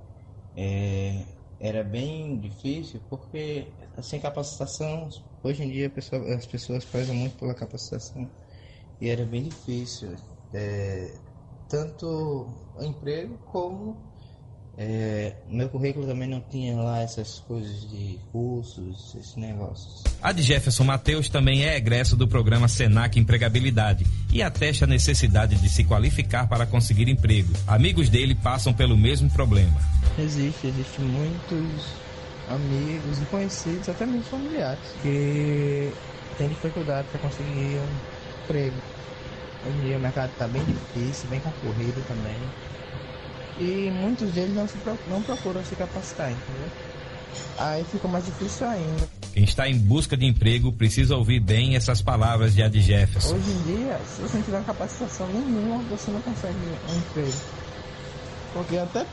É, 0.56 1.24
era 1.60 1.84
bem 1.84 2.40
difícil 2.40 3.02
porque 3.10 3.68
sem 4.02 4.20
capacitação, 4.20 5.10
hoje 5.44 5.64
em 5.64 5.70
dia 5.70 5.92
as 6.38 6.46
pessoas 6.46 6.86
prezam 6.86 7.16
muito 7.16 7.38
pela 7.38 7.54
capacitação 7.54 8.30
e 9.00 9.10
era 9.10 9.26
bem 9.26 9.44
difícil, 9.44 10.16
é, 10.54 11.14
tanto 11.70 12.48
emprego 12.80 13.38
como 13.52 13.98
é, 14.80 15.34
meu 15.50 15.68
currículo 15.70 16.06
também 16.06 16.30
não 16.30 16.40
tinha 16.40 16.76
lá 16.76 17.02
essas 17.02 17.40
coisas 17.40 17.90
de 17.90 18.20
cursos, 18.32 19.16
esses 19.16 19.36
negócios. 19.36 20.04
A 20.22 20.32
de 20.32 20.44
Jefferson 20.44 20.84
Mateus 20.84 21.30
também 21.30 21.66
é 21.66 21.76
egresso 21.76 22.16
do 22.16 22.28
programa 22.28 22.68
Senac 22.68 23.20
Empregabilidade 23.20 24.06
e 24.32 24.44
atesta 24.44 24.86
a 24.86 24.88
necessidade 24.88 25.56
de 25.56 25.68
se 25.68 25.84
qualificar 25.84 26.48
para 26.48 26.68
conseguir 26.68 27.10
emprego. 27.10 27.52
Amigos 27.66 28.08
dele 28.08 28.36
passam 28.36 28.72
pelo 28.72 28.96
mesmo 28.96 29.32
problema. 29.32 29.82
Existe, 30.20 30.68
existe 30.68 31.02
muitos 31.02 31.88
amigos 32.48 33.20
e 33.20 33.26
conhecidos, 33.26 33.90
até 33.90 34.06
mesmo 34.06 34.24
familiares, 34.26 34.80
que 35.02 35.92
têm 36.38 36.50
dificuldade 36.50 37.08
para 37.12 37.20
conseguir 37.20 37.80
emprego. 38.48 38.76
Hoje 39.66 39.78
em 39.78 39.82
dia 39.82 39.98
o 39.98 40.00
mercado 40.00 40.32
está 40.32 40.48
bem 40.48 40.64
difícil, 40.64 41.30
bem 41.30 41.40
concorrido 41.42 42.02
também. 42.08 42.38
E 43.60 43.92
muitos 43.92 44.32
deles 44.32 44.56
não, 44.56 44.68
se, 44.68 44.78
não 45.10 45.22
procuram 45.22 45.64
se 45.66 45.76
capacitar, 45.76 46.32
entendeu? 46.32 46.70
Aí 47.58 47.84
fica 47.92 48.08
mais 48.08 48.26
difícil 48.26 48.68
ainda. 48.68 49.10
Quem 49.34 49.44
está 49.44 49.68
em 49.68 49.78
busca 49.78 50.16
de 50.16 50.26
emprego 50.26 50.72
precisa 50.72 51.16
ouvir 51.16 51.40
bem 51.40 51.76
essas 51.76 52.02
palavras 52.02 52.56
de 52.56 52.64
Adi 52.64 52.82
Jefferson. 52.82 53.36
Hoje 53.36 53.52
em 53.52 53.62
dia, 53.64 54.00
se 54.08 54.22
você 54.22 54.38
não 54.38 54.44
tiver 54.44 54.64
capacitação 54.64 55.28
nenhuma, 55.28 55.84
você 55.90 56.12
não 56.12 56.22
consegue 56.22 56.56
um 56.90 56.98
emprego. 56.98 57.38
Porque 58.54 58.78
até 58.78 59.06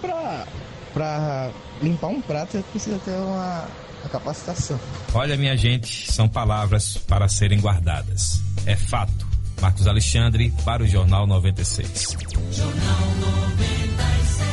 para 0.93 1.51
limpar 1.83 2.09
um 2.09 2.21
prato 2.21 2.53
você 2.53 2.63
precisa 2.71 2.99
ter 3.05 3.17
uma, 3.17 3.67
uma 4.05 4.09
capacitação. 4.11 4.79
Olha, 5.15 5.37
minha 5.37 5.57
gente, 5.57 6.13
são 6.13 6.29
palavras 6.29 6.99
para 6.99 7.27
serem 7.29 7.59
guardadas. 7.61 8.41
É 8.67 8.77
fato. 8.77 9.27
Marcos 9.61 9.87
Alexandre 9.87 10.53
para 10.65 10.83
o 10.83 10.87
Jornal 10.87 11.27
96. 11.27 12.17
Jornal 12.51 13.01
96. 13.21 14.45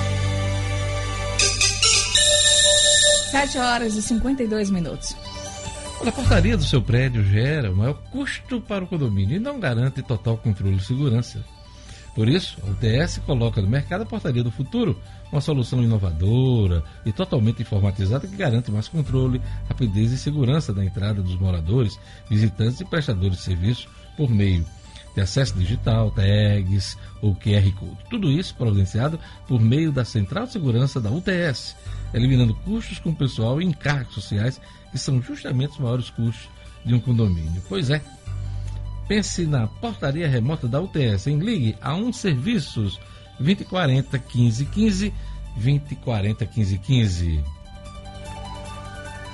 7 3.31 3.57
horas 3.57 3.95
e 3.95 4.01
52 4.01 4.69
minutos. 4.69 5.15
A 6.05 6.11
portaria 6.11 6.57
do 6.57 6.63
seu 6.63 6.81
prédio 6.81 7.23
gera 7.23 7.71
o 7.71 7.75
maior 7.75 7.93
custo 8.11 8.59
para 8.59 8.83
o 8.83 8.87
condomínio 8.87 9.35
e 9.35 9.39
não 9.39 9.59
garante 9.59 10.01
total 10.01 10.37
controle 10.37 10.77
e 10.77 10.83
segurança. 10.83 11.43
Por 12.15 12.27
isso, 12.27 12.57
a 12.63 12.69
UTS 12.71 13.19
coloca 13.19 13.61
no 13.61 13.67
mercado 13.67 14.01
a 14.01 14.05
portaria 14.05 14.43
do 14.43 14.51
futuro, 14.51 14.99
uma 15.31 15.41
solução 15.41 15.81
inovadora 15.81 16.83
e 17.05 17.11
totalmente 17.11 17.61
informatizada 17.61 18.27
que 18.27 18.35
garante 18.35 18.71
mais 18.71 18.87
controle, 18.87 19.41
rapidez 19.67 20.11
e 20.11 20.17
segurança 20.17 20.73
da 20.73 20.83
entrada 20.83 21.21
dos 21.21 21.39
moradores, 21.39 21.99
visitantes 22.29 22.81
e 22.81 22.85
prestadores 22.85 23.37
de 23.37 23.43
serviço 23.43 23.87
por 24.17 24.29
meio 24.29 24.65
de 25.15 25.21
acesso 25.21 25.55
digital, 25.55 26.11
tags 26.11 26.97
ou 27.21 27.35
QR 27.35 27.69
Code. 27.73 27.97
Tudo 28.09 28.31
isso 28.31 28.55
providenciado 28.55 29.19
por 29.47 29.59
meio 29.59 29.91
da 29.91 30.05
Central 30.05 30.45
de 30.45 30.53
Segurança 30.53 31.01
da 31.01 31.11
UTS, 31.11 31.75
eliminando 32.13 32.55
custos 32.55 32.99
com 32.99 33.13
pessoal 33.13 33.61
e 33.61 33.65
encargos 33.65 34.13
sociais, 34.13 34.61
que 34.91 34.97
são 34.97 35.21
justamente 35.21 35.71
os 35.71 35.79
maiores 35.79 36.09
custos 36.09 36.49
de 36.85 36.93
um 36.93 36.99
condomínio. 36.99 37.61
Pois 37.67 37.89
é, 37.89 38.01
pense 39.07 39.45
na 39.45 39.67
portaria 39.67 40.27
remota 40.27 40.67
da 40.67 40.81
UTS. 40.81 41.27
Em 41.27 41.39
ligue 41.39 41.75
a 41.81 41.93
um 41.95 42.13
serviços 42.13 42.99
2040 43.41 44.17
1515 44.17 45.13
2040 45.55 46.45
1515. 46.45 47.43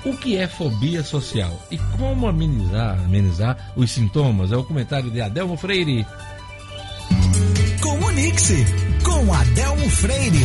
O 0.04 0.16
que 0.16 0.36
é 0.36 0.46
fobia 0.46 1.02
social 1.02 1.52
e 1.70 1.78
como 1.98 2.26
amenizar, 2.26 2.98
amenizar 3.00 3.72
os 3.76 3.90
sintomas? 3.90 4.52
É 4.52 4.56
o 4.56 4.64
comentário 4.64 5.10
de 5.10 5.20
Adelmo 5.20 5.56
Freire. 5.56 6.06
Comunique-se 7.80 8.64
com 9.04 9.32
Adelmo 9.32 9.90
Freire. 9.90 10.44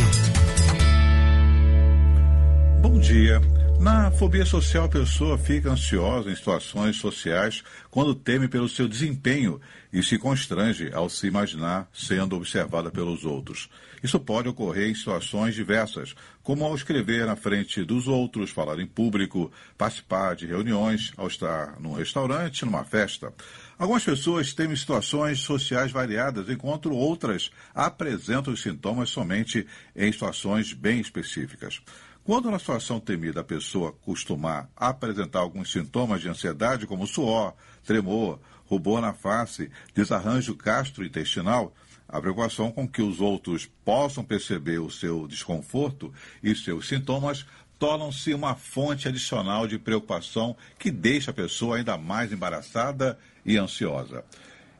Bom 2.82 2.98
dia. 2.98 3.40
Na 3.84 4.10
fobia 4.10 4.46
social, 4.46 4.86
a 4.86 4.88
pessoa 4.88 5.36
fica 5.36 5.70
ansiosa 5.70 6.30
em 6.30 6.34
situações 6.34 6.96
sociais 6.96 7.62
quando 7.90 8.14
teme 8.14 8.48
pelo 8.48 8.66
seu 8.66 8.88
desempenho 8.88 9.60
e 9.92 10.02
se 10.02 10.16
constrange 10.16 10.90
ao 10.90 11.10
se 11.10 11.26
imaginar 11.26 11.86
sendo 11.92 12.34
observada 12.34 12.90
pelos 12.90 13.26
outros. 13.26 13.68
Isso 14.02 14.18
pode 14.18 14.48
ocorrer 14.48 14.88
em 14.88 14.94
situações 14.94 15.54
diversas, 15.54 16.14
como 16.42 16.64
ao 16.64 16.74
escrever 16.74 17.26
na 17.26 17.36
frente 17.36 17.84
dos 17.84 18.08
outros, 18.08 18.48
falar 18.48 18.80
em 18.80 18.86
público, 18.86 19.52
participar 19.76 20.34
de 20.34 20.46
reuniões, 20.46 21.12
ao 21.14 21.26
estar 21.26 21.78
num 21.78 21.92
restaurante, 21.92 22.64
numa 22.64 22.84
festa. 22.84 23.34
Algumas 23.78 24.02
pessoas 24.02 24.54
temem 24.54 24.76
situações 24.76 25.40
sociais 25.40 25.92
variadas, 25.92 26.48
enquanto 26.48 26.90
outras 26.90 27.50
apresentam 27.74 28.54
os 28.54 28.62
sintomas 28.62 29.10
somente 29.10 29.66
em 29.94 30.10
situações 30.10 30.72
bem 30.72 31.00
específicas. 31.00 31.82
Quando 32.24 32.50
na 32.50 32.58
situação 32.58 32.98
temida 32.98 33.40
a 33.40 33.44
pessoa 33.44 33.92
costumar 33.92 34.70
apresentar 34.74 35.40
alguns 35.40 35.70
sintomas 35.70 36.22
de 36.22 36.28
ansiedade, 36.30 36.86
como 36.86 37.06
suor, 37.06 37.54
tremor, 37.84 38.40
rubor 38.64 39.02
na 39.02 39.12
face, 39.12 39.70
desarranjo 39.94 40.54
gastrointestinal, 40.54 41.74
a 42.08 42.18
preocupação 42.22 42.72
com 42.72 42.88
que 42.88 43.02
os 43.02 43.20
outros 43.20 43.66
possam 43.84 44.24
perceber 44.24 44.78
o 44.78 44.90
seu 44.90 45.28
desconforto 45.28 46.10
e 46.42 46.54
seus 46.54 46.88
sintomas 46.88 47.44
tornam-se 47.78 48.32
uma 48.32 48.54
fonte 48.54 49.06
adicional 49.06 49.66
de 49.66 49.78
preocupação 49.78 50.56
que 50.78 50.90
deixa 50.90 51.30
a 51.30 51.34
pessoa 51.34 51.76
ainda 51.76 51.98
mais 51.98 52.32
embaraçada 52.32 53.18
e 53.44 53.58
ansiosa. 53.58 54.24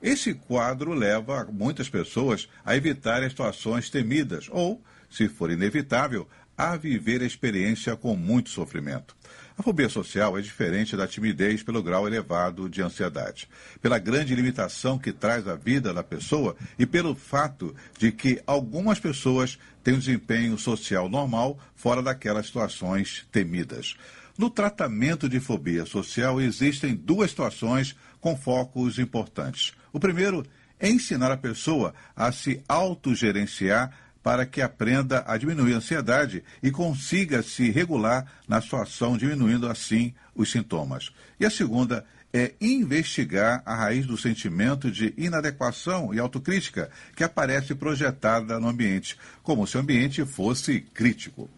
Esse 0.02 0.32
quadro 0.32 0.94
leva 0.94 1.46
muitas 1.52 1.90
pessoas 1.90 2.48
a 2.64 2.74
evitar 2.74 3.22
as 3.22 3.32
situações 3.32 3.90
temidas 3.90 4.48
ou, 4.50 4.82
se 5.10 5.28
for 5.28 5.50
inevitável, 5.50 6.28
a 6.56 6.76
viver 6.76 7.22
a 7.22 7.26
experiência 7.26 7.96
com 7.96 8.16
muito 8.16 8.50
sofrimento. 8.50 9.16
A 9.56 9.62
fobia 9.62 9.88
social 9.88 10.36
é 10.36 10.42
diferente 10.42 10.96
da 10.96 11.06
timidez 11.06 11.62
pelo 11.62 11.82
grau 11.82 12.08
elevado 12.08 12.68
de 12.68 12.82
ansiedade, 12.82 13.48
pela 13.80 13.98
grande 13.98 14.34
limitação 14.34 14.98
que 14.98 15.12
traz 15.12 15.46
à 15.46 15.54
vida 15.54 15.94
da 15.94 16.02
pessoa 16.02 16.56
e 16.76 16.84
pelo 16.84 17.14
fato 17.14 17.74
de 17.96 18.10
que 18.10 18.42
algumas 18.46 18.98
pessoas 18.98 19.58
têm 19.82 19.94
um 19.94 19.98
desempenho 19.98 20.58
social 20.58 21.08
normal 21.08 21.58
fora 21.76 22.02
daquelas 22.02 22.46
situações 22.46 23.24
temidas. 23.30 23.94
No 24.36 24.50
tratamento 24.50 25.28
de 25.28 25.38
fobia 25.38 25.86
social 25.86 26.40
existem 26.40 26.94
duas 26.96 27.30
situações 27.30 27.94
com 28.20 28.36
focos 28.36 28.98
importantes. 28.98 29.72
O 29.92 30.00
primeiro 30.00 30.44
é 30.80 30.88
ensinar 30.88 31.30
a 31.30 31.36
pessoa 31.36 31.94
a 32.16 32.32
se 32.32 32.60
autogerenciar 32.68 33.92
para 34.24 34.46
que 34.46 34.62
aprenda 34.62 35.22
a 35.26 35.36
diminuir 35.36 35.74
a 35.74 35.76
ansiedade 35.76 36.42
e 36.62 36.70
consiga 36.70 37.42
se 37.42 37.70
regular 37.70 38.24
na 38.48 38.62
sua 38.62 38.84
ação, 38.84 39.18
diminuindo 39.18 39.68
assim 39.68 40.14
os 40.34 40.50
sintomas. 40.50 41.12
E 41.38 41.44
a 41.44 41.50
segunda 41.50 42.06
é 42.32 42.54
investigar 42.58 43.62
a 43.66 43.74
raiz 43.76 44.06
do 44.06 44.16
sentimento 44.16 44.90
de 44.90 45.12
inadequação 45.18 46.12
e 46.14 46.18
autocrítica 46.18 46.90
que 47.14 47.22
aparece 47.22 47.74
projetada 47.74 48.58
no 48.58 48.66
ambiente, 48.66 49.16
como 49.42 49.66
se 49.66 49.76
o 49.76 49.80
ambiente 49.80 50.24
fosse 50.24 50.80
crítico 50.80 51.48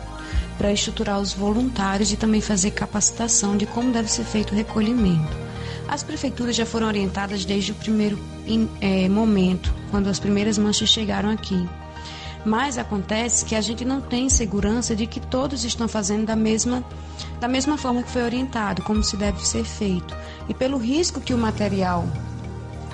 para 0.57 0.71
estruturar 0.71 1.19
os 1.19 1.34
voluntários 1.34 2.11
e 2.11 2.17
também 2.17 2.39
fazer 2.39 2.71
capacitação 2.71 3.57
de 3.57 3.65
como 3.65 3.91
deve 3.91 4.09
ser 4.09 4.23
feito 4.23 4.53
o 4.53 4.55
recolhimento. 4.55 5.36
As 5.88 6.03
prefeituras 6.03 6.55
já 6.55 6.65
foram 6.65 6.88
orientadas 6.88 7.43
desde 7.43 7.71
o 7.71 7.75
primeiro 7.75 8.17
é, 8.79 9.09
momento, 9.09 9.73
quando 9.91 10.07
as 10.07 10.19
primeiras 10.19 10.57
manchas 10.57 10.89
chegaram 10.89 11.29
aqui. 11.29 11.67
Mas 12.45 12.77
acontece 12.77 13.45
que 13.45 13.55
a 13.55 13.61
gente 13.61 13.85
não 13.85 14.01
tem 14.01 14.27
segurança 14.29 14.95
de 14.95 15.07
que 15.07 15.19
todos 15.19 15.63
estão 15.63 15.87
fazendo 15.87 16.25
da 16.25 16.35
mesma, 16.35 16.83
da 17.39 17.47
mesma 17.47 17.77
forma 17.77 18.03
que 18.03 18.09
foi 18.09 18.23
orientado, 18.23 18.81
como 18.81 19.01
se 19.01 19.15
deve 19.15 19.45
ser 19.47 19.63
feito. 19.63 20.15
E 20.49 20.53
pelo 20.53 20.77
risco 20.77 21.21
que 21.21 21.33
o 21.33 21.37
material 21.37 22.05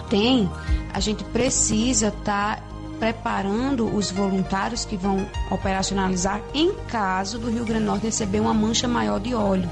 tem, 0.10 0.50
a 0.93 1.00
gente 1.00 1.24
precisa 1.24 2.10
estar 2.10 2.58
tá 2.58 2.64
preparando 3.00 3.95
os 3.95 4.12
voluntários 4.12 4.86
que 4.86 4.97
vão 4.97 5.26
operacionalizar 5.50 6.41
em 6.54 6.74
caso 6.88 7.39
do 7.39 7.50
Rio 7.50 7.66
Grande 7.66 7.86
do 7.86 7.88
Norte 7.88 8.06
receber 8.06 8.39
uma 8.39 8.54
mancha 8.54 8.88
maior 8.88 9.20
de 9.20 9.34
óleo. 9.34 9.70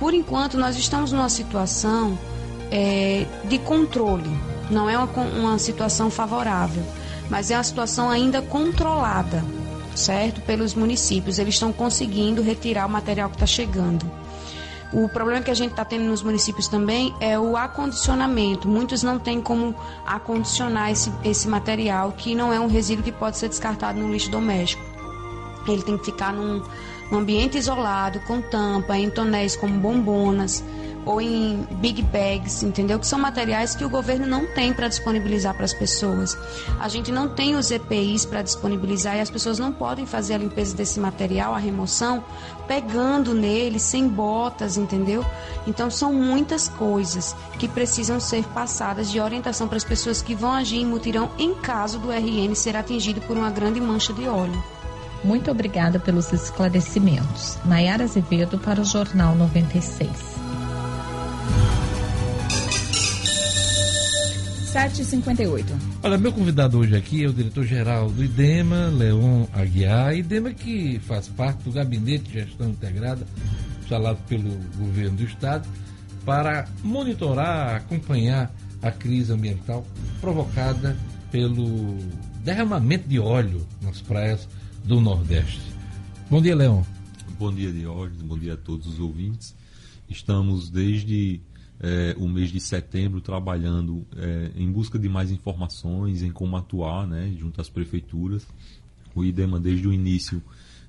Por 0.00 0.14
enquanto, 0.14 0.56
nós 0.56 0.76
estamos 0.76 1.12
numa 1.12 1.28
situação 1.28 2.18
é, 2.70 3.26
de 3.44 3.58
controle, 3.58 4.30
não 4.70 4.88
é 4.88 4.96
uma, 4.96 5.06
uma 5.22 5.58
situação 5.58 6.10
favorável 6.10 6.82
mas 7.30 7.50
é 7.50 7.56
uma 7.56 7.64
situação 7.64 8.10
ainda 8.10 8.42
controlada, 8.42 9.42
certo? 9.94 10.40
Pelos 10.42 10.74
municípios. 10.74 11.38
Eles 11.38 11.54
estão 11.54 11.72
conseguindo 11.72 12.42
retirar 12.42 12.86
o 12.86 12.90
material 12.90 13.30
que 13.30 13.36
está 13.36 13.46
chegando. 13.46 14.04
O 14.92 15.08
problema 15.08 15.40
que 15.40 15.50
a 15.52 15.54
gente 15.54 15.70
está 15.70 15.84
tendo 15.84 16.04
nos 16.04 16.20
municípios 16.20 16.66
também 16.66 17.14
é 17.20 17.38
o 17.38 17.56
acondicionamento. 17.56 18.66
Muitos 18.66 19.04
não 19.04 19.20
têm 19.20 19.40
como 19.40 19.72
acondicionar 20.04 20.90
esse, 20.90 21.12
esse 21.24 21.46
material, 21.46 22.12
que 22.12 22.34
não 22.34 22.52
é 22.52 22.58
um 22.58 22.66
resíduo 22.66 23.04
que 23.04 23.12
pode 23.12 23.36
ser 23.36 23.48
descartado 23.48 24.00
no 24.00 24.10
lixo 24.12 24.28
doméstico. 24.30 24.82
Ele 25.68 25.82
tem 25.82 25.96
que 25.96 26.06
ficar 26.06 26.32
num, 26.32 26.60
num 27.08 27.18
ambiente 27.18 27.56
isolado, 27.56 28.18
com 28.26 28.40
tampa, 28.40 28.98
em 28.98 29.08
tonéis 29.08 29.54
como 29.54 29.78
bombonas, 29.78 30.64
ou 31.04 31.20
em 31.20 31.66
big 31.80 32.02
bags, 32.02 32.62
entendeu? 32.62 32.98
Que 32.98 33.06
são 33.06 33.18
materiais 33.18 33.74
que 33.74 33.84
o 33.84 33.88
governo 33.88 34.26
não 34.26 34.46
tem 34.46 34.72
para 34.72 34.88
disponibilizar 34.88 35.54
para 35.54 35.64
as 35.64 35.72
pessoas. 35.72 36.36
A 36.78 36.88
gente 36.88 37.10
não 37.10 37.28
tem 37.28 37.56
os 37.56 37.70
EPIs 37.70 38.24
para 38.24 38.42
disponibilizar 38.42 39.16
e 39.16 39.20
as 39.20 39.30
pessoas 39.30 39.58
não 39.58 39.72
podem 39.72 40.06
fazer 40.06 40.34
a 40.34 40.38
limpeza 40.38 40.76
desse 40.76 41.00
material, 41.00 41.54
a 41.54 41.58
remoção, 41.58 42.22
pegando 42.66 43.34
nele, 43.34 43.78
sem 43.78 44.08
botas, 44.08 44.76
entendeu? 44.76 45.24
Então 45.66 45.90
são 45.90 46.12
muitas 46.12 46.68
coisas 46.68 47.34
que 47.58 47.66
precisam 47.66 48.20
ser 48.20 48.44
passadas 48.44 49.10
de 49.10 49.20
orientação 49.20 49.66
para 49.66 49.76
as 49.76 49.84
pessoas 49.84 50.22
que 50.22 50.34
vão 50.34 50.52
agir 50.52 50.78
em 50.78 50.86
mutirão 50.86 51.30
em 51.38 51.54
caso 51.54 51.98
do 51.98 52.10
RN 52.10 52.54
ser 52.54 52.76
atingido 52.76 53.20
por 53.22 53.36
uma 53.36 53.50
grande 53.50 53.80
mancha 53.80 54.12
de 54.12 54.28
óleo. 54.28 54.62
Muito 55.22 55.50
obrigada 55.50 55.98
pelos 55.98 56.32
esclarecimentos. 56.32 57.58
Nayara 57.64 58.04
Azevedo 58.04 58.58
para 58.58 58.80
o 58.80 58.84
Jornal 58.84 59.34
96. 59.34 60.49
7h58. 64.70 65.64
Olha, 66.00 66.16
meu 66.16 66.32
convidado 66.32 66.78
hoje 66.78 66.94
aqui 66.94 67.24
é 67.24 67.28
o 67.28 67.32
diretor-geral 67.32 68.08
do 68.08 68.22
IDEMA, 68.22 68.86
Leon 68.86 69.46
Aguiar. 69.52 70.14
IDEMA 70.14 70.52
que 70.54 71.00
faz 71.00 71.26
parte 71.26 71.64
do 71.64 71.72
Gabinete 71.72 72.30
de 72.30 72.34
Gestão 72.34 72.70
Integrada, 72.70 73.26
instalado 73.82 74.20
pelo 74.28 74.48
governo 74.78 75.16
do 75.16 75.24
Estado, 75.24 75.68
para 76.24 76.68
monitorar, 76.84 77.74
acompanhar 77.74 78.54
a 78.80 78.92
crise 78.92 79.32
ambiental 79.32 79.84
provocada 80.20 80.96
pelo 81.32 81.98
derramamento 82.44 83.08
de 83.08 83.18
óleo 83.18 83.66
nas 83.82 84.00
praias 84.00 84.48
do 84.84 85.00
Nordeste. 85.00 85.60
Bom 86.30 86.40
dia, 86.40 86.54
Leon. 86.54 86.84
Bom 87.36 87.52
dia, 87.52 87.72
Diógenes. 87.72 88.22
Bom 88.22 88.38
dia 88.38 88.54
a 88.54 88.56
todos 88.56 88.86
os 88.86 89.00
ouvintes. 89.00 89.52
Estamos 90.08 90.70
desde 90.70 91.40
é, 91.80 92.14
o 92.18 92.28
mês 92.28 92.50
de 92.50 92.60
setembro 92.60 93.20
trabalhando 93.20 94.06
é, 94.16 94.50
em 94.54 94.70
busca 94.70 94.98
de 94.98 95.08
mais 95.08 95.30
informações, 95.30 96.22
em 96.22 96.30
como 96.30 96.56
atuar 96.56 97.06
né, 97.06 97.34
junto 97.38 97.60
às 97.60 97.68
prefeituras. 97.68 98.46
O 99.14 99.24
IDEMA, 99.24 99.58
desde 99.58 99.88
o 99.88 99.92
início, 99.92 100.42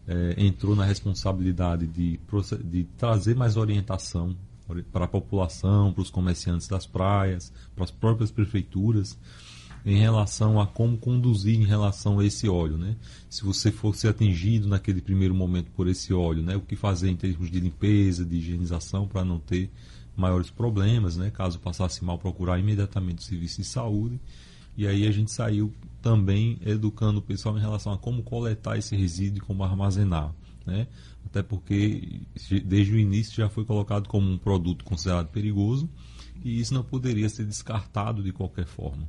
é, 0.07 0.35
entrou 0.37 0.75
na 0.75 0.83
responsabilidade 0.83 1.87
de, 1.87 2.19
de 2.65 2.83
trazer 2.97 3.35
mais 3.35 3.55
orientação 3.55 4.35
para 4.91 5.05
a 5.05 5.07
população, 5.07 5.91
para 5.91 6.01
os 6.01 6.09
comerciantes 6.09 6.67
das 6.67 6.85
praias, 6.85 7.51
para 7.75 7.83
as 7.83 7.91
próprias 7.91 8.31
prefeituras 8.31 9.17
em 9.85 9.97
relação 9.97 10.59
a 10.59 10.67
como 10.67 10.97
conduzir 10.97 11.59
em 11.59 11.65
relação 11.65 12.19
a 12.19 12.25
esse 12.25 12.47
óleo, 12.47 12.77
né? 12.77 12.95
Se 13.29 13.43
você 13.43 13.71
fosse 13.71 14.07
atingido 14.07 14.67
naquele 14.67 15.01
primeiro 15.01 15.33
momento 15.33 15.71
por 15.71 15.87
esse 15.87 16.13
óleo, 16.13 16.43
né? 16.43 16.55
O 16.55 16.61
que 16.61 16.75
fazer 16.75 17.09
em 17.09 17.15
termos 17.15 17.49
de 17.49 17.59
limpeza, 17.59 18.23
de 18.23 18.37
higienização 18.37 19.07
para 19.07 19.25
não 19.25 19.39
ter 19.39 19.71
maiores 20.21 20.49
problemas, 20.49 21.17
né? 21.17 21.31
Caso 21.31 21.59
passasse 21.59 22.05
mal, 22.05 22.17
procurar 22.17 22.59
imediatamente 22.59 23.19
o 23.19 23.23
serviço 23.23 23.61
de 23.61 23.67
saúde. 23.67 24.19
E 24.77 24.87
aí 24.87 25.05
a 25.05 25.11
gente 25.11 25.31
saiu 25.31 25.73
também 26.01 26.57
educando 26.65 27.19
o 27.19 27.21
pessoal 27.21 27.57
em 27.57 27.61
relação 27.61 27.91
a 27.91 27.97
como 27.97 28.23
coletar 28.23 28.77
esse 28.77 28.95
resíduo 28.95 29.39
e 29.39 29.41
como 29.41 29.63
armazenar, 29.63 30.33
né? 30.65 30.87
Até 31.25 31.43
porque 31.43 32.21
desde 32.65 32.93
o 32.93 32.97
início 32.97 33.35
já 33.35 33.49
foi 33.49 33.65
colocado 33.65 34.07
como 34.07 34.29
um 34.29 34.37
produto 34.37 34.85
considerado 34.85 35.27
perigoso 35.27 35.89
e 36.43 36.59
isso 36.59 36.73
não 36.73 36.83
poderia 36.83 37.29
ser 37.29 37.45
descartado 37.45 38.23
de 38.23 38.31
qualquer 38.31 38.65
forma. 38.65 39.07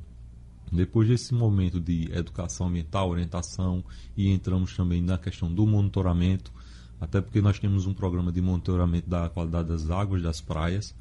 Depois 0.71 1.07
desse 1.07 1.33
momento 1.33 1.79
de 1.79 2.11
educação 2.11 2.67
ambiental, 2.67 3.09
orientação 3.09 3.83
e 4.17 4.29
entramos 4.29 4.75
também 4.75 5.01
na 5.01 5.17
questão 5.17 5.53
do 5.53 5.67
monitoramento, 5.67 6.51
até 6.99 7.21
porque 7.21 7.41
nós 7.41 7.59
temos 7.59 7.85
um 7.85 7.93
programa 7.93 8.31
de 8.31 8.41
monitoramento 8.41 9.09
da 9.09 9.29
qualidade 9.29 9.67
das 9.67 9.89
águas 9.89 10.21
das 10.21 10.41
praias 10.41 10.95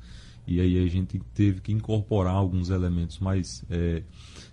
e 0.47 0.61
aí 0.61 0.85
a 0.85 0.89
gente 0.89 1.21
teve 1.35 1.61
que 1.61 1.73
incorporar 1.73 2.35
alguns 2.35 2.71
elementos 2.71 3.19
mais 3.19 3.65
é, 3.71 4.03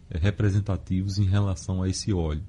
é 0.09 0.17
representativos 0.17 1.17
em 1.17 1.25
relação 1.25 1.81
a 1.81 1.89
esse 1.89 2.13
óleo. 2.13 2.43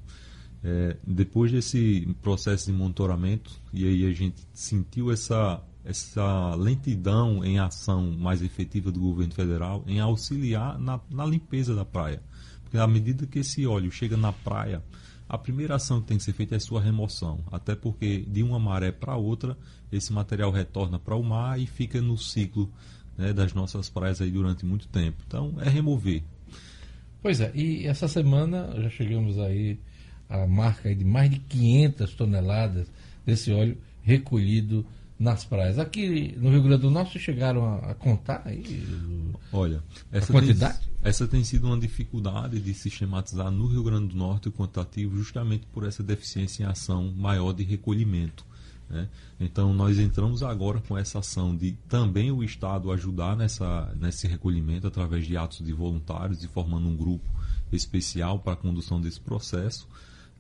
É, 0.63 0.97
depois 1.07 1.51
desse 1.51 2.07
processo 2.21 2.67
de 2.67 2.73
monitoramento, 2.73 3.51
e 3.73 3.87
aí 3.87 4.07
a 4.07 4.13
gente 4.13 4.47
sentiu 4.53 5.11
essa, 5.11 5.63
essa 5.85 6.55
lentidão 6.55 7.43
em 7.43 7.59
ação 7.59 8.13
mais 8.13 8.43
efetiva 8.43 8.93
do 8.93 9.01
governo 9.01 9.33
federal 9.33 9.83
em 9.87 10.01
auxiliar 10.01 10.79
na, 10.79 11.01
na 11.11 11.25
limpeza 11.25 11.75
da 11.75 11.85
praia. 11.85 12.23
Porque 12.63 12.77
à 12.77 12.87
medida 12.87 13.27
que 13.27 13.39
esse 13.39 13.67
óleo 13.67 13.91
chega 13.91 14.19
na 14.19 14.33
praia, 14.33 14.83
a 15.27 15.39
primeira 15.39 15.77
ação 15.77 16.01
que 16.01 16.09
tem 16.09 16.19
que 16.19 16.25
ser 16.25 16.33
feita 16.33 16.57
é 16.57 16.59
sua 16.59 16.81
remoção. 16.81 17.43
Até 17.51 17.75
porque 17.75 18.19
de 18.29 18.43
uma 18.43 18.59
maré 18.59 18.93
para 18.93 19.17
outra, 19.17 19.57
esse 19.91 20.13
material 20.13 20.51
retorna 20.51 20.99
para 20.99 21.17
o 21.17 21.23
mar 21.23 21.59
e 21.59 21.67
fica 21.67 22.03
no 22.03 22.19
ciclo 22.19 22.71
né, 23.21 23.33
das 23.35 23.53
nossas 23.53 23.91
praias 23.91 24.21
aí 24.21 24.31
durante 24.31 24.65
muito 24.65 24.89
tempo. 24.89 25.23
Então, 25.27 25.55
é 25.61 25.69
remover. 25.69 26.23
Pois 27.23 27.41
é, 27.41 27.53
e 27.55 27.87
essa 27.87 28.09
semana 28.09 28.75
já 28.81 28.89
chegamos 28.89 29.39
aí 29.39 29.79
à 30.29 30.47
marca 30.47 30.95
de 30.95 31.05
mais 31.05 31.29
de 31.29 31.39
500 31.39 32.15
toneladas 32.15 32.91
desse 33.27 33.53
óleo 33.53 33.77
recolhido 34.03 34.87
nas 35.19 35.45
praias. 35.45 35.79
Aqui 35.79 36.35
no 36.39 36.49
Rio 36.49 36.63
Grande 36.63 36.81
do 36.81 36.91
Norte 36.91 37.19
chegaram 37.19 37.67
a, 37.67 37.91
a 37.91 37.95
contar 37.95 38.41
aí 38.47 38.83
Olha, 39.53 39.83
essa 40.11 40.33
quantidade? 40.33 40.79
Tem, 40.79 40.89
essa 41.03 41.29
tem 41.29 41.45
sido 41.45 41.67
uma 41.67 41.79
dificuldade 41.79 42.59
de 42.59 42.73
sistematizar 42.73 43.51
no 43.51 43.67
Rio 43.67 43.83
Grande 43.83 44.09
do 44.09 44.17
Norte 44.17 44.49
o 44.49 44.53
quantitativo 44.53 45.15
justamente 45.19 45.67
por 45.67 45.87
essa 45.87 46.03
deficiência 46.03 46.63
em 46.63 46.67
ação 46.67 47.13
maior 47.15 47.53
de 47.53 47.65
recolhimento. 47.65 48.47
Né? 48.91 49.09
Então 49.39 49.73
nós 49.73 49.99
entramos 49.99 50.43
agora 50.43 50.81
com 50.81 50.99
essa 50.99 51.21
ação 51.21 51.57
de 51.57 51.73
também 51.89 52.31
o 52.31 52.43
Estado 52.43 52.91
ajudar 52.91 53.37
nessa, 53.37 53.95
nesse 53.97 54.27
recolhimento 54.27 54.87
através 54.87 55.27
de 55.27 55.37
atos 55.37 55.65
de 55.65 55.73
voluntários 55.73 56.43
e 56.43 56.49
formando 56.49 56.89
um 56.89 56.97
grupo 56.97 57.25
especial 57.73 58.41
para 58.41 58.55
a 58.55 58.57
condução 58.57 59.01
desse 59.01 59.21
processo 59.21 59.87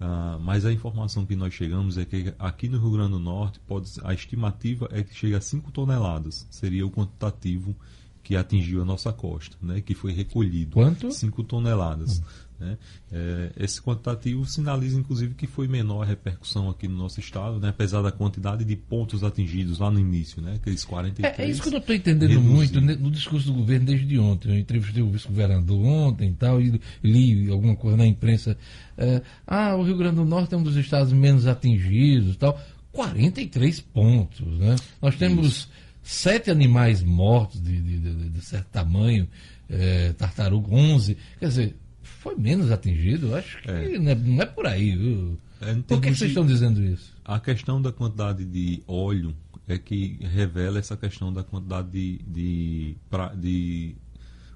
Uh, 0.00 0.40
mas 0.40 0.64
a 0.64 0.72
informação 0.72 1.26
que 1.26 1.36
nós 1.36 1.52
chegamos 1.52 1.98
é 1.98 2.06
que 2.06 2.32
aqui 2.38 2.70
no 2.70 2.78
Rio 2.78 2.92
Grande 2.92 3.10
do 3.10 3.18
Norte 3.18 3.60
pode, 3.68 3.90
a 4.02 4.14
estimativa 4.14 4.88
é 4.90 5.02
que 5.02 5.14
chega 5.14 5.36
a 5.36 5.40
5 5.42 5.70
toneladas, 5.72 6.46
seria 6.50 6.86
o 6.86 6.90
quantitativo 6.90 7.76
que 8.22 8.36
atingiu 8.36 8.82
a 8.82 8.84
nossa 8.84 9.12
costa, 9.12 9.56
né, 9.62 9.80
que 9.80 9.94
foi 9.94 10.12
recolhido. 10.12 10.72
Quanto? 10.72 11.10
5 11.10 11.42
toneladas. 11.44 12.18
Hum. 12.18 12.50
Né? 12.60 12.76
É, 13.10 13.52
esse 13.56 13.80
quantitativo 13.80 14.44
sinaliza, 14.44 14.98
inclusive, 14.98 15.34
que 15.34 15.46
foi 15.46 15.66
menor 15.66 16.02
a 16.02 16.04
repercussão 16.04 16.68
aqui 16.68 16.86
no 16.86 16.94
nosso 16.94 17.18
estado, 17.18 17.58
né? 17.58 17.70
apesar 17.70 18.02
da 18.02 18.12
quantidade 18.12 18.64
de 18.64 18.76
pontos 18.76 19.24
atingidos 19.24 19.78
lá 19.78 19.90
no 19.90 19.98
início, 19.98 20.42
né? 20.42 20.56
aqueles 20.56 20.84
43. 20.84 21.38
É, 21.38 21.42
é 21.42 21.50
isso 21.50 21.62
que 21.62 21.68
eu 21.68 21.72
não 21.72 21.78
estou 21.78 21.96
entendendo 21.96 22.28
reduzido. 22.28 22.82
muito 22.82 23.02
no 23.02 23.10
discurso 23.10 23.46
do 23.46 23.54
governo 23.54 23.86
desde 23.86 24.18
ontem. 24.18 24.50
Eu 24.50 24.58
entrevistei 24.58 25.02
o 25.02 25.10
vice-governador 25.10 25.80
ontem 25.82 26.28
e 26.28 26.34
tal, 26.34 26.60
e 26.60 26.78
li 27.02 27.50
alguma 27.50 27.74
coisa 27.74 27.96
na 27.96 28.06
imprensa. 28.06 28.54
É, 28.98 29.22
ah, 29.46 29.74
o 29.76 29.82
Rio 29.82 29.96
Grande 29.96 30.16
do 30.16 30.26
Norte 30.26 30.54
é 30.54 30.58
um 30.58 30.62
dos 30.62 30.76
estados 30.76 31.14
menos 31.14 31.46
atingidos 31.46 32.34
e 32.34 32.38
tal. 32.38 32.60
43 32.92 33.80
pontos. 33.80 34.46
Né? 34.58 34.76
Nós 35.00 35.16
temos 35.16 35.46
isso. 35.46 35.68
Sete 36.10 36.50
animais 36.50 37.02
mortos 37.02 37.62
de, 37.62 37.80
de, 37.80 37.98
de, 37.98 38.28
de 38.30 38.44
certo 38.44 38.66
tamanho, 38.66 39.28
é, 39.68 40.12
tartaruga 40.14 40.74
11. 40.74 41.16
Quer 41.38 41.48
dizer, 41.48 41.76
foi 42.02 42.34
menos 42.34 42.70
atingido. 42.72 43.34
Acho 43.36 43.62
que 43.62 43.70
é. 43.70 43.98
Não, 43.98 44.10
é, 44.10 44.14
não, 44.16 44.42
é, 44.42 44.46
por 44.46 44.66
aí. 44.66 44.96
Viu? 44.96 45.38
É, 45.60 45.74
por 45.86 46.00
que, 46.00 46.08
vocês 46.08 46.30
estão 46.30 46.44
dizendo 46.44 46.82
isso? 46.82 47.14
A 47.24 47.38
questão 47.38 47.80
da 47.80 47.92
quantidade 47.92 48.44
de 48.44 48.82
óleo 48.88 49.34
é 49.68 49.78
que 49.78 50.18
revela 50.20 50.80
essa 50.80 50.96
questão 50.96 51.32
da 51.32 51.44
quantidade 51.44 51.88
de, 51.90 52.18
de, 52.26 52.96
de 53.36 53.94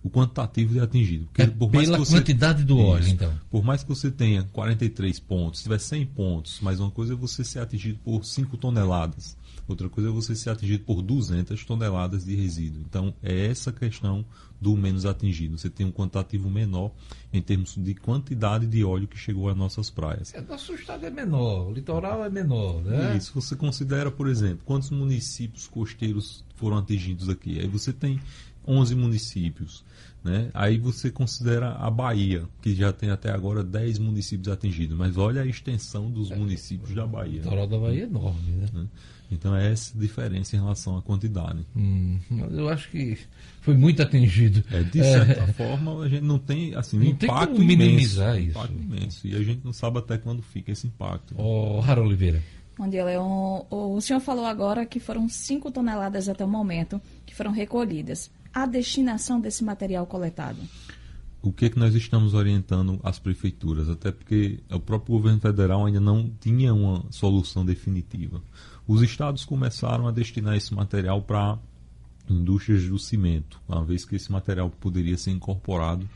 o 0.03 0.11
quantitativo 0.11 0.73
de 0.73 0.81
atingido. 0.81 1.27
Porque 1.27 1.43
é 1.43 1.47
por 1.47 1.73
mais 1.73 1.87
pela 1.87 1.99
você, 1.99 2.17
quantidade 2.17 2.65
do 2.65 2.79
óleo, 2.79 3.09
então. 3.09 3.33
Por 3.49 3.63
mais 3.63 3.85
que 3.85 3.89
você 3.89 4.11
tenha 4.11 4.43
43 4.43 5.21
pontos, 5.21 5.61
se 5.61 5.65
tiver 5.65 5.79
100 5.79 6.07
pontos, 6.07 6.59
mas 6.61 6.81
uma 6.81 6.91
coisa 6.91 7.13
é 7.13 7.17
você 7.17 7.45
ser 7.45 7.61
atingido 7.61 8.01
por 8.03 8.25
5 8.25 8.57
toneladas. 8.57 9.37
Outra 9.67 9.89
coisa 9.89 10.11
é 10.11 10.13
você 10.13 10.35
ser 10.35 10.51
atingido 10.51 10.85
por 10.85 11.01
200 11.01 11.65
toneladas 11.65 12.25
de 12.25 12.35
resíduo. 12.35 12.83
Então, 12.87 13.15
é 13.23 13.47
essa 13.47 13.73
questão 13.73 14.25
do 14.61 14.77
menos 14.77 15.07
atingido. 15.07 15.59
Você 15.59 15.71
tem 15.71 15.87
um 15.87 15.93
quantitativo 15.93 16.51
menor 16.51 16.91
em 17.33 17.41
termos 17.41 17.75
de 17.77 17.95
quantidade 17.95 18.67
de 18.67 18.85
óleo 18.85 19.09
que 19.09 19.19
chegou 19.19 19.49
às 19.49 19.57
nossas 19.57 19.91
praias. 19.91 20.35
É, 20.35 20.41
nosso 20.41 20.75
estado 20.75 21.05
é 21.05 21.11
menor, 21.11 21.69
o 21.69 21.73
litoral 21.73 22.25
é 22.25 22.31
menor, 22.31 22.83
né? 22.83 23.17
Isso. 23.17 23.33
Você 23.35 23.57
considera, 23.57 24.11
por 24.11 24.29
exemplo, 24.29 24.61
quantos 24.65 24.91
municípios 24.91 25.67
costeiros 25.67 26.45
foram 26.57 26.79
atingidos 26.79 27.29
aqui? 27.29 27.59
Aí 27.59 27.67
você 27.67 27.93
tem 27.93 28.21
11 28.67 28.95
municípios. 28.95 29.85
Né? 30.23 30.51
Aí 30.55 30.79
você 30.79 31.11
considera 31.11 31.73
a 31.73 31.91
Bahia, 31.91 32.49
que 32.63 32.75
já 32.75 32.91
tem 32.91 33.11
até 33.11 33.31
agora 33.31 33.63
10 33.63 33.99
municípios 33.99 34.49
atingidos, 34.49 34.97
mas 34.97 35.19
olha 35.19 35.43
a 35.43 35.47
extensão 35.47 36.11
dos 36.11 36.31
é, 36.31 36.37
municípios 36.37 36.95
da 36.95 37.07
Bahia. 37.07 37.41
O 37.41 37.45
litoral 37.45 37.67
da 37.67 37.79
Bahia 37.79 38.05
é 38.05 38.07
enorme, 38.07 38.53
né? 38.53 38.67
né? 38.73 38.87
Então 39.35 39.55
é 39.55 39.73
essa 39.73 39.97
diferença 39.99 40.57
em 40.57 40.59
relação 40.59 40.97
à 40.97 41.03
quantidade. 41.03 41.67
Hum, 41.77 42.19
eu 42.51 42.69
acho 42.69 42.91
que 42.91 43.19
foi 43.61 43.77
muito 43.77 44.03
atingido. 44.03 44.63
É, 44.71 44.83
de 44.83 45.03
certa 45.03 45.43
é, 45.43 45.53
forma, 45.53 46.03
a 46.03 46.09
gente 46.09 46.23
não 46.23 46.39
tem 46.39 46.75
assim, 46.75 46.99
não 46.99 47.07
impacto 47.07 47.47
tem 47.47 47.55
como 47.55 47.65
minimizar 47.65 48.37
imenso, 48.37 48.49
isso. 48.49 48.59
Impacto 48.59 48.83
imenso. 48.83 49.27
E 49.27 49.37
a 49.37 49.43
gente 49.43 49.65
não 49.65 49.73
sabe 49.73 49.99
até 49.99 50.17
quando 50.17 50.43
fica 50.43 50.73
esse 50.73 50.87
impacto. 50.87 51.35
Ô, 51.39 51.77
oh, 51.77 51.81
Rara 51.81 52.01
Oliveira. 52.01 52.43
Bom 52.77 52.89
dia, 52.89 53.05
Leon. 53.05 53.63
O 53.71 54.01
senhor 54.01 54.21
falou 54.21 54.45
agora 54.45 54.85
que 54.85 54.99
foram 54.99 55.29
5 55.29 55.71
toneladas 55.71 56.29
até 56.29 56.45
o 56.45 56.49
momento 56.49 57.01
que 57.25 57.35
foram 57.35 57.53
recolhidas. 57.53 58.31
A 58.53 58.67
destinação 58.67 59.41
desse 59.41 59.63
material 59.63 60.07
coletado? 60.07 60.59
o 61.45 61.53
que, 61.53 61.67
é 61.67 61.69
que 61.69 61.79
nós 61.79 61.95
estamos 61.95 62.33
orientando 62.33 62.99
as 63.03 63.19
prefeituras, 63.19 63.91
até 63.91 64.11
porque 64.11 64.61
o 64.71 64.81
próprio 64.81 65.17
governo 65.17 65.39
federal 65.39 65.85
ainda 65.85 66.01
não 66.01 66.33
tinha 66.41 66.73
uma 66.73 67.05
solução 67.11 67.67
definitiva. 67.67 68.43
Os 68.87 69.03
estados 69.03 69.45
começaram 69.45 70.07
a 70.07 70.11
destinar 70.11 70.57
esse 70.57 70.75
material 70.75 71.23
para 71.23 71.59
indústrias 72.29 72.87
do 72.89 72.99
cimento, 72.99 73.61
uma 73.69 73.85
vez 73.85 74.05
que 74.05 74.17
esse 74.17 74.31
material 74.31 74.71
poderia 74.71 75.17
ser 75.17 75.31
incorporado 75.31 76.09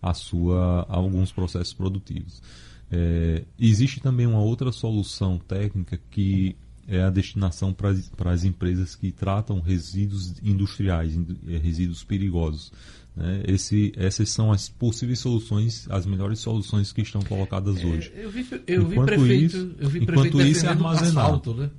a, 0.00 0.14
sua, 0.14 0.86
a 0.88 0.96
alguns 0.96 1.32
processos 1.32 1.72
produtivos. 1.72 2.42
É, 2.90 3.44
existe 3.58 4.00
também 4.00 4.26
uma 4.26 4.40
outra 4.40 4.70
solução 4.70 5.38
técnica 5.38 5.98
que 6.10 6.56
é 6.88 7.02
a 7.02 7.10
destinação 7.10 7.72
para 7.72 8.30
as 8.30 8.44
empresas 8.44 8.94
que 8.94 9.10
tratam 9.10 9.60
resíduos 9.60 10.34
industriais, 10.42 11.18
é, 11.48 11.58
resíduos 11.58 12.04
perigosos. 12.04 12.72
Né? 13.16 13.42
Esse, 13.48 13.92
essas 13.96 14.30
são 14.30 14.52
as 14.52 14.68
possíveis 14.68 15.18
soluções, 15.18 15.88
as 15.90 16.06
melhores 16.06 16.38
soluções 16.38 16.92
que 16.92 17.02
estão 17.02 17.22
colocadas 17.22 17.80
é, 17.80 17.86
hoje. 17.86 18.12
eu 18.14 18.30
vi, 18.30 18.46
eu 18.68 18.86
vi 18.86 18.96
prefeito, 19.00 19.56
isso, 19.56 19.74
eu 19.80 19.88
vi 19.88 19.98
enquanto 20.00 20.40
isso 20.42 20.66
é 20.66 20.68
armazenar. 20.68 21.24
Asfalto, 21.24 21.54
né? 21.54 21.70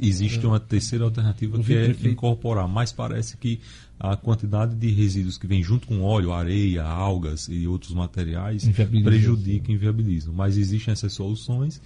Existe 0.00 0.46
uma 0.46 0.60
terceira 0.60 1.04
alternativa 1.04 1.58
que 1.58 1.74
é 1.74 1.90
incorporar, 2.08 2.68
mas 2.68 2.92
parece 2.92 3.36
que 3.36 3.60
a 3.98 4.16
quantidade 4.16 4.74
de 4.74 4.90
resíduos 4.90 5.38
que 5.38 5.46
vem 5.46 5.62
junto 5.62 5.86
com 5.86 6.02
óleo, 6.02 6.32
areia, 6.32 6.82
algas 6.82 7.48
e 7.48 7.66
outros 7.66 7.92
materiais 7.92 8.68
prejudica 9.02 9.70
e 9.70 9.74
inviabiliza. 9.74 10.32
Mas 10.32 10.56
existem 10.56 10.92
essas 10.92 11.12
soluções. 11.12 11.80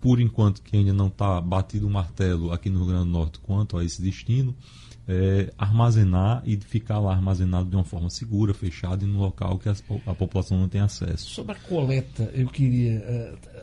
Por 0.00 0.20
enquanto 0.20 0.62
que 0.62 0.76
ainda 0.76 0.92
não 0.92 1.08
está 1.08 1.40
batido 1.40 1.88
o 1.88 1.90
martelo 1.90 2.52
aqui 2.52 2.70
no 2.70 2.78
Rio 2.78 2.88
Grande 2.88 3.04
do 3.06 3.10
Norte 3.10 3.40
quanto 3.40 3.76
a 3.76 3.84
esse 3.84 4.00
destino, 4.00 4.54
é, 5.08 5.50
armazenar 5.56 6.42
e 6.44 6.56
ficar 6.58 6.98
lá 6.98 7.12
armazenado 7.12 7.68
de 7.68 7.74
uma 7.74 7.84
forma 7.84 8.10
segura, 8.10 8.52
fechado 8.52 9.04
e 9.04 9.08
no 9.08 9.18
local 9.18 9.58
que 9.58 9.68
a, 9.68 9.74
a 10.06 10.14
população 10.14 10.58
não 10.58 10.68
tem 10.68 10.82
acesso. 10.82 11.30
Sobre 11.30 11.52
a 11.52 11.54
coleta, 11.54 12.30
eu 12.34 12.46
queria. 12.46 13.02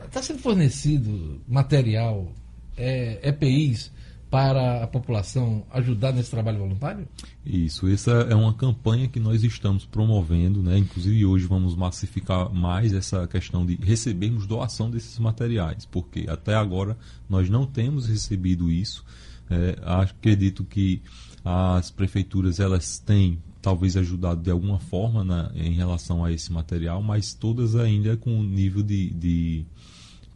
Está 0.04 0.20
uh, 0.20 0.22
sendo 0.22 0.40
fornecido 0.40 1.40
material, 1.48 2.32
é, 2.76 3.28
EPIs 3.28 3.90
para 4.30 4.82
a 4.82 4.86
população 4.86 5.64
ajudar 5.70 6.12
nesse 6.12 6.30
trabalho 6.30 6.58
voluntário? 6.58 7.06
Isso, 7.44 7.86
essa 7.88 8.10
é 8.10 8.34
uma 8.34 8.52
campanha 8.52 9.08
que 9.08 9.20
nós 9.20 9.44
estamos 9.44 9.84
promovendo, 9.84 10.62
né? 10.62 10.78
Inclusive 10.78 11.24
hoje 11.24 11.46
vamos 11.46 11.76
massificar 11.76 12.52
mais 12.52 12.92
essa 12.92 13.26
questão 13.28 13.64
de 13.64 13.76
recebermos 13.76 14.46
doação 14.46 14.90
desses 14.90 15.18
materiais, 15.18 15.86
porque 15.86 16.26
até 16.28 16.54
agora 16.54 16.98
nós 17.28 17.48
não 17.48 17.64
temos 17.64 18.06
recebido 18.08 18.70
isso. 18.70 19.04
É, 19.48 19.78
acredito 19.84 20.64
que 20.64 21.00
as 21.44 21.92
prefeituras 21.92 22.58
elas 22.58 22.98
têm 22.98 23.38
talvez 23.62 23.96
ajudado 23.96 24.42
de 24.42 24.50
alguma 24.50 24.78
forma 24.78 25.24
na, 25.24 25.52
em 25.54 25.72
relação 25.72 26.24
a 26.24 26.32
esse 26.32 26.52
material, 26.52 27.00
mas 27.00 27.32
todas 27.32 27.76
ainda 27.76 28.16
com 28.16 28.40
o 28.40 28.42
nível 28.42 28.82
de, 28.82 29.10
de 29.10 29.64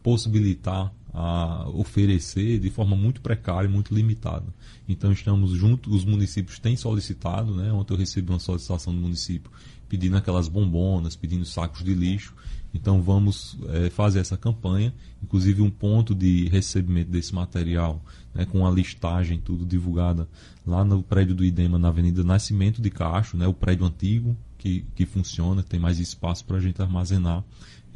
possibilitar 0.01 0.93
a 1.13 1.67
oferecer 1.69 2.59
de 2.59 2.69
forma 2.69 2.95
muito 2.95 3.21
precária 3.21 3.67
e 3.67 3.71
muito 3.71 3.93
limitada. 3.93 4.45
Então 4.87 5.11
estamos 5.11 5.51
juntos, 5.51 5.93
os 5.93 6.05
municípios 6.05 6.59
têm 6.59 6.75
solicitado, 6.77 7.53
né? 7.53 7.71
Ontem 7.71 7.93
eu 7.93 7.97
recebi 7.97 8.29
uma 8.29 8.39
solicitação 8.39 8.93
do 8.93 9.01
município 9.01 9.51
pedindo 9.89 10.15
aquelas 10.15 10.47
bombonas, 10.47 11.17
pedindo 11.17 11.43
sacos 11.43 11.83
de 11.83 11.93
lixo. 11.93 12.33
Então 12.73 13.01
vamos 13.01 13.57
é, 13.67 13.89
fazer 13.89 14.19
essa 14.19 14.37
campanha, 14.37 14.93
inclusive 15.21 15.61
um 15.61 15.69
ponto 15.69 16.15
de 16.15 16.47
recebimento 16.47 17.11
desse 17.11 17.35
material, 17.35 18.01
né, 18.33 18.45
com 18.45 18.65
a 18.65 18.71
listagem 18.71 19.37
tudo 19.37 19.65
divulgada 19.65 20.29
lá 20.65 20.85
no 20.85 21.03
prédio 21.03 21.35
do 21.35 21.43
IDEMA, 21.43 21.77
na 21.77 21.89
Avenida 21.89 22.23
Nascimento 22.23 22.81
de 22.81 22.89
Cacho, 22.89 23.35
né, 23.35 23.45
o 23.45 23.53
prédio 23.53 23.85
antigo 23.85 24.37
que, 24.57 24.85
que 24.95 25.05
funciona, 25.05 25.61
tem 25.61 25.79
mais 25.79 25.99
espaço 25.99 26.45
para 26.45 26.57
a 26.57 26.61
gente 26.61 26.81
armazenar 26.81 27.43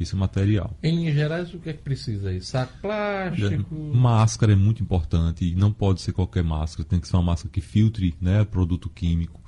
esse 0.02 0.16
material. 0.16 0.76
Em 0.82 0.96
linhas 0.96 1.14
gerais, 1.14 1.54
o 1.54 1.58
que 1.58 1.70
é 1.70 1.72
que 1.72 1.82
precisa 1.82 2.30
aí? 2.30 2.40
Saco 2.40 2.72
plástico? 2.80 3.74
Máscara 3.74 4.52
é 4.52 4.56
muito 4.56 4.82
importante 4.82 5.44
e 5.44 5.54
não 5.54 5.72
pode 5.72 6.00
ser 6.00 6.12
qualquer 6.12 6.44
máscara, 6.44 6.88
tem 6.88 7.00
que 7.00 7.08
ser 7.08 7.16
uma 7.16 7.22
máscara 7.22 7.50
que 7.50 7.60
filtre 7.60 8.14
né, 8.20 8.44
produto 8.44 8.88
químico. 8.88 9.40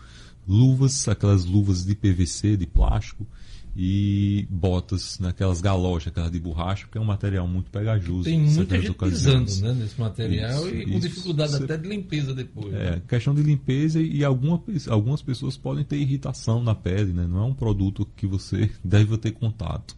Luvas, 0.47 1.07
aquelas 1.09 1.45
luvas 1.45 1.85
de 1.85 1.95
PVC, 1.95 2.57
de 2.57 2.67
plástico 2.67 3.27
e 3.81 4.45
botas 4.51 5.21
naquelas 5.21 5.61
galochas, 5.61 6.09
aquelas 6.09 6.33
de 6.33 6.41
borracha, 6.41 6.85
porque 6.85 6.99
é 6.99 7.01
um 7.01 7.05
material 7.05 7.47
muito 7.47 7.71
pegajoso. 7.71 8.25
Tem 8.25 8.41
muita 8.41 8.81
gente 8.81 8.93
pisando 8.93 9.55
né, 9.61 9.73
nesse 9.73 10.01
material 10.01 10.67
isso, 10.67 10.75
e 10.75 10.85
com 10.85 10.91
isso, 10.91 11.01
dificuldade 11.09 11.55
até 11.63 11.77
de 11.77 11.89
limpeza 11.89 12.35
depois. 12.35 12.75
É, 12.75 12.91
né? 12.91 13.03
questão 13.07 13.33
de 13.33 13.43
limpeza 13.43 14.01
e 14.01 14.25
alguma, 14.25 14.61
algumas 14.89 15.23
pessoas 15.23 15.57
podem 15.57 15.85
ter 15.85 15.97
irritação 15.97 16.61
na 16.61 16.75
pele, 16.75 17.13
né? 17.13 17.25
não 17.29 17.39
é 17.39 17.45
um 17.45 17.55
produto 17.55 18.05
que 18.17 18.27
você 18.27 18.69
deve 18.83 19.17
ter 19.17 19.31
contato. 19.31 19.97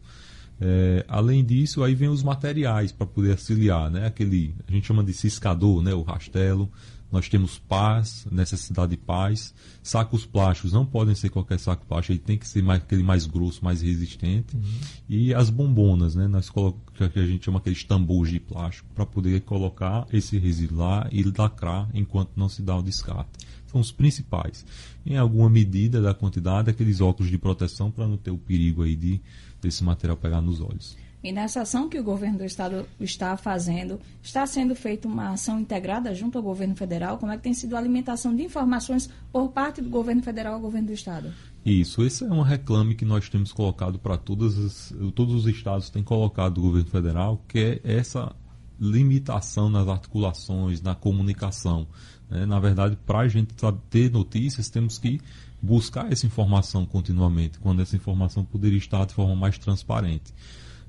É, 0.60 1.04
além 1.08 1.42
disso, 1.42 1.82
aí 1.82 1.94
vem 1.94 2.08
os 2.08 2.22
materiais 2.22 2.92
para 2.92 3.06
poder 3.06 3.32
auxiliar, 3.32 3.90
né? 3.90 4.06
Aquele, 4.06 4.54
a 4.68 4.72
gente 4.72 4.86
chama 4.86 5.02
de 5.02 5.14
ciscador, 5.14 5.82
né? 5.82 5.94
O 5.94 6.02
rastelo, 6.02 6.70
nós 7.10 7.28
temos 7.28 7.58
paz, 7.58 8.26
necessidade 8.30 8.90
de 8.90 8.96
paz. 8.98 9.54
Sacos 9.82 10.26
plásticos 10.26 10.72
não 10.72 10.84
podem 10.84 11.14
ser 11.14 11.30
qualquer 11.30 11.58
saco 11.58 11.84
plástico, 11.86 12.12
ele 12.12 12.20
tem 12.20 12.38
que 12.38 12.46
ser 12.46 12.62
mais, 12.62 12.82
aquele 12.82 13.02
mais 13.02 13.26
grosso, 13.26 13.64
mais 13.64 13.80
resistente. 13.80 14.54
Uhum. 14.54 14.62
E 15.08 15.34
as 15.34 15.48
bombonas, 15.48 16.14
né? 16.14 16.28
Nós 16.28 16.50
colocamos, 16.50 17.12
que 17.12 17.18
a 17.18 17.26
gente 17.26 17.44
chama 17.44 17.58
aqueles 17.58 17.82
tambores 17.82 18.30
de 18.30 18.38
plástico, 18.38 18.86
para 18.94 19.06
poder 19.06 19.40
colocar 19.40 20.06
esse 20.12 20.38
resíduo 20.38 20.78
lá 20.78 21.08
e 21.10 21.22
lacrar 21.36 21.88
enquanto 21.94 22.32
não 22.36 22.48
se 22.48 22.62
dá 22.62 22.76
o 22.76 22.82
descarte. 22.82 23.30
São 23.66 23.80
os 23.80 23.92
principais. 23.92 24.66
Em 25.06 25.16
alguma 25.16 25.48
medida 25.48 26.02
da 26.02 26.12
quantidade, 26.12 26.70
aqueles 26.70 27.00
óculos 27.00 27.30
de 27.30 27.38
proteção 27.38 27.90
para 27.90 28.06
não 28.06 28.16
ter 28.16 28.30
o 28.30 28.38
perigo 28.38 28.82
aí 28.82 28.96
de 28.96 29.20
desse 29.60 29.84
material 29.84 30.16
pegar 30.16 30.40
nos 30.40 30.60
olhos. 30.60 30.96
E 31.22 31.32
nessa 31.32 31.60
ação 31.60 31.88
que 31.88 31.98
o 31.98 32.02
governo 32.02 32.38
do 32.38 32.44
estado 32.44 32.86
está 32.98 33.36
fazendo, 33.36 34.00
está 34.22 34.46
sendo 34.46 34.74
feita 34.74 35.06
uma 35.06 35.32
ação 35.32 35.60
integrada 35.60 36.14
junto 36.14 36.38
ao 36.38 36.42
governo 36.42 36.74
federal? 36.74 37.18
Como 37.18 37.30
é 37.30 37.36
que 37.36 37.42
tem 37.42 37.52
sido 37.52 37.76
a 37.76 37.78
alimentação 37.78 38.34
de 38.34 38.42
informações 38.42 39.10
por 39.30 39.50
parte 39.50 39.82
do 39.82 39.90
governo 39.90 40.22
federal 40.22 40.54
ao 40.54 40.60
governo 40.60 40.86
do 40.86 40.94
estado? 40.94 41.30
Isso, 41.64 42.02
esse 42.02 42.24
é 42.24 42.26
um 42.26 42.40
reclame 42.40 42.94
que 42.94 43.04
nós 43.04 43.28
temos 43.28 43.52
colocado 43.52 43.98
para 43.98 44.16
todos 44.16 44.56
os, 44.56 44.94
todos 45.14 45.34
os 45.34 45.46
estados 45.46 45.90
têm 45.90 46.02
colocado 46.02 46.54
do 46.54 46.62
governo 46.62 46.88
federal, 46.88 47.44
que 47.46 47.58
é 47.84 47.98
essa 47.98 48.34
limitação 48.80 49.68
nas 49.68 49.86
articulações, 49.86 50.80
na 50.80 50.94
comunicação. 50.94 51.86
Né? 52.30 52.46
Na 52.46 52.58
verdade, 52.58 52.96
para 53.04 53.18
a 53.18 53.28
gente 53.28 53.54
ter 53.90 54.10
notícias, 54.10 54.70
temos 54.70 54.98
que 54.98 55.20
buscar 55.62 56.10
essa 56.10 56.26
informação 56.26 56.86
continuamente, 56.86 57.58
quando 57.58 57.82
essa 57.82 57.96
informação 57.96 58.44
poderia 58.44 58.78
estar 58.78 59.04
de 59.04 59.14
forma 59.14 59.34
mais 59.34 59.58
transparente. 59.58 60.32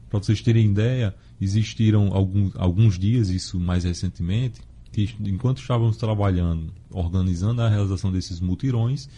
Para 0.09 0.19
vocês 0.19 0.41
terem 0.41 0.69
ideia, 0.69 1.15
existiram 1.39 2.13
alguns, 2.13 2.55
alguns 2.55 2.99
dias, 2.99 3.29
isso 3.29 3.59
mais 3.59 3.83
recentemente, 3.83 4.61
que 4.91 5.15
enquanto 5.21 5.61
estávamos 5.61 5.97
trabalhando, 5.97 6.71
organizando 6.89 7.61
a 7.61 7.69
realização 7.69 8.11
desses 8.11 8.39
mutirões, 8.39 9.09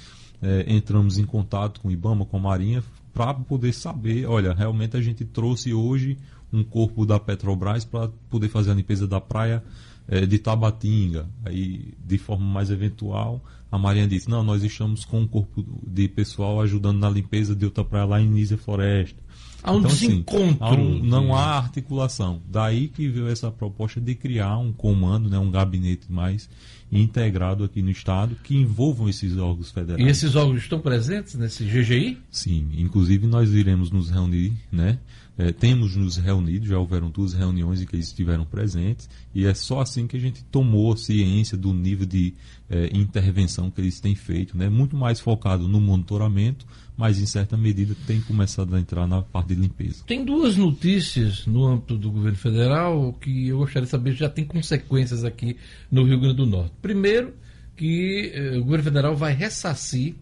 é, 0.41 0.65
entramos 0.67 1.17
em 1.17 1.25
contato 1.25 1.81
com 1.81 1.87
o 1.87 1.91
IBAMA, 1.91 2.25
com 2.25 2.37
a 2.37 2.39
Marinha, 2.39 2.83
para 3.13 3.33
poder 3.33 3.73
saber, 3.73 4.25
olha, 4.25 4.53
realmente 4.53 4.97
a 4.97 5.01
gente 5.01 5.23
trouxe 5.23 5.73
hoje 5.73 6.17
um 6.51 6.63
corpo 6.63 7.05
da 7.05 7.19
Petrobras 7.19 7.85
para 7.85 8.09
poder 8.29 8.49
fazer 8.49 8.71
a 8.71 8.73
limpeza 8.75 9.07
da 9.07 9.19
praia 9.21 9.63
é, 10.07 10.25
de 10.25 10.37
Tabatinga. 10.37 11.27
Aí, 11.45 11.93
de 12.05 12.17
forma 12.17 12.45
mais 12.45 12.69
eventual, 12.69 13.43
a 13.73 13.77
Marinha 13.79 14.07
disse, 14.07 14.29
não, 14.29 14.43
nós 14.43 14.63
estamos 14.63 15.03
com 15.03 15.21
um 15.21 15.27
corpo 15.27 15.65
de 15.87 16.07
pessoal 16.07 16.61
ajudando 16.61 16.99
na 16.99 17.09
limpeza 17.09 17.55
de 17.55 17.65
outra 17.65 17.83
praia 17.83 18.05
lá 18.05 18.21
em 18.21 18.27
Nízia 18.27 18.55
Floresta. 18.55 19.19
Há 19.63 19.71
um 19.71 19.79
então, 19.79 19.89
assim, 19.89 20.07
desencontro. 20.09 20.63
Assim, 20.63 20.75
há 20.75 20.79
um, 20.79 20.99
não 20.99 21.35
há 21.35 21.57
articulação. 21.57 22.39
Daí 22.47 22.87
que 22.87 23.07
veio 23.07 23.27
essa 23.27 23.49
proposta 23.49 23.99
de 23.99 24.13
criar 24.13 24.59
um 24.59 24.71
comando, 24.71 25.27
né, 25.27 25.39
um 25.39 25.49
gabinete 25.49 26.05
mais 26.07 26.47
integrado 26.91 27.63
aqui 27.63 27.81
no 27.81 27.89
Estado 27.89 28.35
que 28.43 28.55
envolvam 28.55 29.09
esses 29.09 29.35
órgãos 29.39 29.71
federais. 29.71 30.05
E 30.05 30.07
esses 30.07 30.35
órgãos 30.35 30.61
estão 30.61 30.79
presentes 30.79 31.33
nesse 31.33 31.63
GGI? 31.63 32.19
Sim, 32.29 32.69
inclusive 32.77 33.25
nós 33.25 33.49
iremos 33.55 33.89
nos 33.89 34.11
reunir, 34.11 34.53
né? 34.71 34.99
É, 35.35 35.51
temos 35.51 35.95
nos 35.95 36.17
reunido, 36.17 36.67
já 36.67 36.77
houveram 36.77 37.09
duas 37.09 37.33
reuniões 37.33 37.81
em 37.81 37.85
que 37.85 37.95
eles 37.95 38.07
estiveram 38.07 38.45
presentes, 38.45 39.09
e 39.33 39.45
é 39.45 39.53
só 39.55 39.81
assim 39.81 40.05
que 40.05 40.15
a 40.15 40.19
gente 40.19 40.43
tomou 40.43 40.95
ciência 40.95 41.57
do 41.57 41.73
nível 41.73 42.05
de 42.05 42.35
é, 42.69 42.89
intervenção 42.93 43.71
que 43.71 43.81
eles 43.81 43.99
têm 43.99 44.13
feito, 44.13 44.55
né? 44.55 44.69
muito 44.69 44.95
mais 44.95 45.19
focado 45.19 45.67
no 45.67 45.81
monitoramento, 45.81 46.67
mas 46.95 47.19
em 47.19 47.25
certa 47.25 47.57
medida 47.57 47.95
tem 48.05 48.21
começado 48.21 48.75
a 48.75 48.79
entrar 48.79 49.07
na 49.07 49.23
parte 49.23 49.55
de 49.55 49.55
limpeza. 49.55 50.03
Tem 50.05 50.23
duas 50.23 50.55
notícias 50.55 51.47
no 51.47 51.65
âmbito 51.65 51.97
do 51.97 52.11
governo 52.11 52.37
federal 52.37 53.13
que 53.13 53.47
eu 53.47 53.57
gostaria 53.57 53.85
de 53.85 53.89
saber 53.89 54.11
já 54.13 54.29
tem 54.29 54.45
consequências 54.45 55.23
aqui 55.23 55.57
no 55.91 56.03
Rio 56.03 56.19
Grande 56.19 56.35
do 56.35 56.45
Norte. 56.45 56.73
Primeiro, 56.79 57.33
que 57.75 58.31
eh, 58.33 58.57
o 58.57 58.63
governo 58.63 58.83
federal 58.83 59.15
vai 59.15 59.33
ressarcir 59.33 60.13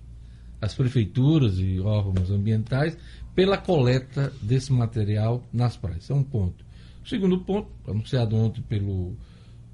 as 0.61 0.73
prefeituras 0.73 1.57
e 1.57 1.79
órgãos 1.79 2.29
ambientais 2.29 2.95
pela 3.35 3.57
coleta 3.57 4.31
desse 4.41 4.71
material 4.71 5.43
nas 5.51 5.77
praias. 5.77 6.09
É 6.09 6.13
um 6.13 6.23
ponto. 6.23 6.65
Segundo 7.05 7.39
ponto, 7.39 7.69
anunciado 7.87 8.35
ontem 8.35 8.61
pelo 8.61 9.15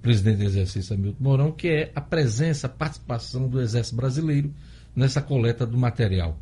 presidente 0.02 0.38
do 0.38 0.44
exercício 0.46 0.96
Hamilton 0.96 1.24
Mourão, 1.24 1.52
que 1.52 1.68
é 1.68 1.92
a 1.94 2.02
presença, 2.02 2.68
a 2.68 2.70
participação 2.70 3.48
do 3.50 3.60
Exército 3.60 3.96
Brasileiro 3.96 4.54
nessa 4.96 5.22
coleta 5.22 5.66
do 5.66 5.78
material. 5.78 6.40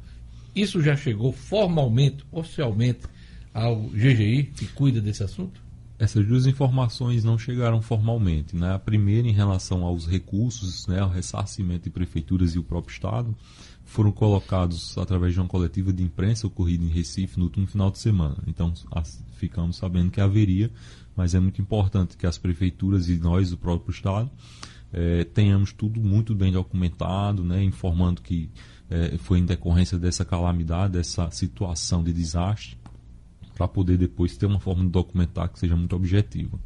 Isso 0.56 0.82
já 0.82 0.96
chegou 0.96 1.32
formalmente, 1.32 2.24
oficialmente, 2.32 3.02
ao 3.54 3.84
GGI, 3.84 4.52
que 4.56 4.68
cuida 4.68 5.02
desse 5.02 5.24
assunto? 5.24 5.65
Essas 5.98 6.28
duas 6.28 6.46
informações 6.46 7.24
não 7.24 7.38
chegaram 7.38 7.82
formalmente. 7.82 8.56
Né? 8.56 8.74
A 8.74 8.80
primeira, 8.80 9.28
em 9.28 9.32
relação 9.32 9.84
aos 9.84 10.06
recursos, 10.06 10.86
né, 10.88 11.00
ao 11.00 11.10
ressarcimento 11.10 11.86
de 11.86 11.90
prefeituras 11.90 12.54
e 12.54 12.60
o 12.60 12.64
próprio 12.64 12.94
Estado, 12.94 13.36
foram 13.86 14.12
colocados 14.12 14.98
através 14.98 15.34
de 15.34 15.40
uma 15.40 15.48
coletiva 15.48 15.94
de 15.94 16.04
imprensa 16.04 16.48
ocorrida 16.48 16.84
em 16.84 16.90
Recife 16.90 17.38
no 17.38 17.46
último 17.46 17.68
final 17.68 17.90
de 17.92 18.00
semana. 18.00 18.38
Então, 18.46 18.74
as, 18.92 19.24
ficamos 19.38 19.78
sabendo 19.78 20.12
que 20.12 20.20
haveria, 20.20 20.70
mas 21.16 21.34
é 21.34 21.40
muito 21.40 21.62
importante 21.62 22.18
que 22.18 22.28
as 22.28 22.38
prefeituras 22.38 23.08
e 23.08 23.18
nós, 23.18 23.54
o 23.54 23.58
próprio 23.58 23.94
Estado, 23.94 24.30
eh, 24.92 25.24
tenhamos 25.34 25.72
tudo 25.72 26.02
muito 26.02 26.34
bem 26.34 26.52
documentado, 26.52 27.44
né, 27.44 27.64
informando 27.64 28.22
que 28.22 28.50
eh, 28.90 29.18
foi 29.20 29.40
em 29.40 29.46
decorrência 29.46 29.98
dessa 29.98 30.26
calamidade, 30.26 30.94
dessa 30.94 31.30
situação 31.32 32.04
de 32.04 32.12
desastre, 32.12 32.78
para 33.56 33.68
poder 33.68 33.98
depois 33.98 34.38
ter 34.38 34.46
uma 34.46 34.60
forma 34.60 34.84
de 34.84 34.90
documentar 34.90 35.50
que 35.50 35.58
seja 35.58 35.76
muito 35.76 35.96
objetiva. 35.96 36.60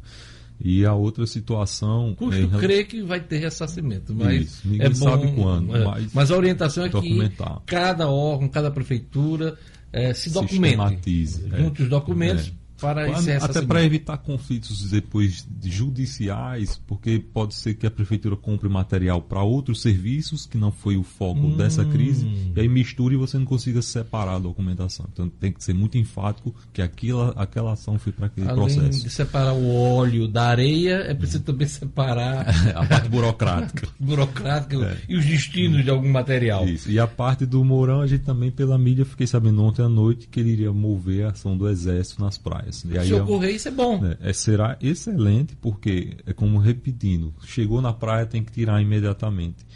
E 0.62 0.84
a 0.84 0.92
outra 0.92 1.26
situação. 1.26 2.14
Custo 2.14 2.42
é 2.54 2.58
crer 2.58 2.86
que 2.86 3.02
vai 3.02 3.20
ter 3.20 3.38
ressarcimento, 3.38 4.14
mas 4.14 4.42
Isso, 4.42 4.68
ninguém 4.68 4.86
é 4.86 4.90
bom, 4.90 4.94
sabe 4.96 5.32
quando, 5.32 5.74
é, 5.74 5.84
mas 5.84 6.12
mas 6.12 6.30
a 6.30 6.36
orientação 6.36 6.84
é 6.84 6.90
que 6.90 7.32
cada 7.64 8.10
órgão, 8.10 8.46
cada 8.46 8.70
prefeitura 8.70 9.56
eh, 9.90 10.12
se 10.12 10.28
documente. 10.28 10.76
Sistematize, 10.76 11.46
é. 11.50 11.62
Junte 11.62 11.82
os 11.82 11.88
documentos 11.88 12.48
É. 12.48 12.59
para 12.80 13.08
esse 13.10 13.30
Até 13.32 13.62
para 13.62 13.82
evitar 13.84 14.16
conflitos 14.18 14.90
depois 14.90 15.46
de 15.48 15.70
judiciais, 15.70 16.80
porque 16.86 17.18
pode 17.18 17.54
ser 17.54 17.74
que 17.74 17.86
a 17.86 17.90
prefeitura 17.90 18.36
compre 18.36 18.68
material 18.68 19.20
para 19.22 19.42
outros 19.42 19.80
serviços, 19.82 20.46
que 20.46 20.56
não 20.58 20.72
foi 20.72 20.96
o 20.96 21.02
foco 21.02 21.40
Hum. 21.40 21.56
dessa 21.56 21.84
crise, 21.84 22.26
e 22.54 22.60
aí 22.60 22.68
misture 22.68 23.14
e 23.14 23.18
você 23.18 23.38
não 23.38 23.44
consiga 23.44 23.80
separar 23.82 24.36
a 24.36 24.38
documentação. 24.38 25.06
Então 25.12 25.28
tem 25.28 25.52
que 25.52 25.62
ser 25.62 25.74
muito 25.74 25.96
enfático 25.98 26.54
que 26.72 26.82
aquela, 26.82 27.30
aquela 27.36 27.72
ação 27.72 27.98
foi 27.98 28.12
para 28.12 28.26
aquele 28.26 28.48
Além 28.48 28.56
processo. 28.76 29.02
de 29.04 29.10
separar 29.10 29.52
o 29.54 29.74
óleo 29.74 30.26
da 30.28 30.44
areia, 30.48 30.96
é 31.06 31.14
preciso 31.14 31.42
também 31.44 31.66
separar 31.66 32.46
A 32.74 32.86
parte 32.86 33.08
burocrática. 33.08 33.88
burocrática 33.98 34.98
e 35.08 35.16
os 35.16 35.24
destinos 35.24 35.84
de 35.84 35.90
algum 35.90 36.10
material. 36.10 36.66
Isso. 36.68 36.90
E 36.90 36.98
a 36.98 37.06
parte 37.06 37.44
do 37.46 37.64
Mourão, 37.64 38.00
a 38.00 38.06
gente 38.06 38.24
também, 38.24 38.50
pela 38.50 38.78
mídia, 38.78 39.04
fiquei 39.04 39.26
sabendo 39.26 39.62
ontem 39.62 39.82
à 39.82 39.88
noite 39.88 40.28
que 40.28 40.40
ele 40.40 40.50
iria 40.50 40.72
mover 40.72 41.24
a 41.26 41.30
ação 41.30 41.56
do 41.56 41.68
Exército 41.68 42.22
nas 42.22 42.38
praias. 42.38 42.69
E 42.88 42.98
aí 42.98 43.06
Se 43.08 43.14
é- 43.14 43.22
ocorrer, 43.22 43.54
isso 43.54 43.68
é 43.68 43.70
bom. 43.70 44.04
É, 44.04 44.30
é, 44.30 44.32
será 44.32 44.76
excelente, 44.80 45.56
porque, 45.56 46.16
é 46.26 46.32
como 46.32 46.58
repetindo, 46.58 47.34
chegou 47.44 47.80
na 47.80 47.92
praia 47.92 48.26
tem 48.26 48.42
que 48.42 48.52
tirar 48.52 48.80
imediatamente. 48.80 49.66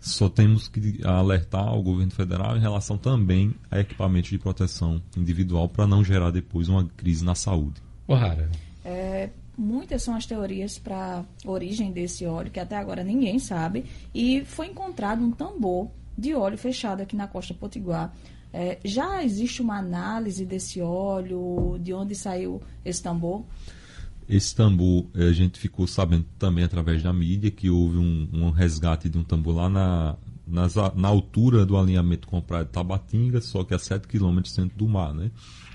Só 0.00 0.28
temos 0.28 0.68
que 0.68 1.00
alertar 1.04 1.74
o 1.74 1.82
governo 1.82 2.12
federal 2.12 2.56
em 2.56 2.60
relação 2.60 2.96
também 2.96 3.54
a 3.70 3.80
equipamentos 3.80 4.30
de 4.30 4.38
proteção 4.38 5.02
individual 5.16 5.68
para 5.68 5.86
não 5.86 6.04
gerar 6.04 6.30
depois 6.30 6.68
uma 6.68 6.84
crise 6.96 7.24
na 7.24 7.34
saúde. 7.34 7.82
Porrara. 8.06 8.48
É, 8.84 9.30
muitas 9.58 10.02
são 10.02 10.14
as 10.14 10.24
teorias 10.24 10.78
para 10.78 11.24
origem 11.44 11.90
desse 11.90 12.24
óleo, 12.24 12.52
que 12.52 12.60
até 12.60 12.76
agora 12.76 13.02
ninguém 13.02 13.40
sabe. 13.40 13.84
E 14.14 14.44
foi 14.44 14.68
encontrado 14.68 15.24
um 15.24 15.32
tambor 15.32 15.90
de 16.16 16.34
óleo 16.34 16.56
fechado 16.56 17.02
aqui 17.02 17.16
na 17.16 17.26
costa 17.26 17.52
potiguar. 17.52 18.14
É, 18.58 18.78
já 18.82 19.22
existe 19.22 19.60
uma 19.60 19.76
análise 19.76 20.46
desse 20.46 20.80
óleo, 20.80 21.78
de 21.78 21.92
onde 21.92 22.14
saiu 22.14 22.62
esse 22.82 23.02
tambor? 23.02 23.44
Esse 24.26 24.56
tambor, 24.56 25.04
eh, 25.14 25.28
a 25.28 25.32
gente 25.34 25.60
ficou 25.60 25.86
sabendo 25.86 26.24
também 26.38 26.64
através 26.64 27.02
da 27.02 27.12
mídia 27.12 27.50
que 27.50 27.68
houve 27.68 27.98
um, 27.98 28.26
um 28.32 28.48
resgate 28.48 29.10
de 29.10 29.18
um 29.18 29.22
tambor 29.22 29.56
lá 29.56 29.68
na, 29.68 30.16
nas 30.46 30.74
na 30.94 31.06
altura 31.06 31.66
do 31.66 31.76
alinhamento 31.76 32.26
com 32.26 32.38
a 32.38 32.40
praia 32.40 32.64
de 32.64 32.70
Tabatinga, 32.70 33.42
só 33.42 33.62
que 33.62 33.74
a 33.74 33.78
7 33.78 34.08
km 34.08 34.40
centro 34.46 34.78
do 34.78 34.88
mar, 34.88 35.12
né? 35.12 35.30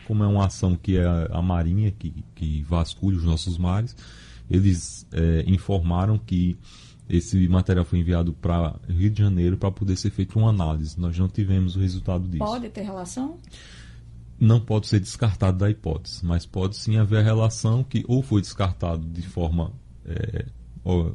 Como 0.07 0.23
é 0.23 0.27
uma 0.27 0.47
ação 0.47 0.75
que 0.75 0.97
é 0.97 1.05
a, 1.05 1.39
Marinha 1.39 1.91
que, 1.91 2.11
que 2.33 2.63
vasculha 2.63 3.15
os 3.15 3.23
nossos 3.23 3.59
mares, 3.59 3.95
eles 4.49 5.05
eh, 5.11 5.43
informaram 5.45 6.17
que 6.17 6.57
esse 7.11 7.47
material 7.47 7.83
foi 7.83 7.99
enviado 7.99 8.33
para 8.33 8.75
Rio 8.87 9.09
de 9.09 9.21
Janeiro 9.21 9.57
para 9.57 9.69
poder 9.69 9.97
ser 9.97 10.09
feita 10.11 10.39
uma 10.39 10.49
análise. 10.49 10.99
Nós 10.99 11.17
não 11.17 11.27
tivemos 11.27 11.75
o 11.75 11.79
resultado 11.79 12.27
disso 12.27 12.43
Pode 12.43 12.69
ter 12.69 12.81
relação? 12.81 13.37
não 14.39 14.59
pode 14.59 14.87
ser 14.87 14.99
descartado 14.99 15.59
da 15.59 15.69
hipótese, 15.69 16.25
mas 16.25 16.47
pode 16.47 16.75
sim 16.75 16.97
haver 16.97 17.19
a 17.19 17.21
relação 17.21 17.83
que 17.83 18.03
ou 18.07 18.23
foi 18.23 18.41
descartado 18.41 19.05
de 19.05 19.21
forma 19.21 19.71
é, 20.03 20.45
ó, 20.83 21.11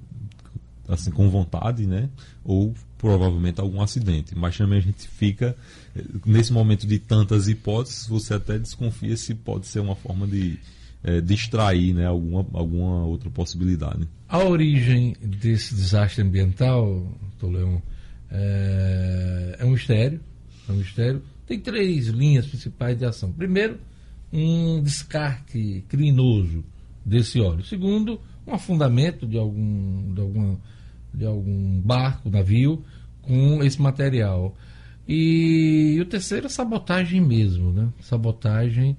assim 0.87 1.11
com 1.11 1.29
vontade, 1.29 1.87
né? 1.87 2.09
Ou 2.45 2.73
provavelmente 2.97 3.61
algum 3.61 3.83
acidente. 3.83 4.37
Mas 4.37 4.57
também 4.57 4.79
a 4.79 4.83
gente 4.83 5.09
fica 5.09 5.57
eh, 5.97 6.05
nesse 6.25 6.53
momento 6.53 6.87
de 6.87 6.99
tantas 7.01 7.49
hipóteses, 7.49 8.07
você 8.07 8.35
até 8.35 8.59
desconfia 8.59 9.17
se 9.17 9.35
pode 9.35 9.67
ser 9.67 9.81
uma 9.81 9.97
forma 9.97 10.27
de 10.27 10.59
eh, 11.05 11.21
distrair, 11.21 11.95
né? 11.95 12.07
Alguma 12.07 12.47
alguma 12.53 13.05
outra 13.05 13.31
possibilidade. 13.31 14.09
A 14.29 14.39
origem 14.39 15.15
desse 15.21 15.75
desastre 15.75 16.23
ambiental, 16.23 17.07
Toleão, 17.39 17.81
é, 18.31 19.57
é 19.61 19.65
um 19.65 19.71
mistério. 19.71 20.21
É 20.69 20.73
um 20.73 20.77
mistério. 20.77 21.23
Tem 21.47 21.61
três 21.61 22.09
linhas 22.09 22.47
principais 22.47 22.99
de 22.99 23.05
ação. 23.05 23.33
Primeiro, 23.33 23.79
um 24.33 24.83
descarte 24.83 25.85
criminoso 25.89 26.65
desse 27.05 27.41
óleo. 27.41 27.65
Segundo, 27.65 28.21
um 28.47 28.55
afundamento 28.55 29.27
de 29.27 29.39
algum, 29.39 30.13
de 30.13 30.21
alguma, 30.21 30.61
de 31.15 31.25
algum 31.25 31.81
barco, 31.81 32.29
navio, 32.29 32.85
com 33.23 33.63
esse 33.63 33.81
material. 33.81 34.57
E, 35.09 35.99
o 36.01 36.05
terceiro 36.05 36.47
é 36.47 36.49
sabotagem 36.49 37.21
mesmo, 37.21 37.73
né? 37.73 37.89
Sabotagem. 38.01 38.97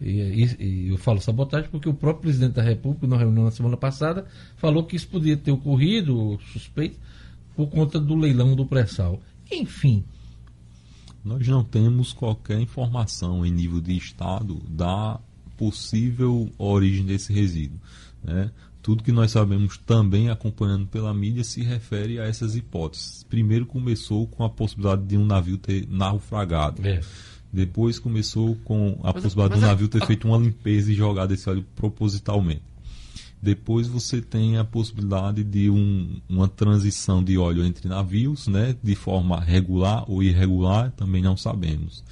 E, 0.00 0.10
e- 0.10 0.56
e 0.64 0.88
eu 0.88 0.98
falo 0.98 1.20
sabotagem 1.20 1.70
porque 1.70 1.88
o 1.88 1.94
próprio 1.94 2.22
presidente 2.22 2.54
da 2.54 2.62
República, 2.62 3.06
na 3.06 3.16
reunião 3.16 3.44
na 3.44 3.50
semana 3.50 3.76
passada, 3.76 4.26
falou 4.56 4.84
que 4.84 4.96
isso 4.96 5.08
podia 5.08 5.36
ter 5.36 5.50
ocorrido, 5.52 6.38
suspeito, 6.52 6.98
por 7.54 7.68
conta 7.68 7.98
do 7.98 8.14
leilão 8.14 8.54
do 8.54 8.66
pré-sal. 8.66 9.20
Enfim, 9.50 10.04
Nós 11.24 11.46
não 11.48 11.64
temos 11.64 12.12
qualquer 12.12 12.60
informação 12.60 13.44
em 13.44 13.50
nível 13.50 13.80
de 13.80 13.96
Estado 13.96 14.62
da 14.68 15.18
possível 15.56 16.48
origem 16.56 17.04
desse 17.04 17.32
resíduo. 17.32 17.80
Né? 18.22 18.50
Tudo 18.80 19.02
que 19.02 19.10
nós 19.10 19.32
sabemos 19.32 19.76
também 19.78 20.30
acompanhando 20.30 20.86
pela 20.86 21.12
mídia 21.12 21.42
se 21.42 21.62
refere 21.64 22.20
a 22.20 22.24
essas 22.24 22.54
hipóteses. 22.54 23.24
Primeiro 23.24 23.66
começou 23.66 24.28
com 24.28 24.44
a 24.44 24.48
possibilidade 24.50 25.02
de 25.04 25.16
um 25.16 25.26
navio 25.26 25.58
ter 25.58 25.88
naufragado. 25.90 26.80
Depois 27.52 27.98
começou 27.98 28.56
com 28.64 28.98
a 29.02 29.12
Mas- 29.12 29.22
possibilidade 29.22 29.50
mas 29.52 29.60
do 29.60 29.64
a- 29.64 29.68
navio 29.68 29.88
ter 29.88 30.04
feito 30.06 30.26
uma 30.28 30.36
limpeza 30.38 30.90
e 30.92 30.94
jogado 30.94 31.32
esse 31.32 31.48
óleo 31.48 31.64
propositalmente. 31.74 32.62
Depois 33.40 33.86
você 33.86 34.20
tem 34.20 34.56
a 34.56 34.64
possibilidade 34.64 35.44
de 35.44 35.70
um- 35.70 36.20
uma 36.28 36.48
transição 36.48 37.22
de 37.22 37.36
óleo 37.38 37.64
entre 37.64 37.88
navios, 37.88 38.46
né, 38.48 38.74
de 38.82 38.94
forma 38.94 39.38
regular 39.40 40.04
ou 40.10 40.22
irregular, 40.22 40.90
também 40.92 41.22
não 41.22 41.36
sabemos. 41.36 42.02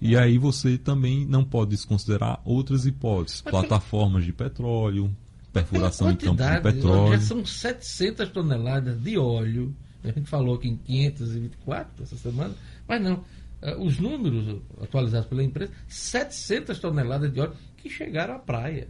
E 0.00 0.16
aí 0.16 0.36
você 0.36 0.76
também 0.76 1.24
não 1.24 1.44
pode 1.44 1.70
desconsiderar 1.70 2.40
outras 2.44 2.84
hipóteses, 2.84 3.40
Mas 3.44 3.50
plataformas 3.52 4.24
de 4.24 4.32
petróleo, 4.32 5.10
perfuração 5.52 6.10
em 6.10 6.16
campos 6.16 6.44
de 6.44 6.60
petróleo. 6.60 7.12
já 7.12 7.20
são 7.20 7.46
700 7.46 8.28
toneladas 8.28 9.00
de 9.00 9.16
óleo. 9.16 9.74
A 10.02 10.08
gente 10.08 10.28
falou 10.28 10.56
aqui 10.56 10.68
em 10.68 10.76
524 10.76 12.02
essa 12.02 12.16
semana, 12.16 12.52
mas 12.86 13.00
não. 13.02 13.24
Eh, 13.64 13.76
Os 13.78 13.98
números 13.98 14.60
atualizados 14.82 15.26
pela 15.26 15.42
empresa, 15.42 15.72
700 15.88 16.78
toneladas 16.78 17.32
de 17.32 17.40
óleo 17.40 17.54
que 17.78 17.88
chegaram 17.90 18.34
à 18.34 18.38
praia. 18.38 18.88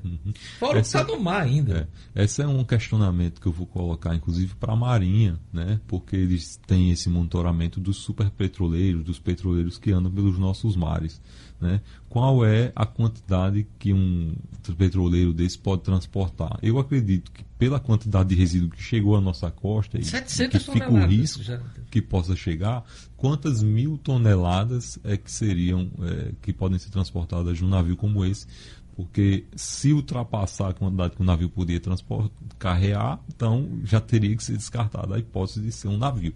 Fora 0.59 0.73
o 0.73 0.75
que 0.75 0.79
Essa- 0.81 1.01
está 1.01 1.13
no 1.13 1.21
mar 1.21 1.43
ainda. 1.43 1.89
É, 2.15 2.25
esse 2.25 2.43
é 2.43 2.47
um 2.47 2.63
questionamento 2.65 3.41
que 3.41 3.47
eu 3.47 3.53
vou 3.53 3.67
colocar, 3.67 4.15
inclusive, 4.15 4.55
para 4.55 4.73
a 4.73 4.77
Marinha, 4.77 5.39
né? 5.53 5.81
porque 5.89 6.15
eles 6.17 6.61
têm 6.67 6.91
esse 6.93 7.09
monitoramento 7.09 7.81
dos 7.81 7.97
superpetroleiros, 7.99 9.03
dos 9.05 9.19
petroleiros 9.19 9.79
que 9.79 9.91
andam 9.93 10.11
pelos 10.13 10.39
nossos 10.39 10.77
mares. 10.77 11.21
Né? 11.61 11.81
Qual 12.09 12.45
é 12.45 12.73
a 12.77 12.85
quantidade 12.87 13.67
que 13.79 13.93
um 13.93 14.35
petroleiro 14.77 15.33
desse 15.33 15.59
pode 15.59 15.83
transportar? 15.83 16.59
Eu 16.63 16.79
acredito 16.79 17.33
que, 17.33 17.45
pela 17.65 17.81
quantidade 17.81 18.29
de 18.29 18.35
resíduo 18.35 18.69
que 18.69 18.83
chegou 18.83 19.17
à 19.17 19.23
nossa 19.23 19.51
costa, 19.51 19.99
e 19.99 20.05
700 20.05 20.63
que 20.67 20.73
fica 20.73 20.93
o 20.93 21.07
risco 21.07 21.43
já. 21.43 21.59
que 21.91 22.03
possa 22.03 22.37
chegar, 22.37 22.85
quantas 23.17 23.63
mil 23.63 23.97
toneladas 23.97 24.99
é 25.03 25.17
que 25.17 25.33
seriam, 25.33 25.91
é, 26.03 26.33
que 26.43 26.53
podem 26.53 26.79
ser 26.79 26.91
transportadas 26.91 27.57
de 27.57 27.65
um 27.65 27.69
navio 27.69 27.97
como 27.97 28.23
esse? 28.23 28.47
Porque 28.95 29.47
se 29.57 29.95
ultrapassar 29.95 30.69
a 30.69 30.73
quantidade 30.75 31.17
que 31.17 31.23
o 31.23 31.25
navio 31.25 31.49
podia 31.49 31.81
transportar, 31.81 32.31
carrear, 32.59 33.19
então 33.35 33.81
já 33.83 33.99
teria 33.99 34.37
que 34.37 34.45
ser 34.45 34.59
descartada 34.59 35.17
a 35.17 35.19
hipótese 35.19 35.63
de 35.63 35.73
ser 35.73 35.89
um 35.89 35.97
navio. 35.97 36.35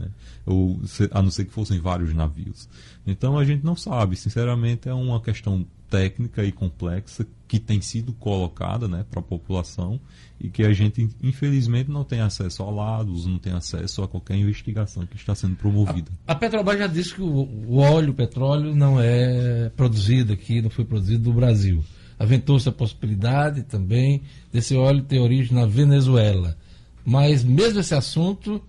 Né? 0.00 0.08
Ou, 0.46 0.80
a 1.10 1.22
não 1.22 1.30
ser 1.30 1.44
que 1.44 1.52
fossem 1.52 1.78
vários 1.78 2.14
navios. 2.14 2.68
Então 3.06 3.38
a 3.38 3.44
gente 3.44 3.64
não 3.64 3.76
sabe, 3.76 4.16
sinceramente 4.16 4.88
é 4.88 4.94
uma 4.94 5.20
questão 5.20 5.66
técnica 5.90 6.44
e 6.44 6.52
complexa 6.52 7.26
que 7.48 7.58
tem 7.58 7.80
sido 7.80 8.12
colocada 8.12 8.86
né, 8.86 9.04
para 9.10 9.18
a 9.18 9.22
população 9.22 10.00
e 10.40 10.48
que 10.48 10.62
a 10.62 10.72
gente, 10.72 11.10
infelizmente, 11.20 11.90
não 11.90 12.04
tem 12.04 12.20
acesso 12.20 12.62
a 12.62 12.70
lados, 12.70 13.26
não 13.26 13.38
tem 13.38 13.52
acesso 13.52 14.02
a 14.02 14.08
qualquer 14.08 14.36
investigação 14.36 15.04
que 15.04 15.16
está 15.16 15.34
sendo 15.34 15.56
promovida. 15.56 16.10
A, 16.26 16.32
a 16.32 16.34
Petrobras 16.36 16.78
já 16.78 16.86
disse 16.86 17.14
que 17.14 17.20
o, 17.20 17.26
o 17.26 17.78
óleo, 17.78 18.12
o 18.12 18.14
petróleo, 18.14 18.74
não 18.74 19.00
é 19.00 19.68
produzido 19.76 20.32
aqui, 20.32 20.62
não 20.62 20.70
foi 20.70 20.84
produzido 20.84 21.28
no 21.28 21.34
Brasil. 21.34 21.84
Aventou-se 22.18 22.68
a 22.68 22.72
possibilidade 22.72 23.64
também 23.64 24.22
desse 24.52 24.76
óleo 24.76 25.02
ter 25.02 25.18
origem 25.18 25.54
na 25.54 25.66
Venezuela. 25.66 26.56
Mas 27.04 27.42
mesmo 27.42 27.80
esse 27.80 27.94
assunto 27.94 28.62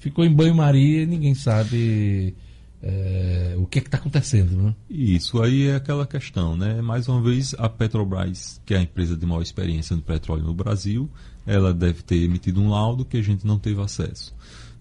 ficou 0.00 0.24
em 0.24 0.32
banho-maria 0.32 1.02
e 1.02 1.06
ninguém 1.06 1.34
sabe 1.34 2.34
é, 2.82 3.54
o 3.58 3.66
que 3.66 3.78
é 3.78 3.82
está 3.82 3.98
acontecendo. 3.98 4.50
Né? 4.56 4.74
Isso 4.88 5.40
aí 5.40 5.68
é 5.68 5.76
aquela 5.76 6.06
questão, 6.06 6.56
né? 6.56 6.80
Mais 6.80 7.06
uma 7.08 7.22
vez, 7.22 7.54
a 7.58 7.68
Petrobras, 7.68 8.60
que 8.64 8.74
é 8.74 8.78
a 8.78 8.82
empresa 8.82 9.16
de 9.16 9.24
maior 9.24 9.42
experiência 9.42 9.94
no 9.94 10.02
petróleo 10.02 10.42
no 10.42 10.54
Brasil, 10.54 11.08
ela 11.46 11.72
deve 11.72 12.02
ter 12.02 12.16
emitido 12.16 12.60
um 12.60 12.70
laudo 12.70 13.04
que 13.04 13.18
a 13.18 13.22
gente 13.22 13.46
não 13.46 13.58
teve 13.58 13.80
acesso. 13.80 14.34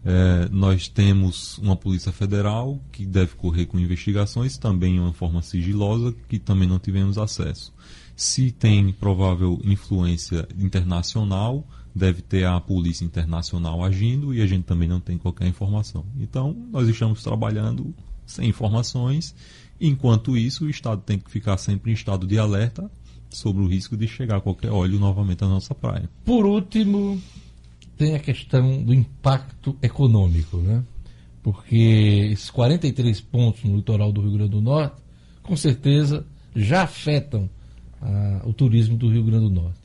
É, 0.05 0.47
nós 0.49 0.87
temos 0.87 1.57
uma 1.57 1.75
Polícia 1.75 2.11
Federal 2.11 2.79
que 2.89 3.05
deve 3.05 3.35
correr 3.35 3.65
com 3.65 3.77
investigações, 3.77 4.57
também 4.57 4.97
uma 4.97 5.11
forma 5.11 5.41
sigilosa, 5.41 6.15
que 6.29 6.39
também 6.39 6.67
não 6.67 6.79
tivemos 6.79 7.17
acesso. 7.17 7.73
Se 8.15 8.51
tem 8.51 8.93
provável 8.93 9.59
influência 9.63 10.47
internacional, 10.57 11.67
deve 11.93 12.21
ter 12.21 12.45
a 12.45 12.59
Polícia 12.59 13.03
Internacional 13.03 13.83
agindo 13.83 14.33
e 14.33 14.41
a 14.41 14.45
gente 14.45 14.63
também 14.63 14.87
não 14.87 14.99
tem 14.99 15.17
qualquer 15.17 15.47
informação. 15.47 16.05
Então, 16.19 16.55
nós 16.71 16.87
estamos 16.87 17.23
trabalhando 17.23 17.93
sem 18.25 18.49
informações. 18.49 19.35
Enquanto 19.79 20.37
isso, 20.37 20.65
o 20.65 20.69
Estado 20.69 21.01
tem 21.01 21.17
que 21.17 21.31
ficar 21.31 21.57
sempre 21.57 21.91
em 21.91 21.93
estado 21.93 22.27
de 22.27 22.37
alerta 22.37 22.89
sobre 23.29 23.61
o 23.61 23.67
risco 23.67 23.95
de 23.95 24.07
chegar 24.07 24.41
qualquer 24.41 24.71
óleo 24.71 24.99
novamente 24.99 25.43
à 25.43 25.47
nossa 25.47 25.73
praia. 25.75 26.09
Por 26.25 26.45
último, 26.45 27.21
tem 27.97 28.15
a 28.15 28.19
questão 28.19 28.83
do 28.83 28.93
impacto 28.93 29.77
econômico, 29.81 30.57
né? 30.57 30.83
Porque 31.41 32.29
esses 32.31 32.49
43 32.49 33.21
pontos 33.21 33.63
no 33.63 33.77
litoral 33.77 34.11
do 34.11 34.21
Rio 34.21 34.33
Grande 34.33 34.51
do 34.51 34.61
Norte, 34.61 35.01
com 35.41 35.55
certeza, 35.55 36.25
já 36.55 36.83
afetam 36.83 37.49
ah, 38.01 38.41
o 38.45 38.53
turismo 38.53 38.97
do 38.97 39.09
Rio 39.09 39.23
Grande 39.23 39.45
do 39.45 39.51
Norte. 39.51 39.78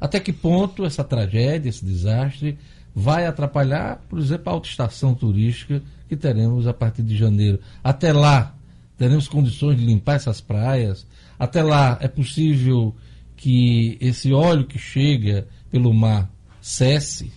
Até 0.00 0.18
que 0.18 0.32
ponto 0.32 0.84
essa 0.84 1.04
tragédia, 1.04 1.68
esse 1.68 1.84
desastre, 1.84 2.58
vai 2.94 3.26
atrapalhar, 3.26 4.00
por 4.08 4.18
exemplo, 4.18 4.48
a 4.48 4.52
autoestação 4.52 5.14
turística 5.14 5.82
que 6.08 6.16
teremos 6.16 6.66
a 6.66 6.72
partir 6.72 7.02
de 7.02 7.16
janeiro. 7.16 7.60
Até 7.84 8.12
lá, 8.12 8.54
teremos 8.96 9.28
condições 9.28 9.78
de 9.78 9.84
limpar 9.84 10.16
essas 10.16 10.40
praias. 10.40 11.06
Até 11.38 11.62
lá, 11.62 11.98
é 12.00 12.08
possível 12.08 12.94
que 13.36 13.96
esse 14.00 14.32
óleo 14.32 14.66
que 14.66 14.78
chega 14.78 15.46
pelo 15.70 15.94
mar 15.94 16.30
cesse. 16.60 17.32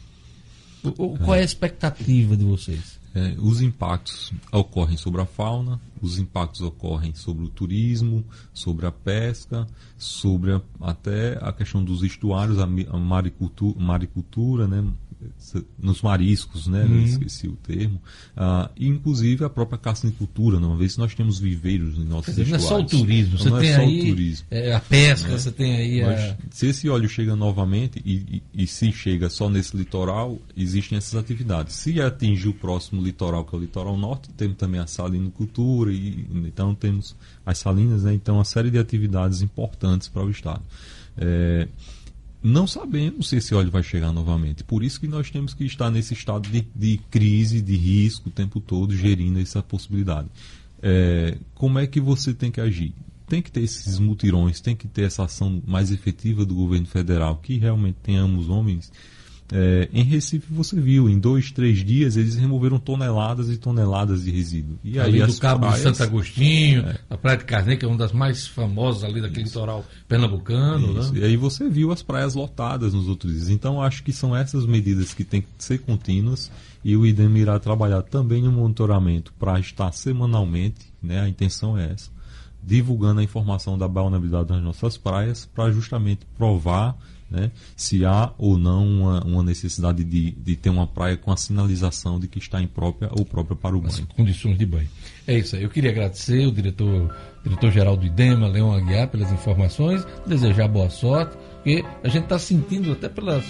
Qual 1.23 1.35
é 1.35 1.41
a 1.41 1.45
expectativa 1.45 2.35
de 2.35 2.44
vocês? 2.44 2.99
É, 3.15 3.35
os 3.38 3.61
impactos 3.61 4.34
ocorrem 4.52 4.98
sobre 4.98 5.22
a 5.22 5.26
fauna, 5.26 5.80
os 6.02 6.18
impactos 6.18 6.61
ocorrem 6.61 7.14
sobre 7.14 7.45
o 7.45 7.49
turismo, 7.49 8.26
sobre 8.52 8.88
a 8.88 8.91
pesca, 8.91 9.68
sobre 9.98 10.53
a, 10.53 10.61
até 10.81 11.38
a 11.40 11.53
questão 11.53 11.84
dos 11.84 12.02
estuários, 12.02 12.57
a, 12.57 12.64
a 12.64 12.98
maricultura, 12.98 13.80
maricultura 13.80 14.68
né? 14.68 14.84
Nos 15.79 16.01
mariscos, 16.01 16.67
né? 16.67 16.83
Uhum. 16.83 17.03
esqueci 17.03 17.47
o 17.47 17.55
termo, 17.55 18.01
ah, 18.35 18.69
e 18.75 18.87
inclusive 18.87 19.43
a 19.43 19.49
própria 19.49 19.77
caçanicultura, 19.77 20.59
não 20.59 20.77
vez 20.77 20.97
nós 20.97 21.13
temos 21.13 21.39
viveiros 21.39 21.97
em 21.97 22.03
nossos 22.03 22.35
dizer, 22.35 22.47
Não 22.47 22.57
é 22.57 22.59
só 22.59 22.79
o 22.79 22.85
turismo, 22.85 23.37
você 23.37 23.51
tem 23.51 23.69
é 23.69 23.75
aí 23.75 24.09
turismo, 24.09 24.47
é, 24.51 24.73
a 24.73 24.79
pesca, 24.79 25.29
né? 25.29 25.37
você 25.37 25.51
tem 25.51 25.75
aí 25.75 26.01
Mas, 26.03 26.19
a... 26.19 26.37
Se 26.51 26.67
esse 26.67 26.89
óleo 26.89 27.07
chega 27.07 27.35
novamente 27.35 28.01
e, 28.05 28.41
e, 28.55 28.63
e, 28.63 28.67
se 28.67 28.91
chega 28.91 29.29
só 29.29 29.49
nesse 29.49 29.75
litoral, 29.75 30.39
existem 30.55 30.97
essas 30.97 31.15
atividades. 31.15 31.75
Se 31.75 32.01
atingir 32.01 32.49
o 32.49 32.53
próximo 32.53 33.01
litoral, 33.01 33.45
que 33.45 33.55
é 33.55 33.57
o 33.57 33.61
litoral 33.61 33.97
norte, 33.97 34.29
temos 34.35 34.57
também 34.57 34.79
a 34.79 34.87
salinicultura, 34.87 35.91
e, 35.91 36.25
então 36.45 36.73
temos 36.75 37.15
as 37.45 37.57
salinas, 37.57 38.03
né? 38.03 38.13
então 38.13 38.35
uma 38.35 38.45
série 38.45 38.71
de 38.71 38.77
atividades 38.77 39.41
importantes 39.41 40.07
para 40.07 40.23
o 40.23 40.29
Estado. 40.29 40.61
É, 41.17 41.67
não 42.43 42.67
sabemos 42.67 43.29
se 43.29 43.37
esse 43.37 43.55
óleo 43.55 43.71
vai 43.71 43.81
chegar 43.81 44.11
novamente. 44.11 44.63
Por 44.63 44.83
isso 44.83 44.99
que 44.99 45.07
nós 45.07 45.29
temos 45.31 45.53
que 45.53 45.63
estar 45.63 45.89
nesse 45.89 46.13
estado 46.13 46.49
de, 46.49 46.67
de 46.75 46.97
crise, 47.09 47.61
de 47.61 47.75
risco 47.77 48.27
o 48.27 48.31
tempo 48.31 48.59
todo, 48.59 48.93
gerindo 48.95 49.39
essa 49.39 49.63
possibilidade. 49.63 50.27
É, 50.81 51.37
como 51.55 51.79
é 51.79 51.87
que 51.87 52.01
você 52.01 52.33
tem 52.33 52.51
que 52.51 52.59
agir? 52.59 52.93
Tem 53.25 53.41
que 53.41 53.49
ter 53.49 53.61
esses 53.61 53.97
mutirões, 53.97 54.59
tem 54.59 54.75
que 54.75 54.87
ter 54.87 55.03
essa 55.03 55.23
ação 55.23 55.63
mais 55.65 55.89
efetiva 55.89 56.45
do 56.45 56.53
governo 56.53 56.85
federal, 56.85 57.37
que 57.37 57.57
realmente 57.57 57.95
tenhamos 58.03 58.49
homens 58.49 58.91
é, 59.51 59.89
em 59.93 60.03
Recife 60.03 60.47
você 60.49 60.79
viu, 60.79 61.09
em 61.09 61.19
dois, 61.19 61.51
três 61.51 61.83
dias 61.83 62.17
eles 62.17 62.35
removeram 62.35 62.79
toneladas 62.79 63.49
e 63.49 63.57
toneladas 63.57 64.23
de 64.23 64.31
resíduo. 64.31 64.77
E 64.83 64.99
ali 64.99 65.21
aí 65.21 65.27
do 65.27 65.37
Cabo 65.37 65.61
praias, 65.61 65.77
de 65.77 65.83
Santo 65.83 66.03
Agostinho, 66.03 66.81
é. 66.81 66.97
a 67.09 67.17
Praia 67.17 67.37
de 67.37 67.45
Carneiro, 67.45 67.79
que 67.79 67.85
é 67.85 67.87
uma 67.87 67.97
das 67.97 68.11
mais 68.11 68.47
famosas 68.47 69.03
ali 69.03 69.21
daquele 69.21 69.43
Isso. 69.43 69.53
litoral 69.53 69.85
pernambucano. 70.07 70.93
Né? 70.93 71.19
E 71.19 71.23
aí 71.23 71.37
você 71.37 71.69
viu 71.69 71.91
as 71.91 72.01
praias 72.01 72.35
lotadas 72.35 72.93
nos 72.93 73.07
outros 73.07 73.33
dias. 73.33 73.49
Então 73.49 73.81
acho 73.81 74.03
que 74.03 74.13
são 74.13 74.35
essas 74.35 74.65
medidas 74.65 75.13
que 75.13 75.23
têm 75.23 75.41
que 75.41 75.47
ser 75.57 75.79
contínuas 75.79 76.49
e 76.83 76.97
o 76.97 77.05
IDEM 77.05 77.37
irá 77.37 77.59
trabalhar 77.59 78.01
também 78.01 78.41
no 78.41 78.51
monitoramento 78.51 79.33
para 79.39 79.59
estar 79.59 79.91
semanalmente, 79.93 80.91
né, 81.01 81.21
a 81.21 81.29
intenção 81.29 81.77
é 81.77 81.91
essa, 81.91 82.11
divulgando 82.61 83.21
a 83.21 83.23
informação 83.23 83.77
da 83.77 83.87
vulnerabilidade 83.87 84.49
das 84.49 84.61
nossas 84.61 84.97
praias 84.97 85.45
para 85.45 85.71
justamente 85.71 86.25
provar 86.37 86.97
né, 87.34 87.51
se 87.76 88.05
há 88.05 88.31
ou 88.38 88.60
não 88.60 88.88
uma, 88.88 89.23
uma 89.26 89.43
necessidade 89.43 90.03
de, 90.03 90.31
de, 90.31 90.55
ter 90.55 90.69
uma 90.69 90.85
praia 90.85 91.18
com 91.18 91.31
a 91.31 91.38
sinalização 91.38 92.19
de 92.19 92.27
que 92.27 92.38
está 92.38 92.61
imprópria 92.61 93.10
ou 93.11 93.26
própria 93.26 93.55
para 93.55 93.76
o 93.76 93.81
banho. 93.81 93.91
As 93.91 94.15
condições 94.15 94.55
de 94.55 94.65
banho. 94.68 94.88
É 95.26 95.39
isso 95.39 95.55
aí. 95.55 95.64
Eu 95.64 95.69
queria 95.69 95.89
agradecer 95.89 96.45
o 96.45 96.51
diretor, 96.51 97.11
diretor-geral 97.43 97.97
do 97.97 98.05
IDEMA, 98.05 98.47
Leão 98.47 98.72
Aguiar, 98.72 99.07
pelas 99.07 99.31
informações, 99.31 100.05
desejar 100.27 100.68
boa 100.68 100.91
sorte, 100.91 101.35
porque 101.55 101.84
a 102.03 102.07
gente 102.07 102.26
está 102.26 102.38
sentindo 102.38 102.91
até 102.91 103.10
pelas, 103.10 103.43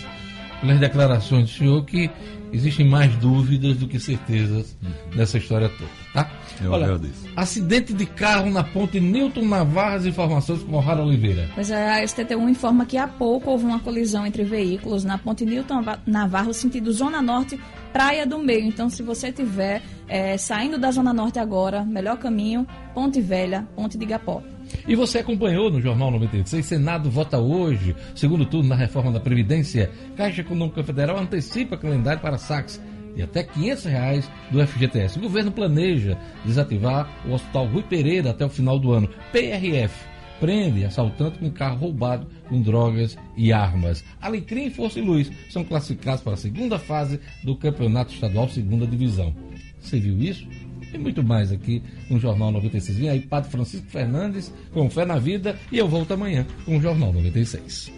pelas 0.61 0.79
declarações 0.79 1.49
do 1.51 1.57
senhor 1.57 1.83
que 1.83 2.09
existem 2.53 2.87
mais 2.87 3.13
dúvidas 3.17 3.77
do 3.77 3.87
que 3.87 3.99
certezas 3.99 4.77
uhum. 4.81 4.91
nessa 5.15 5.37
história 5.37 5.67
toda. 5.69 5.89
Tá? 6.13 6.29
Eu 6.61 6.71
Olha, 6.71 6.85
agradeço. 6.85 7.25
Acidente 7.35 7.93
de 7.93 8.05
carro 8.05 8.49
na 8.51 8.63
ponte 8.63 8.99
Newton 8.99 9.45
Navarro, 9.45 9.95
as 9.95 10.05
informações 10.05 10.61
com 10.61 10.79
Rara 10.79 11.03
Oliveira. 11.03 11.49
Pois 11.55 11.71
é, 11.71 12.01
a 12.01 12.03
STT1 12.03 12.49
informa 12.49 12.85
que 12.85 12.97
há 12.97 13.07
pouco 13.07 13.49
houve 13.49 13.65
uma 13.65 13.79
colisão 13.79 14.25
entre 14.25 14.43
veículos 14.43 15.03
na 15.03 15.17
ponte 15.17 15.43
Newton 15.43 15.83
Navarro, 16.05 16.53
sentido 16.53 16.91
Zona 16.93 17.21
Norte, 17.21 17.59
Praia 17.91 18.25
do 18.25 18.37
Meio. 18.37 18.65
Então, 18.65 18.89
se 18.89 19.01
você 19.01 19.29
estiver 19.29 19.81
é, 20.07 20.37
saindo 20.37 20.77
da 20.77 20.91
Zona 20.91 21.13
Norte 21.13 21.39
agora, 21.39 21.83
melhor 21.83 22.17
caminho, 22.17 22.67
Ponte 22.93 23.19
Velha, 23.19 23.67
Ponte 23.75 23.97
de 23.97 24.05
Gapó. 24.05 24.41
E 24.87 24.95
você 24.95 25.19
acompanhou 25.19 25.69
no 25.69 25.81
Jornal 25.81 26.11
96, 26.11 26.65
Senado 26.65 27.09
vota 27.09 27.37
hoje, 27.37 27.95
segundo 28.15 28.45
turno 28.45 28.69
na 28.69 28.75
reforma 28.75 29.11
da 29.11 29.19
Previdência. 29.19 29.91
Caixa 30.15 30.41
Econômica 30.41 30.83
Federal 30.83 31.17
antecipa 31.17 31.77
calendário 31.77 32.21
para 32.21 32.37
saques 32.37 32.81
de 33.15 33.21
até 33.21 33.43
500 33.43 33.85
reais 33.85 34.31
do 34.51 34.65
FGTS. 34.65 35.17
O 35.19 35.21
governo 35.21 35.51
planeja 35.51 36.17
desativar 36.45 37.09
o 37.27 37.33
Hospital 37.33 37.67
Rui 37.67 37.83
Pereira 37.83 38.31
até 38.31 38.45
o 38.45 38.49
final 38.49 38.79
do 38.79 38.91
ano. 38.91 39.09
PRF 39.31 40.13
prende 40.39 40.83
assaltante 40.83 41.39
com 41.39 41.49
carro 41.49 41.77
roubado 41.77 42.27
com 42.49 42.61
drogas 42.61 43.17
e 43.37 43.53
armas. 43.53 44.03
Alecrim 44.21 44.65
e 44.65 44.69
Força 44.69 44.99
e 44.99 45.01
Luz 45.01 45.31
são 45.49 45.63
classificados 45.63 46.21
para 46.21 46.33
a 46.33 46.37
segunda 46.37 46.77
fase 46.77 47.19
do 47.43 47.55
Campeonato 47.55 48.13
Estadual 48.13 48.49
Segunda 48.49 48.85
Divisão. 48.85 49.33
Você 49.79 49.99
viu 49.99 50.17
isso? 50.17 50.47
E 50.93 50.97
muito 50.97 51.23
mais 51.23 51.51
aqui 51.51 51.81
no 52.09 52.19
Jornal 52.19 52.51
96. 52.51 52.97
Vem 52.97 53.09
aí, 53.09 53.19
Padre 53.21 53.51
Francisco 53.51 53.87
Fernandes, 53.89 54.53
com 54.71 54.89
Fé 54.89 55.05
na 55.05 55.17
Vida, 55.17 55.57
e 55.71 55.77
eu 55.77 55.87
volto 55.87 56.13
amanhã 56.13 56.45
com 56.65 56.77
o 56.77 56.81
Jornal 56.81 57.11
96. 57.11 57.91